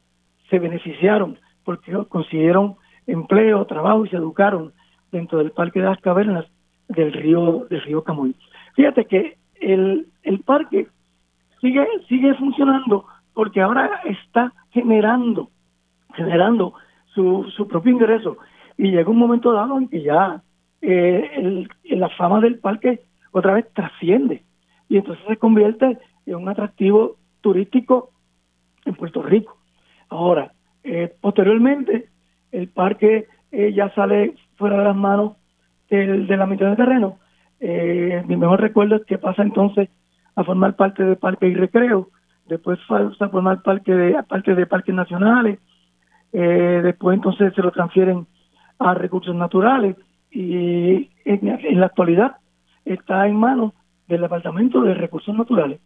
[0.49, 2.77] se beneficiaron porque consiguieron
[3.07, 4.73] empleo, trabajo y se educaron
[5.13, 6.47] dentro del Parque de las Cavernas
[6.89, 8.35] del río del río Camuy.
[8.75, 10.87] Fíjate que el, el parque
[11.61, 15.51] sigue sigue funcionando porque ahora está generando,
[16.15, 16.75] generando
[17.07, 18.37] su, su propio ingreso.
[18.77, 20.43] Y llega un momento dado en que ya
[20.81, 23.01] eh, la fama del parque
[23.33, 24.43] otra vez trasciende
[24.89, 28.11] y entonces se convierte en un atractivo turístico
[28.85, 29.57] en Puerto Rico.
[30.09, 32.09] Ahora, eh, posteriormente,
[32.53, 35.37] el parque eh, ya sale fuera de las manos
[35.95, 37.19] del, de la mitad de terreno.
[37.61, 39.89] mi mejor recuerdo es que pasa entonces
[40.37, 42.09] a formar parte del parque y recreo,
[42.47, 45.59] después pasa a formar parte de, parte de parques nacionales,
[46.33, 48.27] eh, después entonces se lo transfieren
[48.79, 49.97] a recursos naturales
[50.31, 52.37] y en, la actualidad
[52.85, 53.73] está en manos
[54.09, 55.81] del Departamento de Recursos Naturales.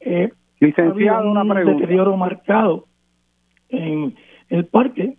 [0.00, 0.30] eh,
[0.60, 1.72] Licenciado, una pregunta.
[1.72, 2.86] un deterioro marcado
[3.68, 4.14] en
[4.48, 5.16] el parque, eh,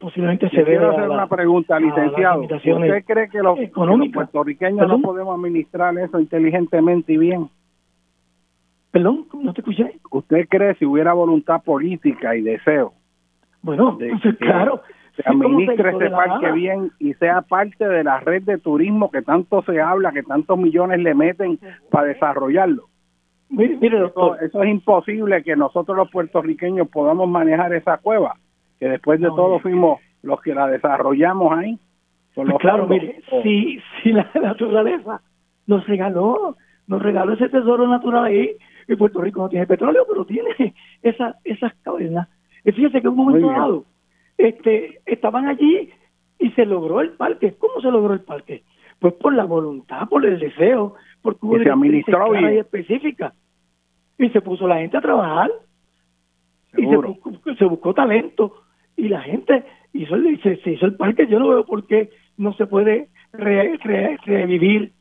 [0.00, 2.40] posiblemente se Quiero debe hacer a la- una pregunta, licenciado.
[2.42, 5.02] ¿Usted cree que los, que los puertorriqueños no ¿Perdón?
[5.02, 7.48] podemos administrar eso inteligentemente y bien?
[8.90, 10.00] Perdón, no te escuché.
[10.10, 12.92] ¿Usted cree si hubiera voluntad política y deseo
[13.62, 14.82] Bueno, de que claro.
[15.14, 16.52] se sí, ¿cómo se administre ese parque nada?
[16.54, 20.58] bien y sea parte de la red de turismo que tanto se habla, que tantos
[20.58, 21.58] millones le meten
[21.90, 22.84] para desarrollarlo?
[23.48, 28.36] Mire, mire, Eso, doctor, eso es imposible que nosotros los puertorriqueños podamos manejar esa cueva,
[28.80, 29.60] que después de No, todo mire.
[29.60, 31.78] fuimos los que la desarrollamos ahí.
[32.34, 35.20] con los claro, mire, si, si la naturaleza
[35.66, 36.56] nos regaló,
[36.86, 38.56] nos regaló ese tesoro natural ahí,
[38.88, 40.50] y Puerto Rico no tiene petróleo, pero tiene
[41.02, 42.28] esa, esas cavernas.
[42.64, 43.84] Y fíjese que en un momento dado,
[44.36, 45.90] este, estaban allí
[46.38, 47.54] y se logró el parque.
[47.58, 48.64] ¿Cómo se logró el parque?
[48.98, 53.34] Pues por la voluntad, por el deseo, porque hubo se administró y específicas.
[54.18, 55.50] Y se puso la gente a trabajar
[56.76, 58.54] y se buscó, se buscó talento
[58.96, 61.26] y la gente hizo el, se, se hizo el parque.
[61.26, 64.92] Yo no veo por qué no se puede re- re- revivir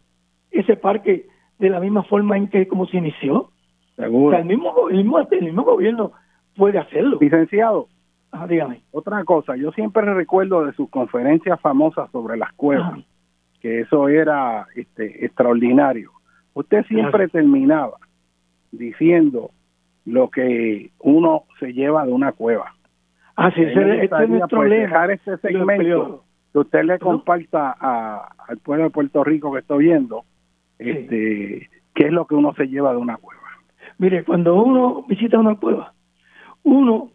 [0.52, 1.26] ese parque
[1.60, 3.50] de la misma forma en que como se inició.
[3.98, 6.12] O sea, el mismo, el mismo, el mismo gobierno
[6.56, 7.18] puede hacerlo.
[7.20, 7.88] Licenciado,
[8.48, 8.82] dígame.
[8.92, 13.02] otra cosa, yo siempre recuerdo de sus conferencias famosas sobre las cuevas, Ajá.
[13.62, 16.12] que eso era este, extraordinario.
[16.54, 17.98] Usted siempre terminaba
[18.72, 19.52] diciendo
[20.06, 22.74] lo que uno se lleva de una cueva.
[23.42, 26.84] Ah, sí, A mí ese, me este es nuestro pues, dejar este segmento que usted
[26.84, 30.24] le comparta a- al pueblo de Puerto Rico que está oyendo,
[30.78, 30.90] Sí.
[30.90, 33.42] este, qué es lo que uno se lleva de una cueva.
[33.98, 35.94] Mire, cuando uno visita una cueva,
[36.64, 37.12] uno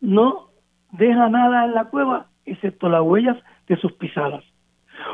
[0.00, 0.48] no
[0.90, 3.36] deja nada en la cueva excepto las huellas
[3.68, 4.44] de sus pisadas.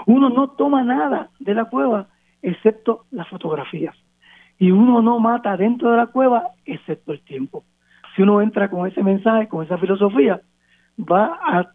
[0.07, 2.09] Uno no toma nada de la cueva
[2.43, 3.95] excepto las fotografías.
[4.59, 7.62] Y uno no mata dentro de la cueva excepto el tiempo.
[8.19, 10.41] Si uno entra con ese mensaje, con esa filosofía,
[10.99, 11.71] va a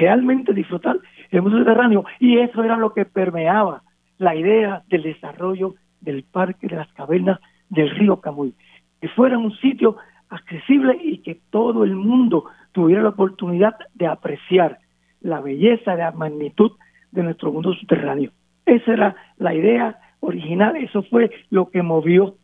[0.00, 0.96] realmente disfrutar
[1.30, 2.04] el mundo subterráneo.
[2.18, 3.84] Y eso era lo que permeaba
[4.18, 7.38] la idea del desarrollo del parque de las cavernas
[7.68, 8.54] del río Camuy.
[9.00, 9.94] Que fuera un sitio
[10.30, 14.78] accesible y que todo el mundo tuviera la oportunidad de apreciar
[15.20, 16.72] la belleza, la magnitud
[17.12, 18.32] de nuestro mundo subterráneo.
[18.66, 22.34] Esa era la idea original, eso fue lo que movió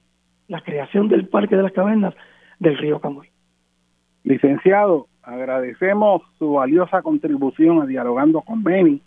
[0.47, 2.15] la creación del Parque de las Cavernas
[2.61, 3.30] del río Camuy.
[4.25, 9.01] Licenciado, agradecemos su valiosa contribución a Dialogando con Beni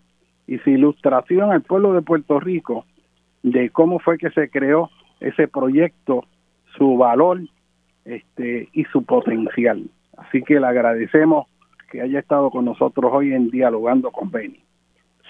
[0.46, 2.84] y su ilustración al pueblo de Puerto Rico
[3.42, 4.90] de cómo fue que se creó
[5.20, 6.24] ese proyecto,
[6.76, 7.40] su valor
[8.04, 9.84] este, y su potencial.
[10.16, 11.46] Así que le agradecemos
[11.90, 14.60] que haya estado con nosotros hoy en Dialogando con Beni.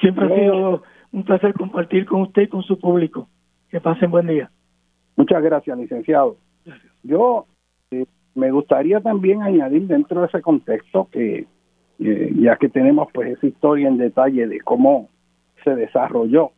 [0.00, 0.82] Siempre ha sido
[1.12, 3.28] un placer compartir con usted y con su público.
[3.68, 4.50] Que pasen buen día.
[5.16, 6.36] Muchas gracias, licenciado.
[7.02, 7.53] Yo eh,
[8.34, 11.46] me gustaría también añadir dentro de ese contexto que,
[12.00, 15.08] eh, ya que tenemos pues esa historia en detalle de cómo
[15.62, 16.52] se desarrolló,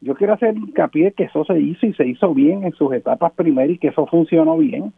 [0.00, 3.32] yo quiero hacer hincapié que eso se hizo y se hizo bien en sus etapas
[3.32, 4.92] primeras y que eso funcionó bien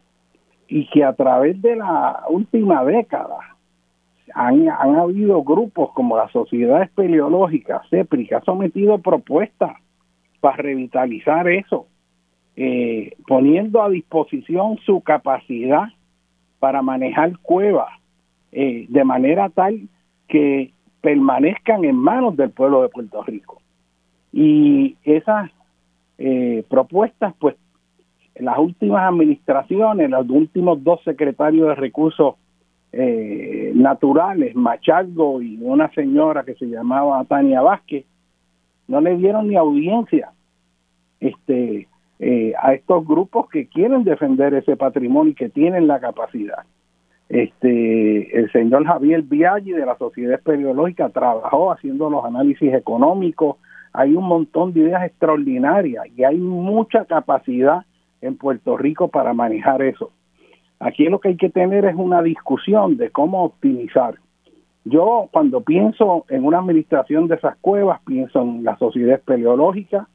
[0.68, 3.38] y que a través de la última década
[4.34, 9.76] han, han habido grupos como la Sociedad Espeleológica, CEPRI, que ha sometido propuestas
[10.40, 11.86] para revitalizar eso
[12.56, 15.88] eh, poniendo a disposición su capacidad
[16.58, 17.88] para manejar cuevas
[18.52, 19.88] eh, de manera tal
[20.28, 23.60] que permanezcan en manos del pueblo de Puerto Rico.
[24.32, 25.50] Y esas
[26.18, 27.56] eh, propuestas, pues,
[28.34, 32.34] las últimas administraciones, los últimos dos secretarios de recursos
[32.92, 38.04] eh, naturales, Machargo y una señora que se llamaba Tania Vázquez,
[38.88, 40.30] no le dieron ni audiencia
[41.20, 46.64] este eh, a estos grupos que quieren defender ese patrimonio y que tienen la capacidad.
[47.28, 53.56] Este, el señor Javier Viaggi de la Sociedad Espeleológica trabajó haciendo los análisis económicos.
[53.92, 57.84] Hay un montón de ideas extraordinarias y hay mucha capacidad
[58.20, 60.10] en Puerto Rico para manejar eso.
[60.78, 64.16] Aquí lo que hay que tener es una discusión de cómo optimizar.
[64.84, 70.08] Yo cuando pienso en una administración de esas cuevas, pienso en la Sociedad Espeleológica,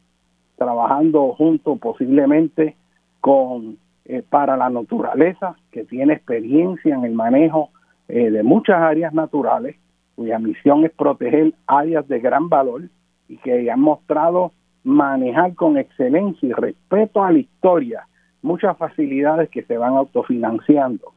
[0.62, 2.76] trabajando junto posiblemente
[3.20, 7.70] con eh, para la naturaleza, que tiene experiencia en el manejo
[8.08, 9.76] eh, de muchas áreas naturales,
[10.16, 12.84] cuya misión es proteger áreas de gran valor
[13.28, 14.52] y que han mostrado
[14.84, 18.08] manejar con excelencia y respeto a la historia
[18.44, 21.12] muchas facilidades que se van autofinanciando.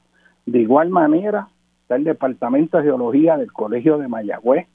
[0.47, 1.49] De igual manera,
[1.83, 4.67] está el Departamento de Geología del Colegio de Mayagüez,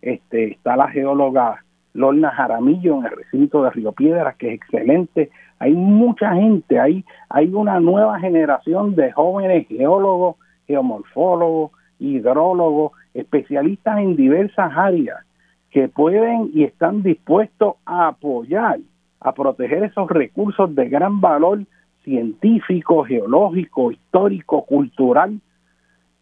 [0.00, 1.62] este, está la geóloga
[1.94, 5.30] Lorna Jaramillo en el recinto de Río Piedras, que es excelente.
[5.60, 14.16] Hay mucha gente, hay, hay una nueva generación de jóvenes geólogos, geomorfólogos, hidrólogos, especialistas en
[14.16, 15.24] diversas áreas
[15.70, 18.78] que pueden y están dispuestos a apoyar,
[19.20, 21.62] a proteger esos recursos de gran valor
[22.02, 25.40] científico, geológico, histórico, cultural.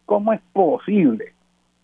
[0.05, 1.33] ¿Cómo es posible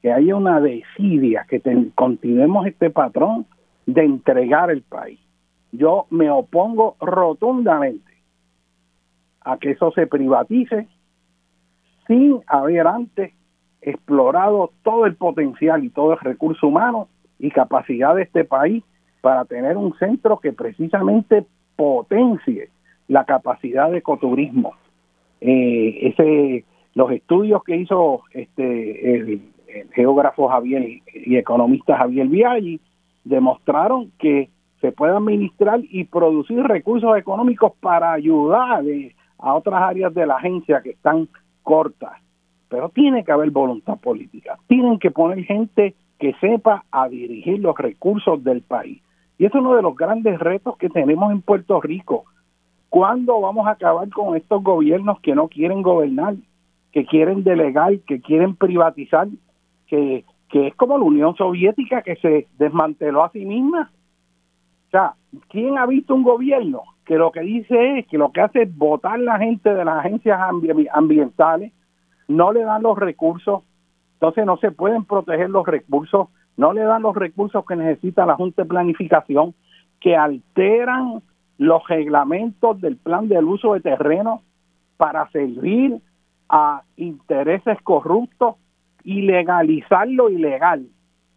[0.01, 1.61] que haya una desidia, que
[1.95, 3.45] continuemos este patrón
[3.93, 5.19] de entregar el país?
[5.71, 8.11] Yo me opongo rotundamente
[9.41, 10.87] a que eso se privatice
[12.07, 13.33] sin haber antes
[13.81, 17.07] explorado todo el potencial y todo el recurso humano
[17.37, 18.83] y capacidad de este país
[19.21, 21.45] para tener un centro que precisamente
[21.75, 22.69] potencie
[23.07, 24.73] la capacidad de ecoturismo.
[25.41, 29.41] Eh, ese, los estudios que hizo este el,
[29.93, 32.81] geógrafo Javier y economista Javier Viaggi
[33.23, 34.49] demostraron que
[34.81, 40.35] se puede administrar y producir recursos económicos para ayudar eh, a otras áreas de la
[40.35, 41.27] agencia que están
[41.63, 42.13] cortas.
[42.69, 44.57] Pero tiene que haber voluntad política.
[44.67, 49.01] Tienen que poner gente que sepa a dirigir los recursos del país.
[49.37, 52.25] Y es uno de los grandes retos que tenemos en Puerto Rico.
[52.89, 56.35] ¿Cuándo vamos a acabar con estos gobiernos que no quieren gobernar,
[56.91, 59.27] que quieren delegar, que quieren privatizar,
[59.87, 63.91] que, que es como la Unión Soviética que se desmanteló a sí misma?
[64.87, 65.13] O sea,
[65.49, 68.77] ¿quién ha visto un gobierno que lo que dice es que lo que hace es
[68.77, 70.39] votar la gente de las agencias
[70.93, 71.71] ambientales,
[72.27, 73.63] no le dan los recursos,
[74.13, 76.27] entonces no se pueden proteger los recursos,
[76.57, 79.55] no le dan los recursos que necesita la Junta de Planificación,
[79.99, 81.21] que alteran
[81.57, 84.41] los reglamentos del plan del uso de terreno
[84.97, 85.99] para servir
[86.47, 88.55] a intereses corruptos
[89.09, 90.87] y legalizar lo ilegal.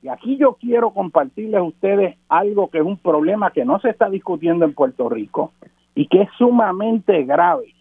[0.02, 3.88] Y aquí yo quiero compartirles a ustedes algo que es un problema que no se
[3.88, 5.52] está discutiendo en Puerto Rico
[5.94, 7.74] y que es sumamente grave.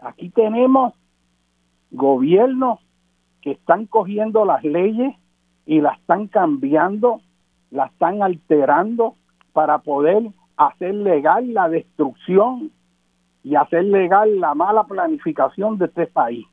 [0.00, 0.94] Aquí tenemos
[1.90, 2.78] gobiernos
[3.42, 5.16] que están cogiendo las leyes
[5.66, 7.20] y las están cambiando,
[7.72, 9.16] las están alterando
[9.52, 12.70] para poder hacer legal la destrucción
[13.42, 16.46] y hacer legal la mala planificación de este país.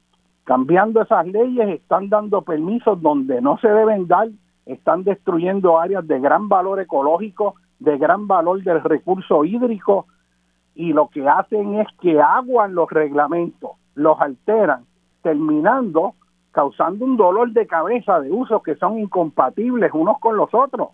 [0.45, 4.29] Cambiando esas leyes están dando permisos donde no se deben dar,
[4.65, 10.05] están destruyendo áreas de gran valor ecológico, de gran valor del recurso hídrico
[10.75, 14.85] y lo que hacen es que aguan los reglamentos, los alteran,
[15.21, 16.13] terminando
[16.51, 20.89] causando un dolor de cabeza de usos que son incompatibles unos con los otros.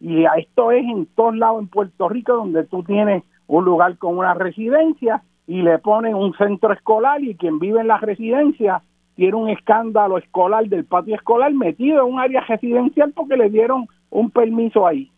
[0.00, 4.18] Y esto es en todos lados en Puerto Rico donde tú tienes un lugar con
[4.18, 8.82] una residencia y le ponen un centro escolar y quien vive en la residencia
[9.16, 13.88] tiene un escándalo escolar del patio escolar metido en un área residencial porque le dieron
[14.10, 15.10] un permiso ahí.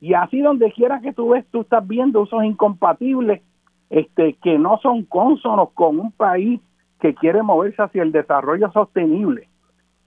[0.00, 3.42] Y así donde quiera que tú ves, tú estás viendo usos incompatibles
[3.90, 6.62] este, que no son cónsonos con un país
[6.98, 9.50] que quiere moverse hacia el desarrollo sostenible.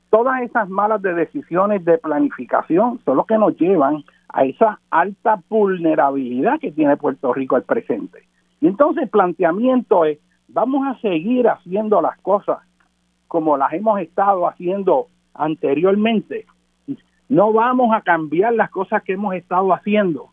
[0.10, 5.40] Todas esas malas de decisiones de planificación son lo que nos llevan a esa alta
[5.48, 8.24] vulnerabilidad que tiene Puerto Rico al presente.
[8.62, 12.60] Y entonces el planteamiento es, vamos a seguir haciendo las cosas
[13.28, 16.46] como las hemos estado haciendo anteriormente.
[17.28, 20.30] No vamos a cambiar las cosas que hemos estado haciendo.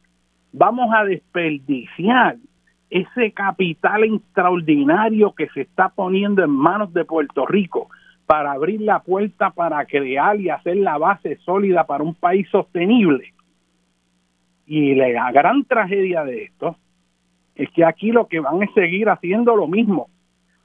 [0.52, 2.36] Vamos a desperdiciar
[2.90, 7.88] ese capital extraordinario que se está poniendo en manos de Puerto Rico
[8.26, 13.32] para abrir la puerta para crear y hacer la base sólida para un país sostenible.
[14.66, 16.76] Y la gran tragedia de esto
[17.58, 20.08] es que aquí lo que van es seguir haciendo lo mismo.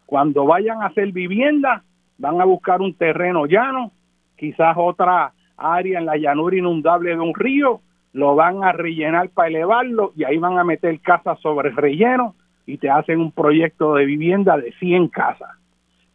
[0.05, 1.83] Cuando vayan a hacer vivienda,
[2.19, 3.91] van a buscar un terreno llano,
[4.37, 7.81] quizás otra área en la llanura inundable de un río,
[8.13, 12.35] lo van a rellenar para elevarlo y ahí van a meter casas sobre el relleno
[12.67, 15.49] y te hacen un proyecto de vivienda de 100 casas.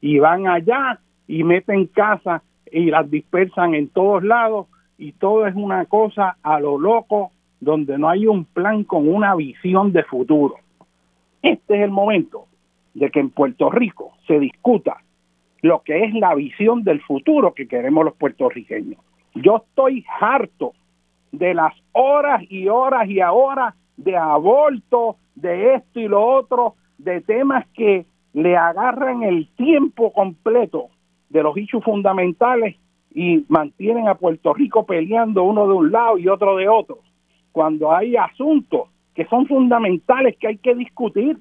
[0.01, 5.57] Y van allá y meten casas y las dispersan en todos lados y todo es
[5.57, 10.55] una cosa a lo loco donde no hay un plan con una visión de futuro.
[11.43, 12.47] Este es el momento
[12.94, 14.98] de que en Puerto Rico se discuta
[15.62, 19.01] lo que es la visión del futuro que queremos los puertorriqueños.
[19.35, 20.73] Yo estoy harto
[21.32, 27.20] de las horas y horas y horas de aborto, de esto y lo otro, de
[27.20, 30.89] temas que le agarran el tiempo completo
[31.28, 32.77] de los hechos fundamentales
[33.15, 37.01] y mantienen a Puerto Rico peleando uno de un lado y otro de otro,
[37.52, 38.89] cuando hay asuntos
[39.19, 41.39] que son fundamentales que hay que discutir.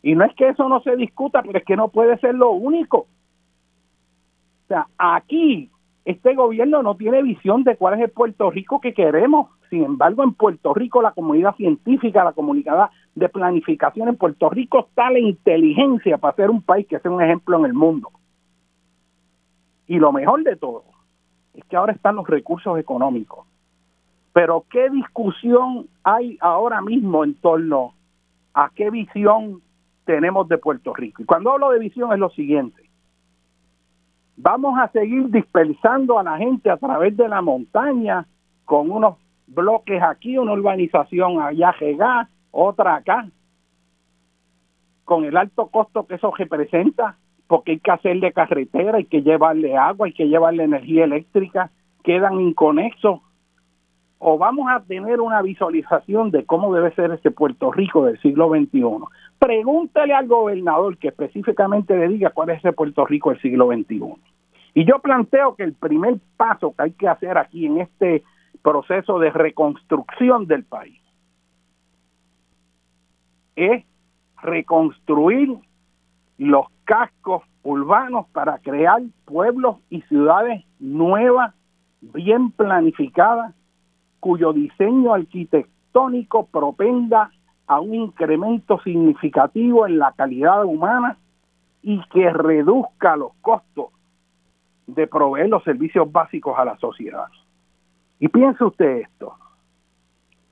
[0.00, 2.52] Y no es que eso no se discuta, pero es que no puede ser lo
[2.52, 2.98] único.
[2.98, 5.72] O sea, aquí
[6.04, 9.48] este gobierno no tiene visión de cuál es el Puerto Rico que queremos.
[9.70, 14.86] Sin embargo, en Puerto Rico, la comunidad científica, la comunidad de planificación en Puerto Rico
[14.86, 18.08] está la inteligencia para ser un país que sea un ejemplo en el mundo.
[19.88, 20.84] Y lo mejor de todo
[21.54, 23.48] es que ahora están los recursos económicos.
[24.32, 27.94] Pero ¿qué discusión hay ahora mismo en torno
[28.54, 29.60] a qué visión
[30.04, 31.22] tenemos de Puerto Rico?
[31.22, 32.90] Y cuando hablo de visión es lo siguiente
[34.42, 38.26] vamos a seguir dispersando a la gente a través de la montaña
[38.64, 39.16] con unos
[39.46, 43.26] bloques aquí, una urbanización allá llegada, otra acá,
[45.04, 47.16] con el alto costo que eso representa,
[47.48, 51.70] porque hay que hacerle carretera, hay que llevarle agua, hay que llevarle energía eléctrica,
[52.04, 53.20] quedan inconexos.
[54.22, 58.50] O vamos a tener una visualización de cómo debe ser ese Puerto Rico del siglo
[58.50, 58.84] XXI.
[59.38, 64.14] Pregúntale al gobernador que específicamente le diga cuál es ese Puerto Rico del siglo XXI.
[64.74, 68.22] Y yo planteo que el primer paso que hay que hacer aquí en este
[68.62, 71.00] proceso de reconstrucción del país
[73.56, 73.84] es
[74.42, 75.56] reconstruir
[76.36, 81.54] los cascos urbanos para crear pueblos y ciudades nuevas,
[82.00, 83.54] bien planificadas,
[84.20, 87.30] cuyo diseño arquitectónico propenda
[87.66, 91.16] a un incremento significativo en la calidad humana
[91.82, 93.86] y que reduzca los costos
[94.86, 97.26] de proveer los servicios básicos a la sociedad.
[98.18, 99.34] Y piense usted esto.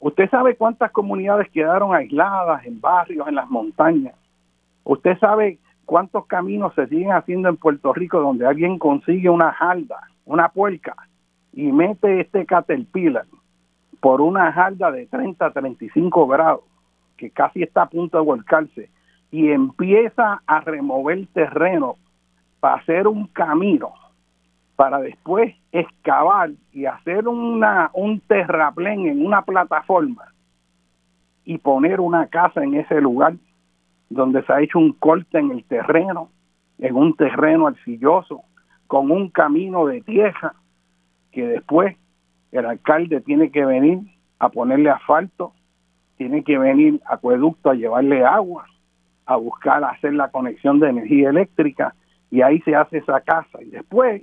[0.00, 4.14] Usted sabe cuántas comunidades quedaron aisladas en barrios, en las montañas.
[4.84, 10.08] Usted sabe cuántos caminos se siguen haciendo en Puerto Rico donde alguien consigue una jalda,
[10.24, 10.94] una puerca,
[11.52, 13.26] y mete este caterpillar
[14.00, 16.64] por una jalda de 30 a 35 grados,
[17.16, 18.90] que casi está a punto de volcarse,
[19.30, 21.96] y empieza a remover terreno
[22.60, 23.92] para hacer un camino
[24.78, 30.32] para después excavar y hacer una, un terraplén en una plataforma
[31.44, 33.34] y poner una casa en ese lugar
[34.08, 36.30] donde se ha hecho un corte en el terreno,
[36.78, 38.42] en un terreno arcilloso,
[38.86, 40.54] con un camino de tierra,
[41.32, 41.96] que después
[42.52, 44.00] el alcalde tiene que venir
[44.38, 45.52] a ponerle asfalto,
[46.16, 48.66] tiene que venir acueducto a llevarle agua,
[49.26, 51.94] a buscar hacer la conexión de energía eléctrica,
[52.30, 53.62] y ahí se hace esa casa.
[53.62, 54.22] Y después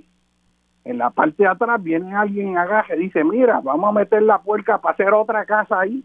[0.86, 4.22] en la parte de atrás viene alguien en agaje y dice, mira, vamos a meter
[4.22, 6.04] la puerca para hacer otra casa ahí.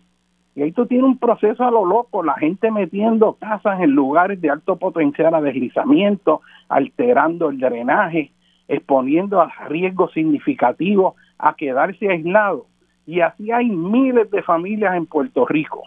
[0.55, 4.41] Y ahí tú tienes un proceso a lo loco, la gente metiendo casas en lugares
[4.41, 8.31] de alto potencial a deslizamiento, alterando el drenaje,
[8.67, 12.67] exponiendo a riesgos significativos a quedarse aislado.
[13.05, 15.83] Y así hay miles de familias en Puerto Rico,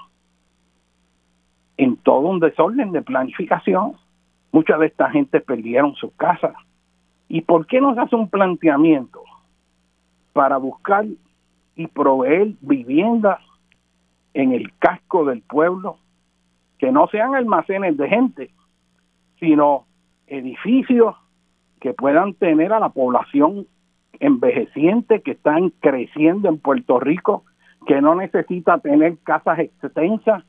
[1.76, 3.94] en todo un desorden de planificación.
[4.52, 6.54] Mucha de esta gente perdieron sus casas,
[7.28, 9.22] ¿Y por qué no se hace un planteamiento
[10.32, 11.06] para buscar
[11.74, 13.40] y proveer viviendas
[14.34, 15.96] en el casco del pueblo
[16.78, 18.50] que no sean almacenes de gente,
[19.40, 19.86] sino
[20.26, 21.16] edificios
[21.80, 23.66] que puedan tener a la población
[24.20, 27.44] envejeciente que están creciendo en Puerto Rico,
[27.86, 30.44] que no necesita tener casas extensas,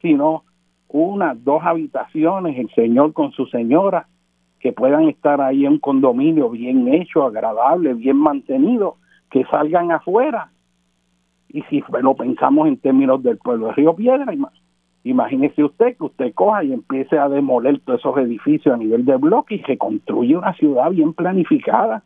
[0.00, 0.44] sino
[0.88, 4.06] unas, dos habitaciones, el señor con su señora,
[4.60, 8.96] que puedan estar ahí en un condominio bien hecho, agradable, bien mantenido,
[9.30, 10.50] que salgan afuera.
[11.48, 14.32] Y si lo pensamos en términos del pueblo de Río Piedra,
[15.04, 19.16] imagínese usted que usted coja y empiece a demoler todos esos edificios a nivel de
[19.16, 22.02] bloque y se construye una ciudad bien planificada,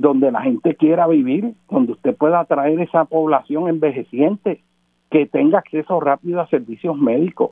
[0.00, 4.62] donde la gente quiera vivir, donde usted pueda atraer esa población envejeciente,
[5.10, 7.50] que tenga acceso rápido a servicios médicos,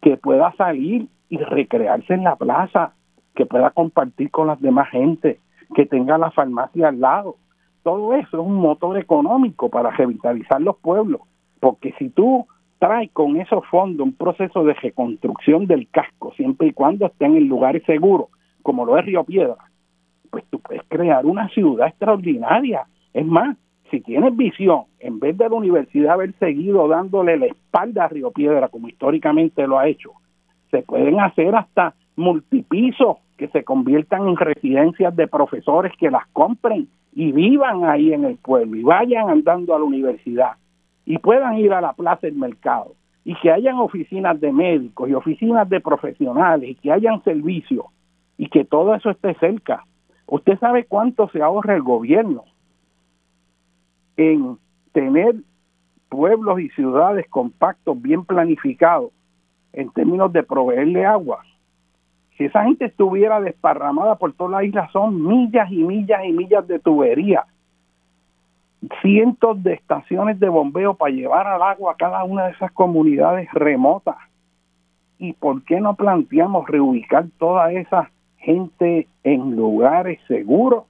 [0.00, 2.92] que pueda salir y recrearse en la plaza,
[3.34, 5.40] que pueda compartir con las demás gente,
[5.74, 7.36] que tenga la farmacia al lado.
[7.82, 11.22] Todo eso es un motor económico para revitalizar los pueblos,
[11.60, 12.46] porque si tú
[12.78, 17.48] traes con esos fondos un proceso de reconstrucción del casco, siempre y cuando estén en
[17.48, 18.28] lugares seguros,
[18.62, 19.56] como lo es Río Piedra,
[20.68, 22.86] puedes crear una ciudad extraordinaria.
[23.14, 23.56] Es más,
[23.90, 28.30] si tienes visión, en vez de la universidad haber seguido dándole la espalda a Río
[28.30, 30.12] Piedra, como históricamente lo ha hecho,
[30.70, 36.88] se pueden hacer hasta multipisos que se conviertan en residencias de profesores que las compren
[37.14, 40.52] y vivan ahí en el pueblo y vayan andando a la universidad
[41.06, 42.92] y puedan ir a la plaza del mercado
[43.24, 47.86] y que hayan oficinas de médicos y oficinas de profesionales y que hayan servicios
[48.36, 49.84] y que todo eso esté cerca.
[50.28, 52.44] Usted sabe cuánto se ahorra el gobierno
[54.16, 54.58] en
[54.92, 55.34] tener
[56.08, 59.10] pueblos y ciudades compactos, bien planificados,
[59.72, 61.42] en términos de proveerle agua
[62.38, 66.66] si esa gente estuviera desparramada por toda la isla, son millas y millas y millas
[66.68, 67.44] de tubería
[69.02, 73.48] cientos de estaciones de bombeo para llevar al agua a cada una de esas comunidades
[73.52, 74.16] remotas.
[75.18, 78.08] ¿Y por qué no planteamos reubicar toda esa
[78.38, 80.84] gente en lugares seguros?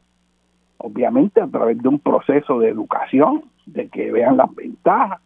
[0.78, 5.20] Obviamente a través de un proceso de educación, de que vean las ventajas.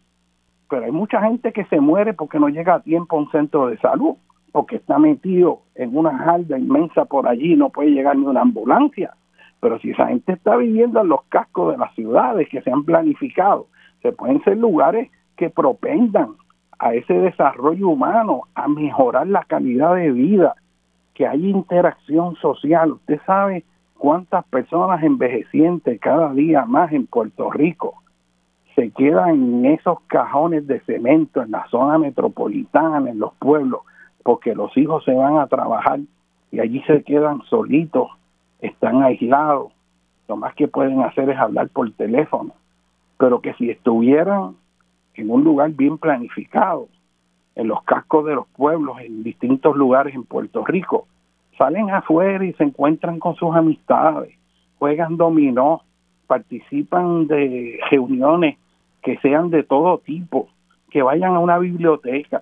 [0.69, 3.67] Pero hay mucha gente que se muere porque no llega a tiempo a un centro
[3.67, 4.15] de salud,
[4.51, 8.41] porque está metido en una jarda inmensa por allí y no puede llegar ni una
[8.41, 9.13] ambulancia
[9.63, 12.83] pero si esa gente está viviendo en los cascos de las ciudades que se han
[12.83, 13.67] planificado,
[14.01, 16.33] se pueden ser lugares que propendan
[16.79, 20.55] a ese desarrollo humano, a mejorar la calidad de vida,
[21.13, 22.93] que haya interacción social.
[22.93, 23.63] Usted sabe
[23.97, 27.95] cuántas personas envejecientes cada día más en Puerto Rico
[28.75, 33.81] se quedan en esos cajones de cemento en la zona metropolitana, en los pueblos,
[34.23, 35.99] porque los hijos se van a trabajar
[36.51, 38.09] y allí se quedan solitos
[38.63, 39.73] están aislados,
[40.27, 42.53] lo más que pueden hacer es hablar por teléfono,
[43.17, 44.55] pero que si estuvieran
[45.15, 46.87] en un lugar bien planificado,
[47.55, 51.07] en los cascos de los pueblos, en distintos lugares en Puerto Rico,
[51.57, 54.33] salen afuera y se encuentran con sus amistades,
[54.79, 55.81] juegan dominó,
[56.27, 58.57] participan de reuniones
[59.01, 60.47] que sean de todo tipo,
[60.89, 62.41] que vayan a una biblioteca.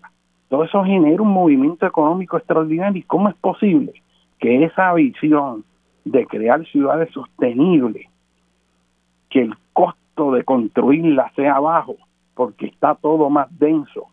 [0.50, 3.00] Todo eso genera un movimiento económico extraordinario.
[3.00, 3.94] ¿Y cómo es posible
[4.40, 5.64] que esa visión
[6.06, 8.08] de crear ciudades sostenibles,
[9.30, 11.96] que el costo de construirlas sea bajo,
[12.34, 14.08] porque está todo más denso,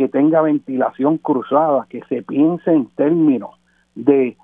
[0.00, 3.50] que tenga ventilación cruzada, que se piense en términos
[3.94, 4.34] de,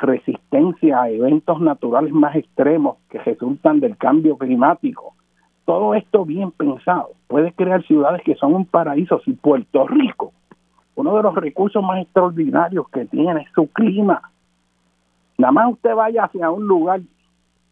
[0.00, 5.12] resistencia a eventos naturales más extremos que resultan del cambio climático.
[5.66, 9.20] Todo esto bien pensado puede crear ciudades que son un paraíso.
[9.26, 10.32] Si Puerto Rico,
[10.94, 14.22] uno de los recursos más extraordinarios que tiene es su clima,
[15.36, 17.02] Nada más usted vaya hacia un lugar,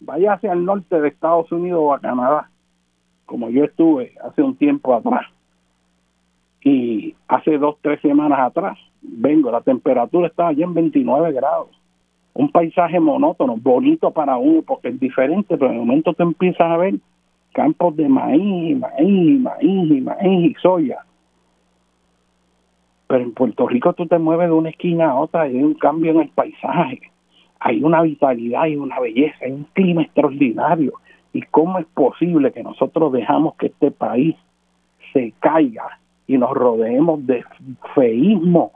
[0.00, 2.50] vaya hacia el norte de Estados Unidos o a Canadá,
[3.24, 5.24] como yo estuve hace un tiempo atrás.
[6.64, 11.68] Y hace dos, tres semanas atrás, vengo, la temperatura estaba allí en 29 grados.
[12.34, 16.70] Un paisaje monótono, bonito para uno, porque es diferente, pero en el momento te empiezas
[16.70, 16.94] a ver
[17.52, 20.98] campos de maíz, maíz, maíz, maíz y soya.
[23.08, 25.74] Pero en Puerto Rico tú te mueves de una esquina a otra y hay un
[25.74, 27.12] cambio en el paisaje
[27.64, 30.94] hay una vitalidad y una belleza, hay un clima extraordinario.
[31.32, 34.34] ¿Y cómo es posible que nosotros dejamos que este país
[35.12, 37.44] se caiga y nos rodeemos de
[37.94, 38.72] feísmo?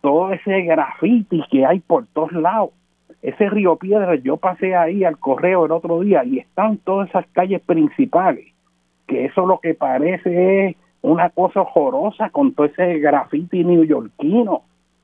[0.00, 2.70] Todo ese grafiti que hay por todos lados.
[3.22, 7.26] Ese río Piedra, yo pasé ahí al correo el otro día y están todas esas
[7.28, 8.46] calles principales,
[9.06, 14.62] que eso lo que parece es una cosa horrorosa con todo ese grafiti neoyorquino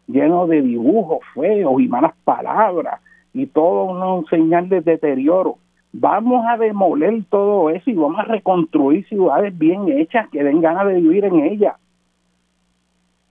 [0.08, 3.00] lleno de dibujos feos y malas palabras
[3.32, 5.58] y todo un señal de deterioro.
[6.00, 10.86] Vamos a demoler todo eso y vamos a reconstruir ciudades bien hechas que den ganas
[10.86, 11.74] de vivir en ellas.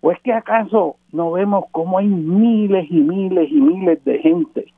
[0.02, 4.74] ¿Pues que acaso no vemos cómo hay miles y miles y miles de gente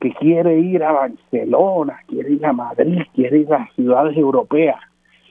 [0.00, 4.80] que quiere ir a Barcelona, quiere ir a Madrid, quiere ir a ciudades europeas,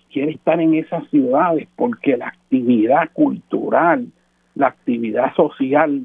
[0.10, 4.08] quiere estar en esas ciudades porque la actividad cultural,
[4.56, 6.04] la actividad social,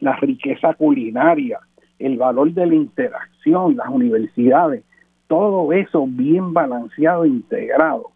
[0.00, 1.60] la riqueza culinaria,
[2.00, 4.82] el valor de la interacción, las universidades,
[5.32, 8.10] todo eso bien balanceado integrado,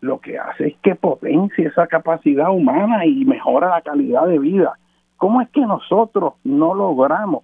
[0.00, 4.74] lo que hace es que potencie esa capacidad humana y mejora la calidad de vida.
[5.16, 7.42] ¿Cómo es que nosotros no logramos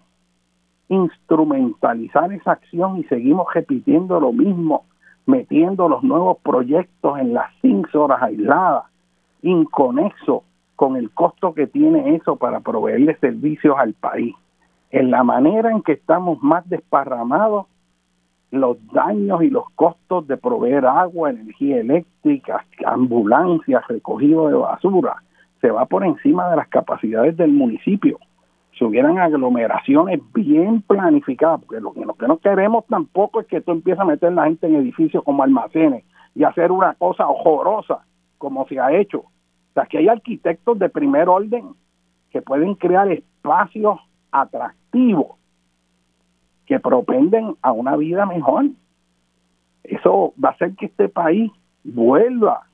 [0.88, 4.84] instrumentalizar esa acción y seguimos repitiendo lo mismo,
[5.26, 8.84] metiendo los nuevos proyectos en las cinco horas aisladas,
[9.42, 10.44] inconexos
[10.76, 14.36] con el costo que tiene eso para proveerle servicios al país.
[14.92, 17.66] En la manera en que estamos más desparramados,
[18.51, 25.23] los daños y los costos de proveer agua, energía eléctrica, ambulancias, recogido de basura,
[25.60, 28.18] se va por encima de las capacidades del municipio.
[28.78, 34.01] Si hubieran aglomeraciones bien planificadas, porque lo, que no queremos tampoco es que tú empieces
[34.01, 36.05] a meter la gente en edificios como almacenes
[36.35, 38.05] y hacer una cosa horrorosa
[38.39, 39.24] como se ha hecho
[39.77, 41.74] sea, que hay arquitectos de primer orden
[42.31, 44.01] que pueden crear espacios
[44.32, 45.36] atractivos
[46.66, 48.66] que propenden a una vida mejor.
[49.84, 51.51] Eso va a hacer que este país
[51.84, 52.66] vuelva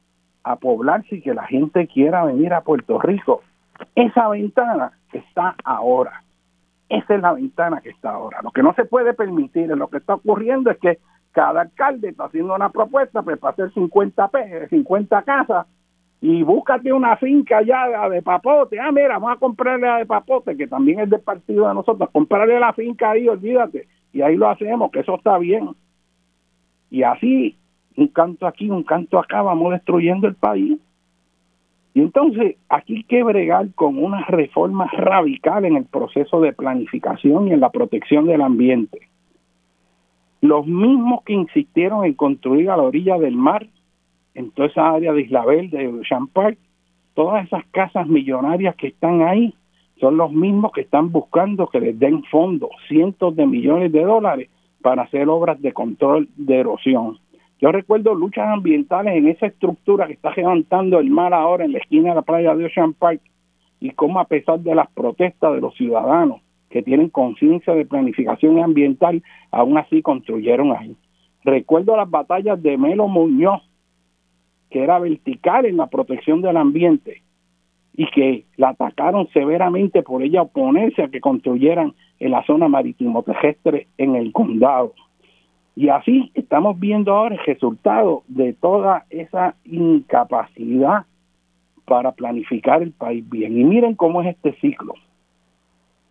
[0.44, 3.43] a poblarse y que la gente quiera venir a Puerto Rico.
[3.94, 6.23] Esa ventana está ahora.
[6.89, 8.40] Esa es la ventana que está ahora.
[8.43, 10.98] Lo que no se puede permitir, lo que está ocurriendo es que
[11.32, 14.31] cada alcalde está haciendo una propuesta pues, para hacer 50,
[14.69, 15.66] 50 casas
[16.23, 18.78] y búscate una finca allá de papote.
[18.78, 22.09] Ah, mira, vamos a comprarle la de papote, que también es del partido de nosotros.
[22.12, 23.89] Comprarle la finca ahí, olvídate.
[24.12, 25.70] Y ahí lo hacemos, que eso está bien.
[26.90, 27.57] Y así
[27.97, 30.78] un canto aquí, un canto acá, vamos destruyendo el país.
[31.93, 37.49] Y entonces aquí hay que bregar con una reforma radical en el proceso de planificación
[37.49, 39.09] y en la protección del ambiente.
[40.40, 43.66] Los mismos que insistieron en construir a la orilla del mar,
[44.34, 46.59] en toda esa área de Islabel, de Champagne,
[47.14, 49.54] todas esas casas millonarias que están ahí,
[50.00, 54.48] son los mismos que están buscando que les den fondos, cientos de millones de dólares,
[54.80, 57.18] para hacer obras de control de erosión.
[57.60, 61.78] Yo recuerdo luchas ambientales en esa estructura que está levantando el mar ahora en la
[61.78, 63.20] esquina de la playa de Ocean Park
[63.78, 68.59] y cómo a pesar de las protestas de los ciudadanos que tienen conciencia de planificación
[68.59, 69.22] ambiental,
[69.52, 70.96] aún así construyeron ahí.
[71.44, 73.62] Recuerdo las batallas de Melo Muñoz,
[74.73, 77.23] que era vertical en la protección del ambiente
[77.94, 83.23] y que la atacaron severamente por ella oponerse a que construyeran en la zona marítimo
[83.23, 84.94] terrestre en el condado.
[85.77, 91.05] Y así estamos viendo ahora el resultado de toda esa incapacidad
[91.85, 93.59] para planificar el país bien.
[93.59, 94.94] Y miren cómo es este ciclo.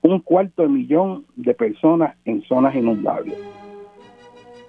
[0.04, 3.38] Un cuarto de millón de personas en zonas inundables.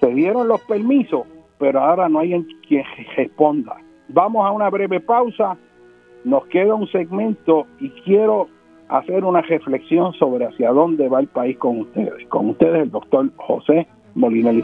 [0.01, 1.27] Se dieron los permisos,
[1.63, 2.83] pero ahora no hay quien
[3.17, 3.77] responda.
[4.09, 5.57] Vamos a una breve pausa.
[6.25, 8.49] Nos queda un segmento y quiero
[8.89, 12.27] hacer una reflexión sobre hacia dónde va el país con ustedes.
[12.31, 13.87] Con ustedes el doctor José
[14.17, 14.61] Molina y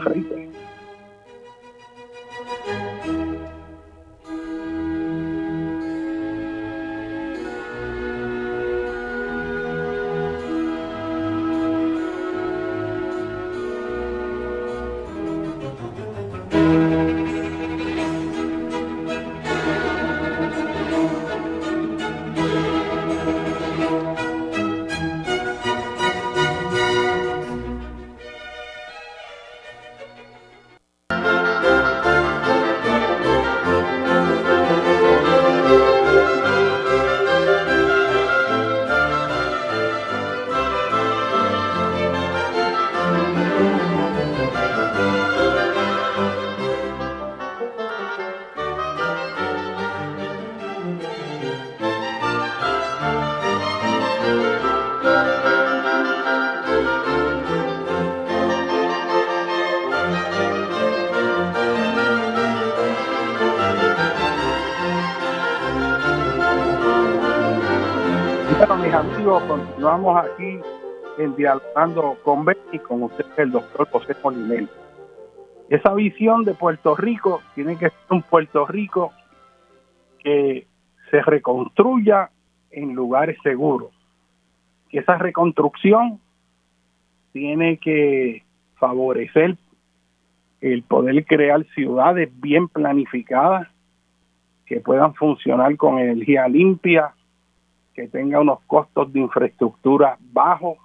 [69.99, 70.59] Continuamos aquí
[71.17, 74.69] en dialogando con y con usted, el doctor José Molinel.
[75.69, 79.11] Esa visión de Puerto Rico tiene que ser un Puerto Rico
[80.19, 80.65] que
[81.11, 82.29] se reconstruya
[82.71, 83.91] en lugares seguros.
[84.87, 86.21] Que esa reconstrucción
[87.33, 88.43] tiene que
[88.75, 89.57] favorecer
[90.61, 93.67] el poder crear ciudades bien planificadas
[94.65, 97.13] que puedan funcionar con energía limpia,
[97.99, 100.77] que tenga unos costos de infraestructura bajos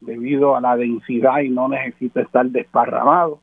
[0.00, 3.40] debido a la densidad y no necesita estar desparramado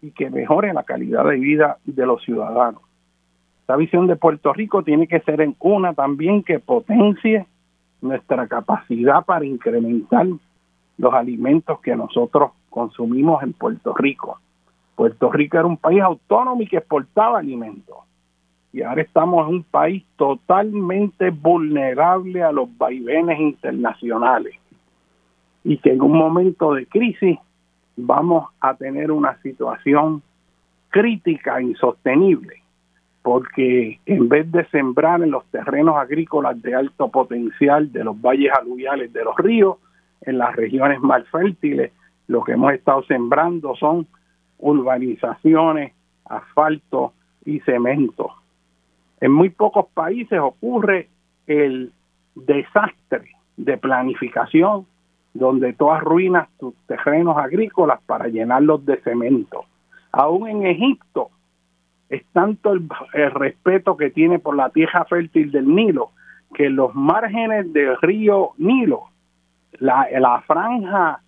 [0.00, 2.82] y que mejore la calidad de vida de los ciudadanos.
[3.60, 7.46] Esta visión de Puerto Rico tiene que ser en una también que potencie
[8.00, 10.26] nuestra capacidad para incrementar
[10.98, 14.40] los alimentos que nosotros consumimos en Puerto Rico.
[14.96, 17.98] Puerto Rico era un país autónomo y que exportaba alimentos
[18.72, 24.54] y ahora estamos en un país totalmente vulnerable a los vaivenes internacionales
[25.64, 27.38] y que en un momento de crisis
[27.96, 30.22] vamos a tener una situación
[30.88, 32.62] crítica insostenible
[33.22, 38.52] porque en vez de sembrar en los terrenos agrícolas de alto potencial de los valles
[38.52, 39.76] aluviales de los ríos,
[40.22, 41.92] en las regiones más fértiles,
[42.26, 44.06] lo que hemos estado sembrando son
[44.58, 45.92] urbanizaciones,
[46.24, 47.12] asfalto
[47.44, 48.32] y cemento.
[49.22, 51.08] En muy pocos países ocurre
[51.46, 51.92] el
[52.34, 54.84] desastre de planificación
[55.32, 59.64] donde tú arruinas tus terrenos agrícolas para llenarlos de cemento.
[60.10, 61.30] Aún en Egipto
[62.08, 62.90] es tanto el,
[63.30, 66.10] respeto que tiene por la tierra fértil del Nilo
[66.52, 69.04] que los márgenes del río Nilo,
[69.78, 71.20] la, la franja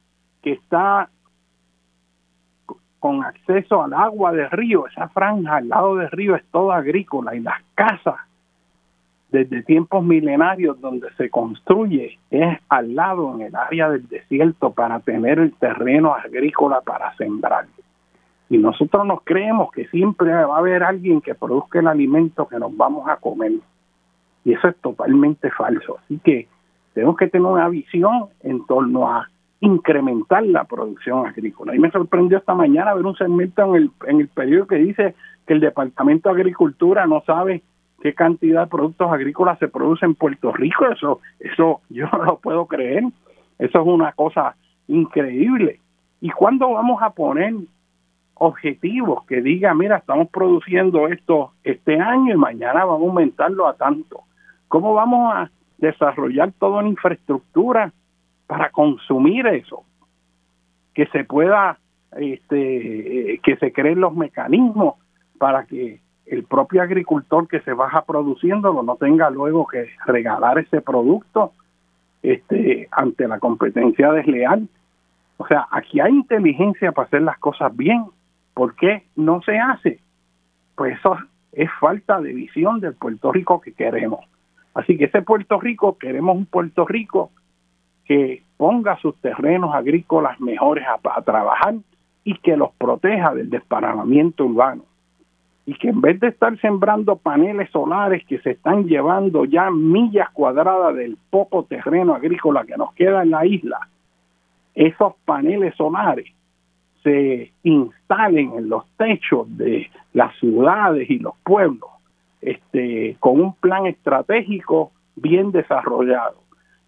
[0.42, 1.10] que está
[3.04, 7.34] con acceso al agua del río, esa franja al lado del río es toda agrícola
[7.34, 8.14] y las casas
[9.30, 15.00] desde tiempos milenarios donde se construye es al lado en el área del desierto para
[15.00, 17.66] tener el terreno agrícola para sembrar.
[18.48, 22.58] Y nosotros nos creemos que siempre va a haber alguien que produzca el alimento que
[22.58, 23.52] nos vamos a comer.
[24.46, 25.98] Y eso es totalmente falso.
[26.02, 26.48] Así que
[26.94, 29.28] tenemos que tener una visión en torno a
[29.64, 31.74] incrementar la producción agrícola.
[31.74, 35.14] Y me sorprendió esta mañana ver un segmento en el, en el periódico que dice
[35.46, 37.62] que el Departamento de Agricultura no sabe
[38.02, 40.86] qué cantidad de productos agrícolas se produce en Puerto Rico.
[40.90, 43.04] Eso, eso yo no lo puedo creer.
[43.58, 44.56] Eso es una cosa
[44.88, 45.80] increíble.
[46.20, 47.54] ¿Y cuándo vamos a poner
[48.34, 53.74] objetivos que digan, mira, estamos produciendo esto este año y mañana vamos a aumentarlo a
[53.74, 54.20] tanto?
[54.68, 57.92] ¿Cómo vamos a desarrollar toda una infraestructura
[58.46, 59.84] para consumir eso?
[60.94, 61.78] Que se pueda,
[62.12, 64.96] este, que se creen los mecanismos
[65.38, 70.80] para que el propio agricultor que se baja produciéndolo no tenga luego que regalar ese
[70.80, 71.52] producto
[72.22, 74.68] este, ante la competencia desleal.
[75.36, 78.06] O sea, aquí hay inteligencia para hacer las cosas bien.
[78.54, 80.00] ¿Por qué no se hace?
[80.76, 81.18] Pues eso
[81.52, 84.20] es falta de visión del Puerto Rico que queremos.
[84.74, 87.30] Así que ese Puerto Rico, queremos un Puerto Rico
[88.04, 91.74] que ponga sus terrenos agrícolas mejores a, trabajar
[92.24, 94.82] y que los proteja del desparramamiento urbano
[95.66, 100.28] y que en vez de estar sembrando paneles solares que se están llevando ya millas
[100.30, 103.88] cuadradas del poco terreno agrícola que nos queda en la isla,
[104.74, 106.26] esos paneles solares
[107.02, 111.90] se instalen en los techos de las ciudades y los pueblos,
[112.40, 116.43] este, con un plan estratégico bien desarrollado.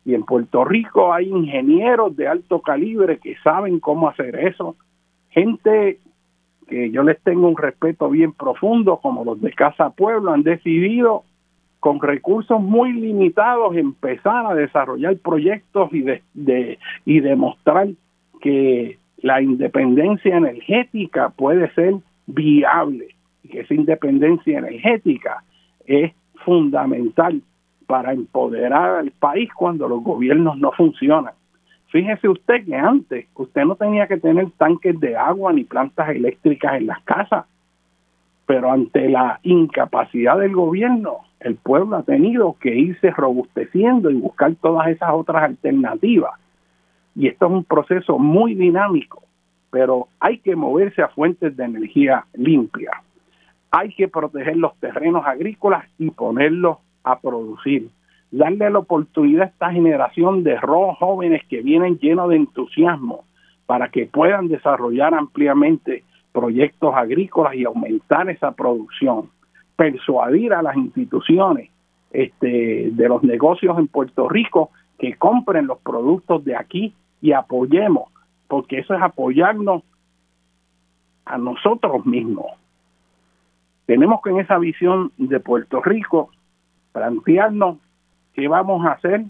[0.06, 4.76] Y en Puerto Rico hay ingenieros de alto calibre que saben cómo hacer eso,
[5.30, 5.98] gente
[6.68, 11.24] que yo les tengo un respeto bien profundo, como los de Casa Pueblo, han decidido
[11.80, 17.88] con recursos muy limitados empezar a desarrollar proyectos y, de, y demostrar
[18.40, 21.94] que la independencia energética puede ser
[22.26, 23.08] viable
[23.42, 25.42] y que esa independencia energética
[25.84, 26.12] es
[26.44, 27.42] fundamental
[27.86, 31.34] para empoderar al país cuando los gobiernos no funcionan.
[31.88, 36.74] Fíjese usted que antes usted no tenía que tener tanques de agua ni plantas eléctricas
[36.74, 37.46] en las casas,
[38.44, 44.54] pero ante la incapacidad del gobierno, el pueblo ha tenido que irse robusteciendo y buscar
[44.56, 46.32] todas esas otras alternativas.
[47.14, 49.22] Y esto es un proceso muy dinámico,
[49.70, 52.90] pero hay que moverse a fuentes de energía limpia.
[53.70, 57.88] Hay que proteger los terrenos agrícolas y ponerlos a producir
[58.30, 63.24] darle la oportunidad a esta generación de jóvenes que vienen llenos de entusiasmo
[63.66, 69.30] para que puedan desarrollar ampliamente proyectos agrícolas y aumentar esa producción,
[69.76, 71.70] persuadir a las instituciones
[72.10, 78.10] este, de los negocios en Puerto Rico que compren los productos de aquí y apoyemos,
[78.48, 79.82] porque eso es apoyarnos
[81.24, 82.46] a nosotros mismos.
[83.86, 86.30] Tenemos que en esa visión de Puerto Rico
[86.96, 87.76] plantearnos
[88.32, 89.26] ¿qué vamos a hacer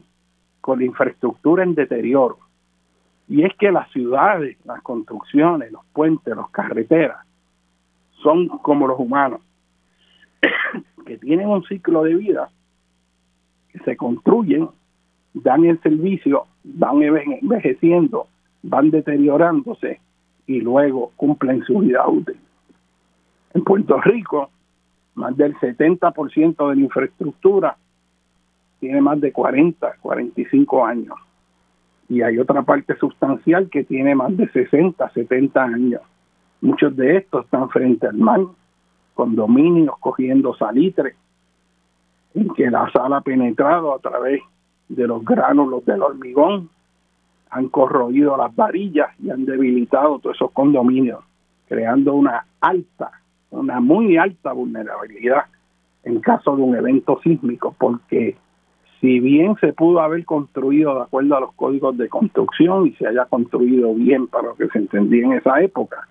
[0.60, 2.38] con la infraestructura en deterioro?
[3.26, 7.26] Y es que las ciudades, las construcciones, los puentes, las carreteras,
[8.22, 9.40] son como los humanos,
[11.06, 12.51] que tienen un ciclo de vida,
[13.72, 14.68] que se construyen,
[15.34, 18.28] dan el servicio, van envejeciendo,
[18.62, 19.98] van deteriorándose
[20.47, 22.38] y luego cumplen su vida útil.
[23.55, 24.51] En Puerto Rico,
[25.16, 27.76] más del 70% de la infraestructura
[28.78, 31.16] tiene más de 40, 45 años.
[32.09, 36.02] Y hay otra parte sustancial que tiene más de 60, 70 años.
[36.60, 38.40] Muchos de estos están frente al mar,
[39.14, 41.16] condominios cogiendo salitre,
[42.34, 44.43] en que la sal ha penetrado a través
[44.88, 46.68] de los gránulos del hormigón,
[47.51, 51.24] han corroído las varillas y han debilitado todos esos condominios,
[51.68, 53.10] creando una alta,
[53.56, 55.44] una muy alta vulnerabilidad
[56.04, 58.36] en caso de un evento sísmico, porque
[59.00, 63.06] si bien se pudo haber construido de acuerdo a los códigos de construcción y se
[63.06, 66.08] haya construido bien para lo que se entendía en esa época,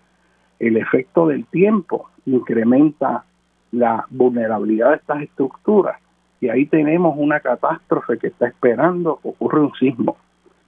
[0.60, 3.24] el efecto del tiempo incrementa
[3.72, 6.00] la vulnerabilidad de estas estructuras
[6.42, 10.18] y ahí tenemos una catástrofe que está esperando que ocurra un sismo.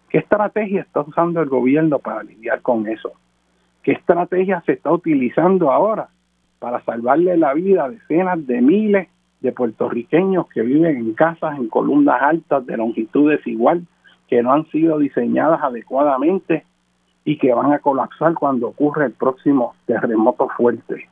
[0.09, 3.11] ¿Qué estrategia está usando el gobierno para lidiar con eso?
[3.83, 6.09] ¿Qué estrategia se está utilizando ahora
[6.59, 9.07] para salvarle la vida a decenas de miles
[9.41, 13.85] de puertorriqueños que viven en casas en columnas altas de longitud desigual,
[14.27, 16.65] que no han sido diseñadas adecuadamente
[17.23, 21.07] y que van a colapsar cuando ocurre el próximo terremoto fuerte.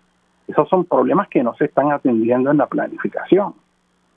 [0.47, 3.53] Esos son problemas que no se están atendiendo en la planificación.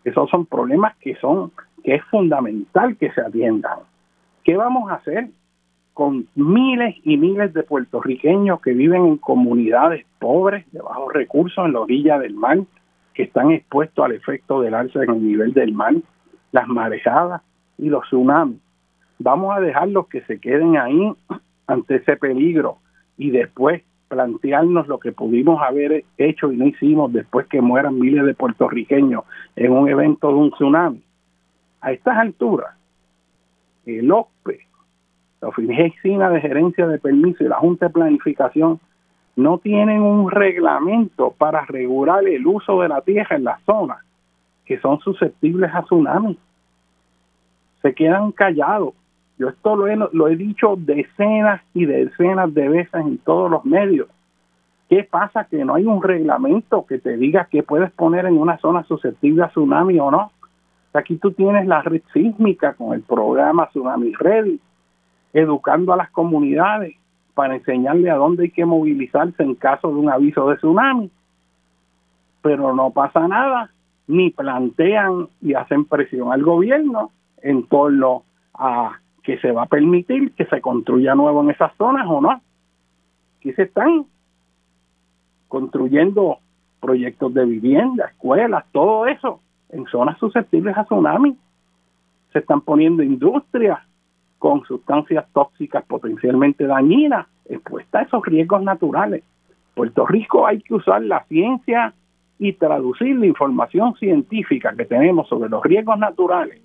[0.05, 1.53] Esos son problemas que son
[1.83, 3.79] que es fundamental que se atiendan.
[4.45, 5.29] ¿Qué vamos a hacer
[5.99, 11.73] con miles y miles de puertorriqueños que viven en comunidades pobres, de bajos recursos, en
[11.73, 12.61] la orilla del mar,
[13.15, 15.95] que están expuestos al efecto del alza en el nivel del mar,
[16.53, 17.43] las marejadas
[17.79, 18.61] y los tsunamis.
[19.19, 21.13] vamos a dejarlos que se queden ahí
[21.67, 22.79] ante ese peligro
[23.17, 28.25] y después plantearnos lo que pudimos haber hecho y no hicimos después que mueran miles
[28.25, 29.25] de puertorriqueños
[29.57, 31.03] en un evento de un tsunami.
[31.81, 32.77] A estas alturas,
[33.85, 34.68] el OPE,
[35.41, 38.81] la Oficina de Gerencia de Permiso y la Junta de Planificación
[39.37, 43.99] no tienen un reglamento para regular el uso de la tierra en las zonas
[44.69, 46.39] que son susceptibles a tsunami.
[47.81, 48.93] Se quedan callados.
[49.39, 53.65] Yo esto lo he, lo he dicho decenas y decenas de veces en todos los
[53.65, 54.09] medios.
[54.89, 55.45] ¿Qué pasa?
[55.45, 59.43] Que no hay un reglamento que te diga qué puedes poner en una zona susceptible
[59.45, 60.33] a tsunami o no.
[60.93, 64.59] Aquí tú tienes la red sísmica con el programa Tsunami Ready,
[65.33, 66.97] educando a las comunidades
[67.35, 71.11] para enseñarle a dónde hay que movilizarse en caso de un aviso de tsunami.
[72.43, 73.71] Pero no pasa nada,
[74.07, 77.11] ni plantean y hacen presión al gobierno
[77.43, 78.25] en torno
[78.55, 82.41] a que se va a permitir que se construya nuevo en esas zonas o no.
[83.39, 84.07] Aquí se están
[85.47, 86.39] construyendo
[86.81, 89.41] proyectos de vivienda, escuelas, todo eso
[89.71, 91.37] en zonas susceptibles a tsunami.
[92.33, 93.79] Se están poniendo industrias
[94.39, 99.25] con sustancias tóxicas potencialmente dañinas expuestas a esos riesgos naturales.
[99.75, 101.95] Puerto Rico hay que usar la ciencia
[102.39, 106.61] y traducir la información científica que tenemos sobre los riesgos naturales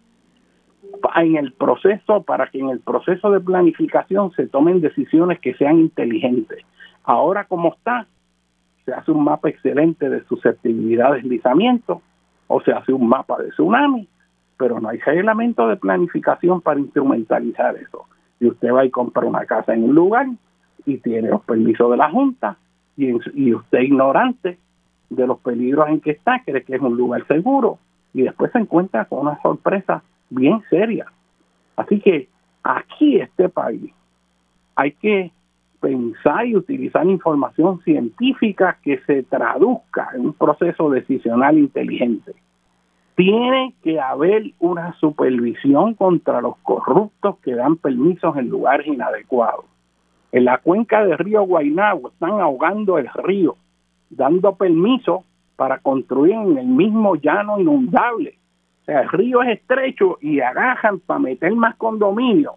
[1.16, 5.80] en el proceso para que en el proceso de planificación se tomen decisiones que sean
[5.80, 6.60] inteligentes.
[7.04, 8.08] Ahora como está,
[8.86, 12.02] se hace un mapa excelente de susceptibilidad de deslizamiento
[12.48, 14.08] o se hace un mapa de tsunami,
[14.58, 18.06] pero no hay reglamento de planificación para instrumentalizar eso.
[18.40, 20.28] Y usted va y compra una casa en un lugar
[20.86, 22.58] y tiene los permisos de la Junta
[22.98, 24.58] y, y usted ignorante
[25.10, 27.80] de los peligros en que está, cree que es un lugar seguro
[28.14, 31.08] y después se encuentra con una sorpresa bien seria.
[31.76, 32.28] Así que
[32.64, 33.92] aquí este país
[34.76, 35.32] hay que
[35.80, 42.34] pensar y utilizar información científica que se traduzca en un proceso decisional inteligente.
[43.16, 49.66] Tiene que haber una supervisión contra los corruptos que dan permisos en lugares inadecuados.
[50.32, 53.56] En la cuenca del río Guaynabo están ahogando el río,
[54.10, 55.24] dando permiso
[55.56, 58.38] para construir en el mismo llano inundable.
[58.82, 62.56] O sea, el río es estrecho y agajan para meter más condominio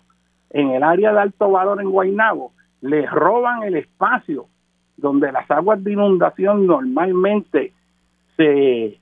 [0.51, 4.47] en el área de alto valor en Guaynabo les roban el espacio
[4.97, 7.73] donde las aguas de inundación normalmente
[8.37, 8.99] se,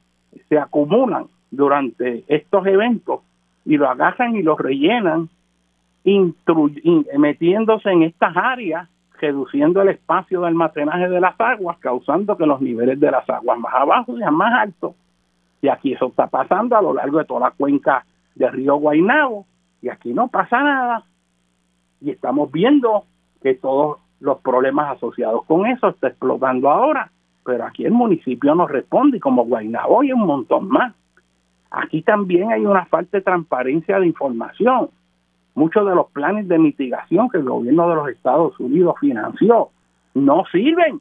[0.48, 1.26] se acumulan
[1.56, 3.20] durante estos eventos
[3.64, 5.28] y lo agarran y lo rellenan
[7.16, 8.88] metiéndose en estas áreas
[9.20, 13.58] reduciendo el espacio de almacenaje de las aguas, causando que los niveles de las aguas
[13.58, 14.94] más abajo sean más altos.
[15.62, 18.04] Y aquí eso está pasando a lo largo de toda la cuenca
[18.34, 19.46] del río Guaynabo,
[19.80, 21.04] y aquí no pasa nada.
[22.00, 23.04] Y estamos viendo
[23.42, 27.10] que todos los problemas asociados con eso está explotando ahora,
[27.44, 30.94] pero aquí el municipio no responde, como Guaynabo y un montón más.
[31.76, 34.90] Aquí también hay una falta de transparencia de información.
[35.56, 39.70] Muchos de los planes de mitigación que el gobierno de los Estados Unidos financió
[40.14, 41.00] no sirven.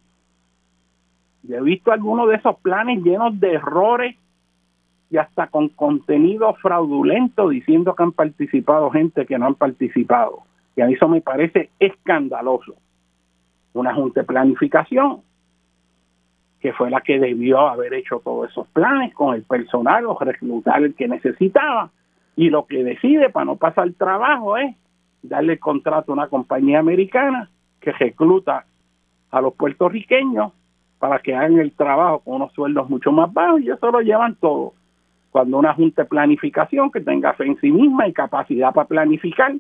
[1.44, 4.16] Yo he visto algunos de esos planes llenos de errores
[5.12, 10.40] y hasta con contenido fraudulento diciendo que han participado gente que no han participado.
[10.76, 12.74] Y a mí eso me parece escandaloso.
[13.74, 15.22] Una junta de planificación
[16.64, 20.82] que fue la que debió haber hecho todos esos planes con el personal o reclutar
[20.82, 21.92] el que necesitaba.
[22.38, 24.74] Y lo que decide para no pasar trabajo es
[25.22, 27.50] darle contrato a una compañía americana
[27.82, 28.64] que recluta
[29.30, 30.54] a los puertorriqueños
[31.00, 34.36] para que hagan el trabajo con unos sueldos mucho más bajos y eso lo llevan
[34.36, 34.72] todo.
[35.32, 39.54] Cuando una junta de planificación que tenga fe en sí misma y capacidad para planificar,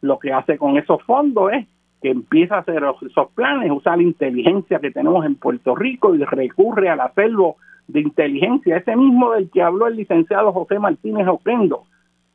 [0.00, 1.68] lo que hace con esos fondos es
[2.02, 6.24] que empieza a hacer esos planes, usa la inteligencia que tenemos en Puerto Rico y
[6.24, 7.56] recurre al acervo
[7.86, 11.84] de inteligencia, ese mismo del que habló el licenciado José Martínez Oquendo,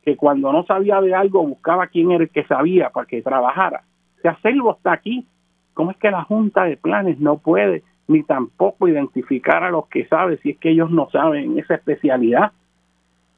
[0.02, 3.82] que cuando no sabía de algo buscaba quién era el que sabía para que trabajara.
[4.18, 5.26] Ese acervo está aquí.
[5.74, 10.06] ¿Cómo es que la Junta de Planes no puede ni tampoco identificar a los que
[10.06, 12.52] saben si es que ellos no saben esa especialidad?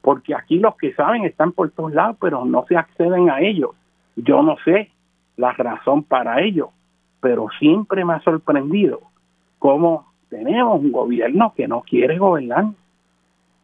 [0.00, 3.70] Porque aquí los que saben están por todos lados, pero no se acceden a ellos.
[4.16, 4.90] Yo no sé
[5.40, 6.70] la razón para ello,
[7.20, 9.00] pero siempre me ha sorprendido
[9.58, 12.66] cómo tenemos un gobierno que no quiere gobernar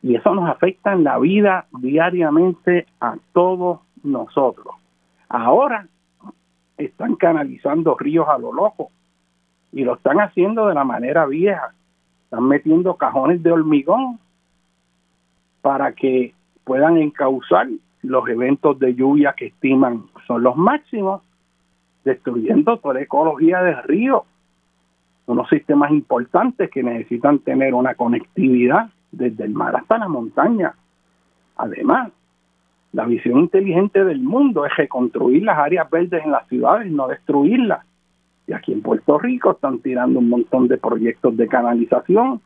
[0.02, 4.74] y eso nos afecta en la vida diariamente a todos nosotros.
[5.28, 5.86] Ahora
[6.78, 8.90] están canalizando ríos a lo loco
[9.72, 11.72] y lo están haciendo de la manera vieja.
[12.24, 14.18] Están metiendo cajones de hormigón
[15.60, 16.34] para que
[16.64, 17.68] puedan encauzar
[18.02, 21.22] los eventos de lluvia que estiman son los máximos,
[22.06, 24.24] destruyendo toda la ecología del río,
[25.26, 30.72] unos sistemas importantes que necesitan tener una conectividad desde el mar hasta la montaña.
[31.56, 32.12] Además,
[32.92, 37.84] la visión inteligente del mundo es reconstruir las áreas verdes en las ciudades, no destruirlas.
[38.46, 42.40] Y aquí en Puerto Rico están tirando un montón de proyectos de canalización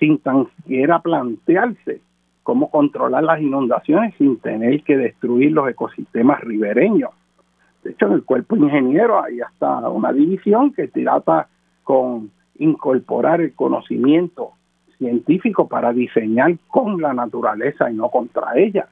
[0.00, 2.00] sin tan siquiera plantearse
[2.42, 7.10] cómo controlar las inundaciones sin tener que destruir los ecosistemas ribereños.
[7.86, 11.46] De hecho, en el cuerpo ingeniero hay hasta una división que trata
[11.84, 14.50] con incorporar el conocimiento
[14.98, 18.88] científico para diseñar con la naturaleza y no contra ella.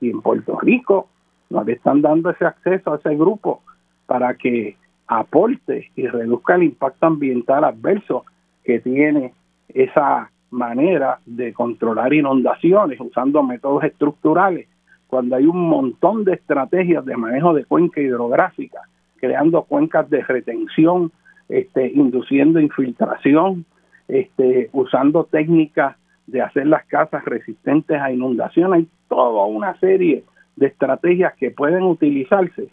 [0.00, 1.06] Y en Puerto Rico
[1.50, 3.62] nos están dando ese acceso a ese grupo
[4.06, 8.24] para que aporte y reduzca el impacto ambiental adverso
[8.64, 9.34] que tiene
[9.68, 14.66] esa manera de controlar inundaciones usando métodos estructurales,
[15.12, 18.80] cuando hay un montón de estrategias de manejo de cuenca hidrográfica,
[19.20, 21.12] creando cuencas de retención,
[21.50, 23.66] este, induciendo infiltración,
[24.08, 28.72] este, usando técnicas de hacer las casas resistentes a inundación.
[28.72, 30.24] Hay toda una serie
[30.56, 32.68] de estrategias que pueden utilizarse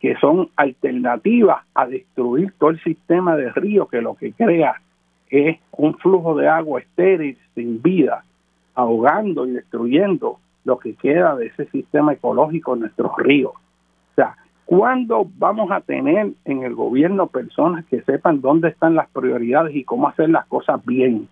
[0.00, 4.82] que son alternativas a destruir todo el sistema de río que lo que crea
[5.30, 8.24] es un flujo de agua estéril, sin vida,
[8.74, 13.52] ahogando y destruyendo lo que queda de ese sistema ecológico en nuestros ríos.
[13.54, 19.08] O sea, ¿cuándo vamos a tener en el gobierno personas que sepan dónde están las
[19.10, 21.28] prioridades y cómo hacer las cosas bien?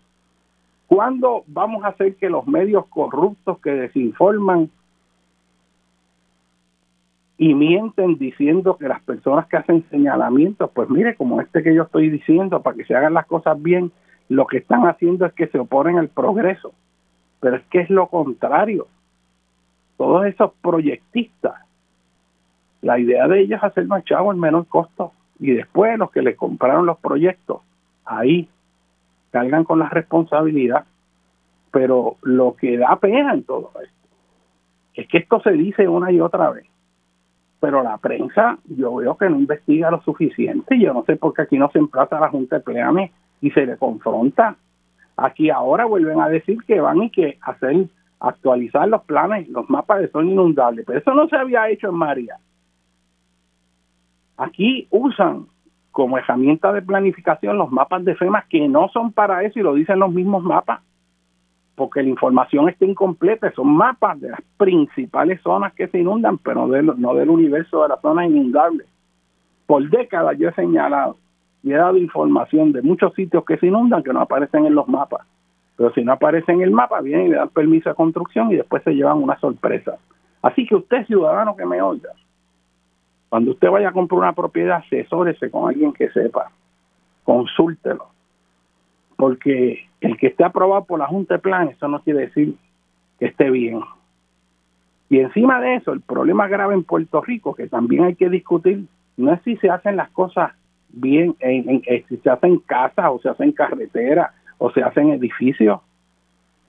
[0.87, 4.71] ¿Cuándo vamos a hacer que los medios corruptos que desinforman
[7.39, 11.85] y mienten diciendo que las personas que hacen señalamientos, pues mire, como este que yo
[11.85, 13.93] estoy diciendo, para que se hagan las cosas bien,
[14.29, 16.73] lo que están haciendo es que se oponen al progreso.
[17.41, 18.89] Pero es que es lo contrario.
[20.01, 21.61] Todos esos proyectistas,
[22.81, 25.13] la idea de ellos es hacer más chavo en menor costo.
[25.39, 27.61] Y después los que le compraron los proyectos,
[28.07, 28.49] ahí
[29.31, 30.87] cargan con la responsabilidad.
[31.71, 34.09] Pero lo que da pena en todo esto
[34.95, 36.67] es que esto se dice una y otra vez
[37.61, 40.81] pero la prensa yo veo que no investiga lo suficiente.
[40.81, 43.13] Yo no sé por qué aquí no se emplaza la Junta de Pleame
[43.43, 44.57] y se le confronta.
[45.19, 47.87] Aquí ahora vuelven a decir que van y que hacer
[48.21, 51.95] actualizar los planes, los mapas de zona inundable, pero eso no se había hecho en
[51.95, 52.37] María.
[54.37, 55.47] Aquí usan
[55.91, 59.75] como herramienta de planificación los mapas de FEMA que no son para eso y lo
[59.75, 60.81] dicen los mismos mapas
[61.81, 66.67] porque la información está incompleta, son mapas de las principales zonas que se inundan, pero
[66.67, 68.87] no del universo de las zonas inundables.
[69.65, 71.17] Por décadas yo he señalado
[71.63, 74.89] y he dado información de muchos sitios que se inundan que no aparecen en los
[74.89, 75.27] mapas.
[75.81, 78.57] Pero si no aparece en el mapa, vienen y le dan permiso de construcción y
[78.57, 79.97] después se llevan una sorpresa.
[80.43, 82.11] Así que usted, ciudadano que me oiga,
[83.31, 86.51] cuando usted vaya a comprar una propiedad, asesórese con alguien que sepa,
[87.25, 88.09] consúltelo
[89.17, 92.57] porque el que esté aprobado por la Junta de Plan, eso no quiere decir
[93.19, 93.81] que esté bien.
[95.09, 98.85] Y encima de eso, el problema grave en Puerto Rico, que también hay que discutir,
[99.17, 100.53] no es si se hacen las cosas
[100.91, 104.31] bien, en, si se hacen casas o se hacen carreteras
[104.61, 105.81] o se hacen edificios.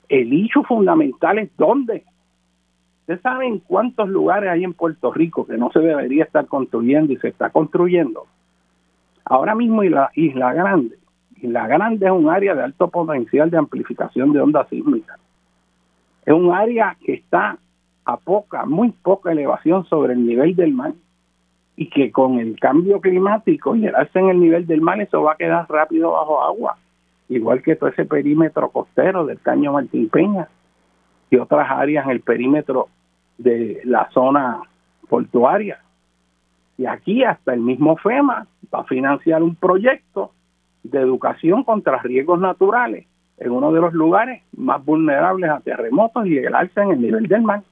[0.09, 2.03] El hecho fundamental es dónde.
[3.01, 7.17] ¿Ustedes saben cuántos lugares hay en Puerto Rico que no se debería estar construyendo y
[7.17, 8.25] se está construyendo?
[9.25, 11.01] Ahora mismo en la Isla Grande
[11.47, 15.19] la Grande es un área de alto potencial de amplificación de ondas sísmicas.
[16.25, 17.57] Es un área que está
[18.05, 20.93] a poca, muy poca elevación sobre el nivel del mar
[21.75, 25.23] y que con el cambio climático y el alza en el nivel del mar eso
[25.23, 26.77] va a quedar rápido bajo agua,
[27.31, 30.49] igual que todo ese perímetro costero del Caño Martín Peña
[31.29, 32.89] y otras áreas en el perímetro
[33.37, 34.61] de la zona
[35.07, 35.79] portuaria.
[36.77, 40.31] Y aquí hasta el mismo FEMA va a financiar un proyecto
[40.83, 46.37] de educación contra riesgos naturales en uno de los lugares más vulnerables a terremotos y
[46.37, 47.63] el alza en el nivel del mar.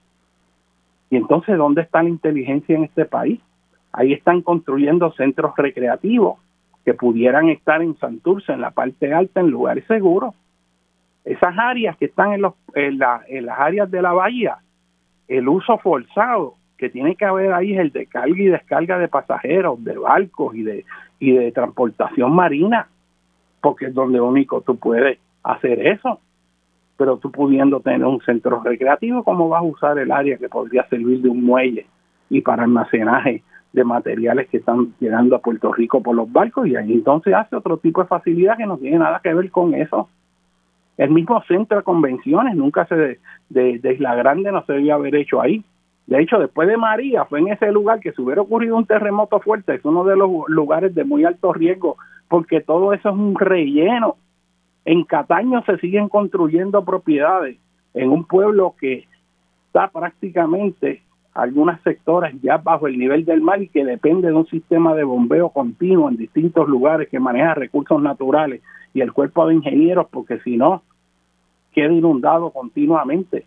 [1.10, 3.42] Y entonces, ¿dónde está la inteligencia en este país?
[3.92, 6.38] Ahí están construyendo centros recreativos
[6.86, 10.34] que pudieran estar en Santurce, en la parte alta, en lugares seguros.
[11.26, 14.58] Esas áreas que están en, los, las áreas de la bahía,
[15.28, 19.10] el uso forzado que tiene que haber ahí es el de carga y descarga de
[19.10, 20.86] pasajeros, de barcos y de,
[21.20, 22.88] y de transportación marina
[23.62, 26.20] porque es donde único tú puedes hacer eso.
[26.98, 30.88] Pero tú pudiendo tener un centro recreativo, ¿cómo vas a usar el área que podría
[30.90, 31.86] servir de un muelle
[32.30, 33.42] y para almacenaje
[33.74, 36.68] de materiales que están llegando a Puerto Rico por los barcos?
[36.68, 39.74] Y ahí entonces hace otro tipo de facilidad que no tiene nada que ver con
[39.74, 40.10] eso.
[40.98, 43.20] El mismo centro de convenciones, nunca se de,
[43.80, 45.64] de, Isla Grande no se debía haber hecho ahí.
[46.08, 49.40] De hecho, después de María, fue en ese lugar que se hubiera ocurrido un terremoto
[49.40, 51.98] fuerte, es uno de los lugares de muy alto riesgo,
[52.28, 54.18] porque todo eso es un relleno.
[54.86, 57.58] En Cataño se siguen construyendo propiedades
[57.94, 59.06] en un pueblo que
[59.68, 64.48] está prácticamente algunas sectores ya bajo el nivel del mar y que depende de un
[64.48, 68.62] sistema de bombeo continuo en distintos lugares que maneja recursos naturales
[68.94, 70.82] y el cuerpo de ingenieros, porque si no,
[71.72, 73.46] queda inundado continuamente.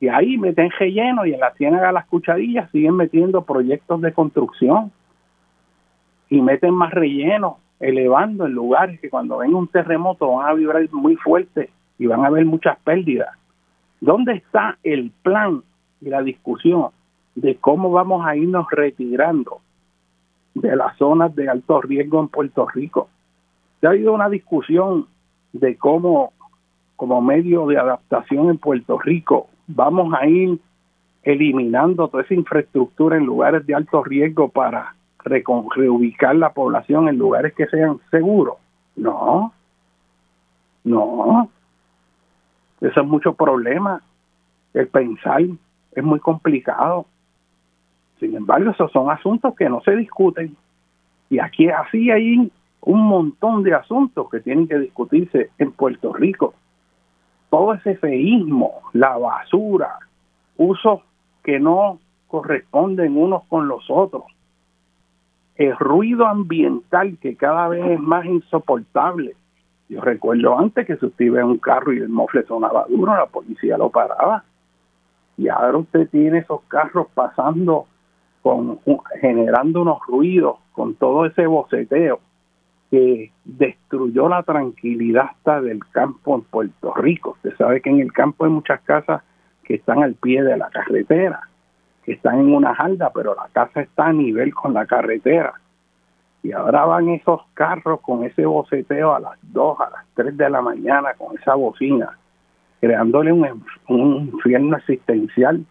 [0.00, 4.92] Y ahí meten relleno y en la ciénaga las cucharillas siguen metiendo proyectos de construcción
[6.28, 10.86] y meten más relleno, elevando en lugares que cuando venga un terremoto van a vibrar
[10.92, 13.30] muy fuerte y van a haber muchas pérdidas.
[14.00, 15.62] ¿Dónde está el plan
[16.02, 16.88] y la discusión
[17.34, 19.60] de cómo vamos a irnos retirando
[20.54, 23.08] de las zonas de alto riesgo en Puerto Rico?
[23.80, 25.06] Se ha habido una discusión
[25.52, 26.32] de cómo,
[26.96, 30.58] como medio de adaptación en Puerto Rico, vamos a ir
[31.22, 34.94] eliminando toda esa infraestructura en lugares de alto riesgo para
[35.24, 38.56] reubicar la población en lugares que sean seguros.
[38.96, 39.52] No,
[40.84, 41.48] no,
[42.80, 44.02] eso es mucho problema.
[44.74, 45.42] El pensar
[45.92, 47.06] es muy complicado.
[48.24, 50.56] Sin embargo, esos son asuntos que no se discuten.
[51.28, 56.54] Y aquí así hay un montón de asuntos que tienen que discutirse en Puerto Rico.
[57.50, 59.98] Todo ese feísmo, la basura,
[60.56, 61.00] usos
[61.42, 61.98] que no
[62.28, 64.24] corresponden unos con los otros,
[65.56, 69.36] el ruido ambiental que cada vez es más insoportable.
[69.90, 73.14] Yo recuerdo antes que si usted iba en un carro y el mofle sonaba duro,
[73.14, 74.44] la policía lo paraba.
[75.36, 77.86] Y ahora usted tiene esos carros pasando
[78.44, 78.78] con
[79.22, 82.20] generando unos ruidos con todo ese boceteo
[82.90, 87.30] que destruyó la tranquilidad hasta del campo en Puerto Rico.
[87.30, 89.22] Usted sabe que en el campo hay muchas casas
[89.62, 91.40] que están al pie de la carretera,
[92.04, 95.54] que están en una jalda, pero la casa está a nivel con la carretera.
[96.42, 100.50] Y ahora van esos carros con ese boceteo a las 2, a las 3 de
[100.50, 102.18] la mañana con esa bocina,
[102.78, 105.64] creándole un, un infierno existencial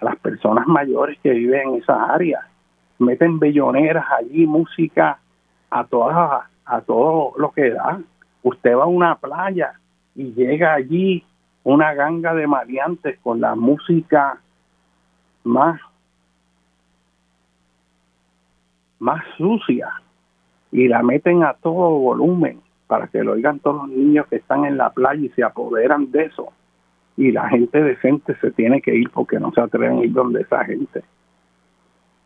[0.00, 2.46] a las personas mayores que viven en esa área.
[2.98, 5.18] Meten belloneras allí, música
[5.70, 8.00] a todas a todo lo que da.
[8.42, 9.74] Usted va a una playa
[10.14, 11.24] y llega allí
[11.62, 14.38] una ganga de maleantes con la música
[15.44, 15.80] más
[18.98, 20.00] más sucia
[20.72, 24.64] y la meten a todo volumen para que lo oigan todos los niños que están
[24.64, 26.52] en la playa y se apoderan de eso
[27.16, 30.42] y la gente decente se tiene que ir porque no se atreven a ir donde
[30.42, 31.02] esa gente.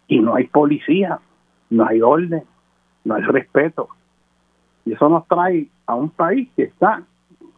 [0.07, 1.19] Y no hay policía,
[1.71, 2.43] no hay orden,
[3.05, 3.89] no hay respeto.
[4.85, 7.03] Y eso nos trae a un país que está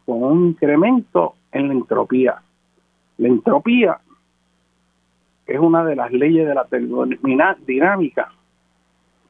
[0.05, 2.43] con un incremento en la entropía.
[3.19, 3.99] La entropía
[5.47, 8.33] es una de las leyes de la termodinámica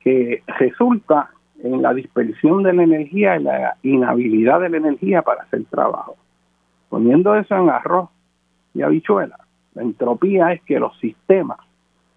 [0.00, 1.30] que resulta
[1.62, 6.16] en la dispersión de la energía y la inhabilidad de la energía para hacer trabajo.
[6.90, 8.10] Poniendo eso en arroz
[8.74, 9.38] y habichuela,
[9.74, 11.58] la entropía es que los sistemas,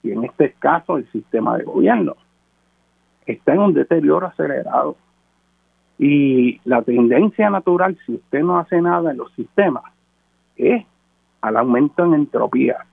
[0.01, 2.15] y en este caso el sistema de gobierno,
[3.25, 4.97] está en un deterioro acelerado.
[5.99, 9.83] Y la tendencia natural, si usted no hace nada en los sistemas,
[10.57, 10.83] es
[11.41, 12.85] al aumento en entropía.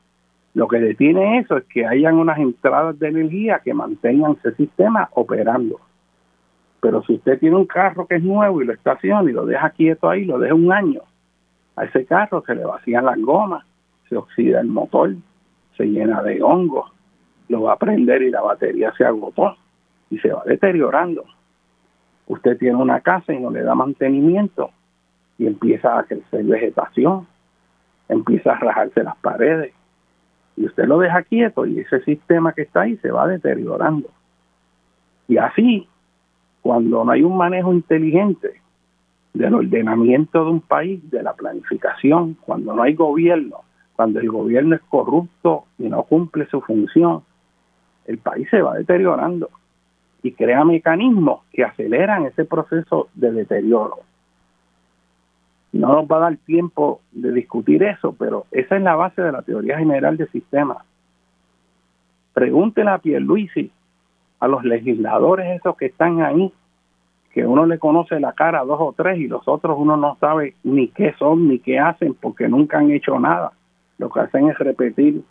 [0.53, 5.09] Lo que detiene eso es que hayan unas entradas de energía que mantengan ese sistema
[5.13, 5.81] operando.
[6.81, 9.71] Pero si usted tiene un carro que es nuevo y lo estaciona y lo deja
[9.71, 11.01] quieto ahí, lo deja un año,
[11.81, 13.65] a ese carro se le vacían las gomas,
[14.11, 15.15] se oxida el motor,
[15.79, 16.93] se llena de hongos,
[17.49, 19.57] lo va a prender y la batería se agotó
[20.11, 21.25] y se va deteriorando.
[22.27, 24.71] Usted tiene una casa y no le da mantenimiento
[25.39, 27.27] y empieza a crecer vegetación,
[28.11, 29.73] empieza a rajarse las paredes
[30.59, 34.11] y usted lo deja quieto y ese sistema que está ahí se va deteriorando.
[35.29, 35.89] Y así,
[36.61, 38.60] cuando no hay un manejo inteligente
[39.33, 43.59] del ordenamiento de un país, de la planificación, cuando no hay gobierno,
[43.95, 47.23] cuando el gobierno es corrupto y no cumple su función,
[48.07, 49.51] el país se va deteriorando
[50.23, 54.01] y crea mecanismos que aceleran ese proceso de deterioro.
[55.73, 59.33] No nos va a dar tiempo de discutir eso, pero esa es la base de
[59.33, 60.85] la teoría general del sistema.
[62.35, 63.71] Pregúntele a Pierluisi,
[64.41, 66.53] a los legisladores esos que están ahí,
[67.33, 70.17] que uno le conoce la cara a dos o tres y los otros uno no
[70.21, 73.53] sabe ni qué son ni qué hacen porque nunca han hecho nada.
[73.99, 75.23] Lo que hacen es repetir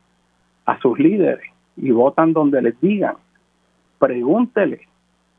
[0.65, 3.15] a sus líderes y votan donde les digan.
[3.97, 4.81] Pregúntele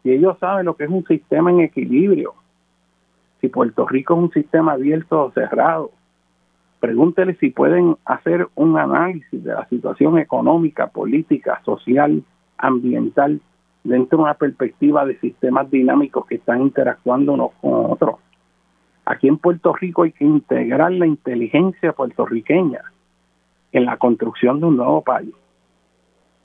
[0.03, 2.35] si ellos saben lo que es un sistema en equilibrio,
[3.41, 5.91] si Puerto Rico es un sistema abierto o cerrado,
[6.81, 12.23] pregúntele si pueden hacer un análisis de la situación económica, política, social,
[12.59, 13.41] ambiental,
[13.85, 18.17] dentro de una perspectiva de sistemas dinámicos que están interactuando unos con otros.
[19.05, 22.83] Aquí en Puerto Rico hay que integrar la inteligencia puertorriqueña
[23.73, 25.35] en la construcción de un nuevo país.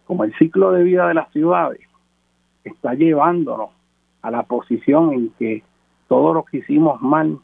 [0.05, 1.81] Como el ciclo de vida de las ciudades
[2.63, 3.69] está llevándonos
[4.21, 5.63] a la posición en que
[6.07, 7.39] todo lo que hicimos mal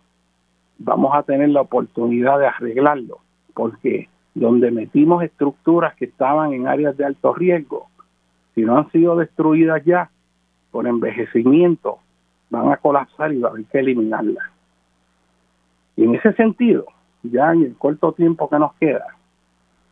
[0.79, 3.19] vamos a tener la oportunidad de arreglarlo,
[3.53, 7.87] porque donde metimos estructuras que estaban en áreas de alto riesgo,
[8.55, 10.09] si no han sido destruidas ya
[10.71, 11.99] por envejecimiento,
[12.49, 14.45] van a colapsar y va a haber que eliminarlas.
[15.95, 16.85] Y en ese sentido,
[17.23, 19.05] ya en el corto tiempo que nos queda,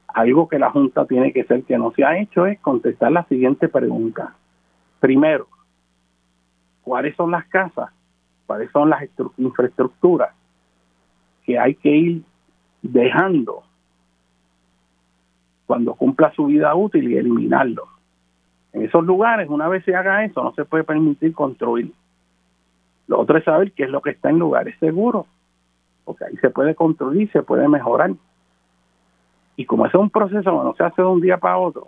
[0.07, 3.23] algo que la Junta tiene que ser que no se ha hecho es contestar la
[3.25, 4.35] siguiente pregunta.
[4.99, 5.47] Primero,
[6.81, 7.91] ¿cuáles son las casas?
[8.45, 9.03] ¿Cuáles son las
[9.37, 10.33] infraestructuras
[11.45, 12.23] que hay que ir
[12.81, 13.63] dejando
[15.67, 17.98] cuando cumpla su vida útil y eliminarlo?
[18.73, 21.91] En esos lugares, una vez se haga eso, no se puede permitir construir.
[23.07, 25.25] Lo otro es saber qué es lo que está en lugares seguros,
[26.05, 28.11] porque ahí se puede construir, se puede mejorar.
[29.55, 31.87] Y como es un proceso que no se hace de un día para otro,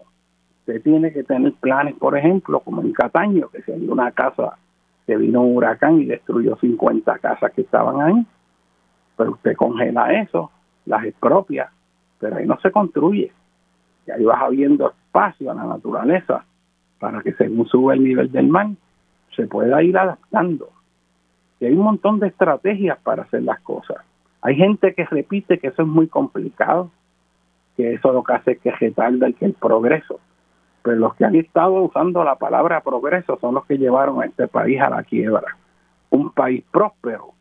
[0.59, 4.57] usted tiene que tener planes, por ejemplo, como en Cataño, que se dio una casa
[5.05, 8.25] que vino un huracán y destruyó 50 casas que estaban ahí.
[9.15, 10.49] Pero usted congela eso,
[10.85, 11.71] las expropia,
[12.19, 13.31] pero ahí no se construye.
[14.07, 16.43] Y ahí vas habiendo espacio a la naturaleza
[17.01, 18.67] para que según sube el nivel del mar,
[19.35, 20.69] se pueda ir adaptando.
[21.59, 23.97] Y hay un montón de estrategias para hacer las cosas.
[24.43, 26.91] Hay gente que repite que eso es muy complicado,
[27.75, 30.19] que eso lo que hace es que retarda el, que el progreso.
[30.83, 34.47] Pero los que han estado usando la palabra progreso son los que llevaron a este
[34.47, 35.57] país a la quiebra.
[36.11, 37.31] Un país próspero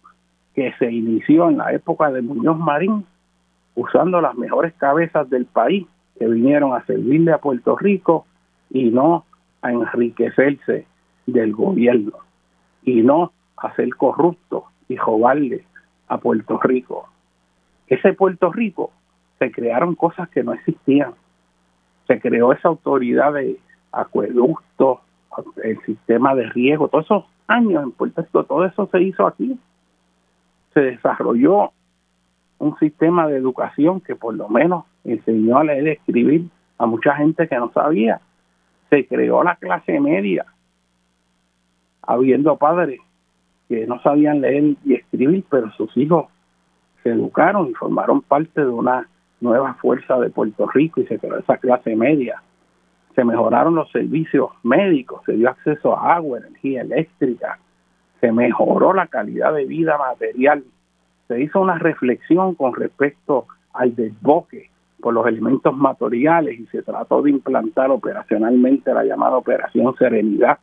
[0.55, 3.05] que se inició en la época de Muñoz Marín,
[3.75, 5.87] usando las mejores cabezas del país
[6.19, 8.25] que vinieron a servirle a Puerto Rico
[8.71, 9.27] y no
[9.63, 10.87] a enriquecerse
[11.27, 12.13] del gobierno
[12.83, 15.65] y no a ser corrupto y robarle
[16.09, 17.09] a Puerto Rico.
[17.87, 18.91] Ese Puerto Rico
[19.39, 21.15] se crearon cosas que no existían.
[22.07, 23.59] Se creó esa autoridad de
[23.93, 25.01] acueducto,
[25.63, 29.59] el sistema de riego, todos esos años en Puerto Rico, todo eso se hizo aquí.
[30.75, 31.73] Se desarrolló
[32.59, 37.15] un sistema de educación que por lo menos enseñó a leer y escribir a mucha
[37.17, 38.21] gente que no sabía
[38.91, 40.45] se creó la clase media,
[42.03, 43.01] habiendo padres
[43.69, 46.27] que no sabían leer y escribir, pero sus hijos
[47.03, 49.09] se educaron y formaron parte de una
[49.41, 52.43] nueva fuerza de Puerto Rico y se creó esa clase media.
[53.15, 57.59] Se mejoraron los servicios médicos, se dio acceso a agua, energía eléctrica,
[58.21, 60.65] se mejoró la calidad de vida material,
[61.29, 64.70] se hizo una reflexión con respecto al desboque
[65.01, 70.59] por los elementos materiales y se trató de implantar operacionalmente la llamada Operación Serenidad.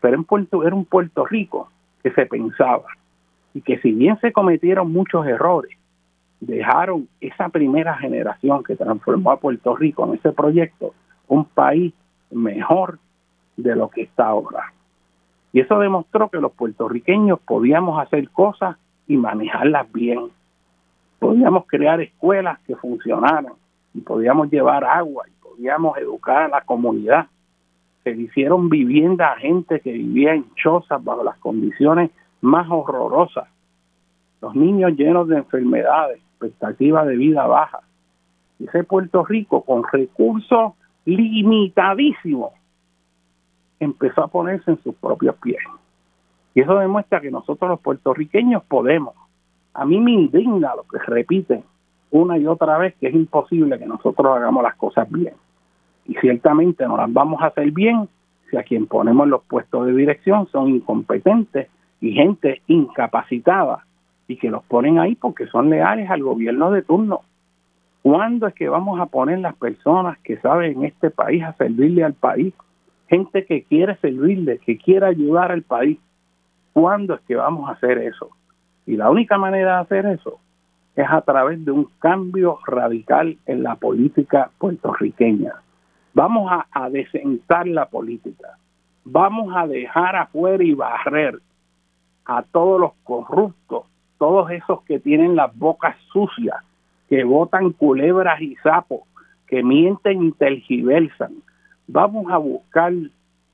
[0.00, 1.68] Pero en Puerto, era un Puerto Rico
[2.02, 2.86] que se pensaba
[3.54, 5.76] y que si bien se cometieron muchos errores,
[6.40, 10.94] dejaron esa primera generación que transformó a Puerto Rico en ese proyecto
[11.28, 11.94] un país
[12.30, 12.98] mejor
[13.56, 14.72] de lo que está ahora.
[15.52, 18.76] Y eso demostró que los puertorriqueños podíamos hacer cosas
[19.06, 20.30] y manejarlas bien.
[21.18, 23.52] Podíamos crear escuelas que funcionaran,
[23.94, 27.26] y podíamos llevar agua y podíamos educar a la comunidad.
[28.04, 32.10] Se hicieron viviendas a gente que vivía en chozas bajo las condiciones
[32.40, 33.48] más horrorosas.
[34.40, 37.80] Los niños llenos de enfermedades, expectativas de vida baja.
[38.58, 40.72] Ese Puerto Rico con recursos
[41.04, 42.52] limitadísimos
[43.78, 45.62] empezó a ponerse en sus propios pies.
[46.54, 49.14] Y eso demuestra que nosotros los puertorriqueños podemos.
[49.74, 51.64] A mí me indigna lo que repiten
[52.12, 55.34] una y otra vez que es imposible que nosotros hagamos las cosas bien.
[56.06, 58.08] Y ciertamente no las vamos a hacer bien
[58.50, 61.68] si a quien ponemos los puestos de dirección son incompetentes
[62.00, 63.86] y gente incapacitada
[64.28, 67.22] y que los ponen ahí porque son leales al gobierno de turno.
[68.02, 72.04] ¿Cuándo es que vamos a poner las personas que saben en este país a servirle
[72.04, 72.52] al país?
[73.08, 75.98] Gente que quiere servirle, que quiere ayudar al país.
[76.74, 78.28] ¿Cuándo es que vamos a hacer eso?
[78.86, 80.41] Y la única manera de hacer eso
[80.96, 85.54] es a través de un cambio radical en la política puertorriqueña.
[86.14, 88.58] Vamos a, a desentar la política.
[89.04, 91.40] Vamos a dejar afuera y barrer
[92.26, 93.86] a todos los corruptos,
[94.18, 96.56] todos esos que tienen las bocas sucias,
[97.08, 99.00] que votan culebras y sapos,
[99.46, 101.32] que mienten y tergiversan.
[101.88, 102.92] Vamos a buscar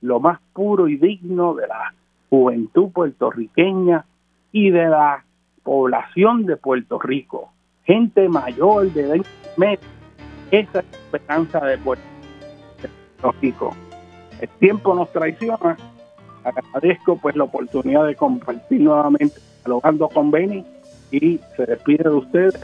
[0.00, 1.94] lo más puro y digno de la
[2.30, 4.04] juventud puertorriqueña
[4.52, 5.24] y de la
[5.68, 7.52] población de Puerto Rico,
[7.84, 9.28] gente mayor de 20
[9.58, 9.86] meses.
[10.50, 12.02] Esa es la esperanza de Puerto
[13.42, 13.76] Rico.
[14.40, 15.76] El tiempo nos traiciona.
[16.42, 20.64] Agradezco pues la oportunidad de compartir nuevamente dialogando con Beni
[21.10, 22.58] y se despide de ustedes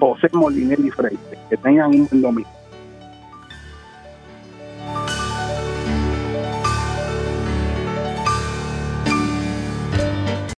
[0.00, 1.20] José Molinelli Freire.
[1.50, 2.61] Que tengan un buen domingo.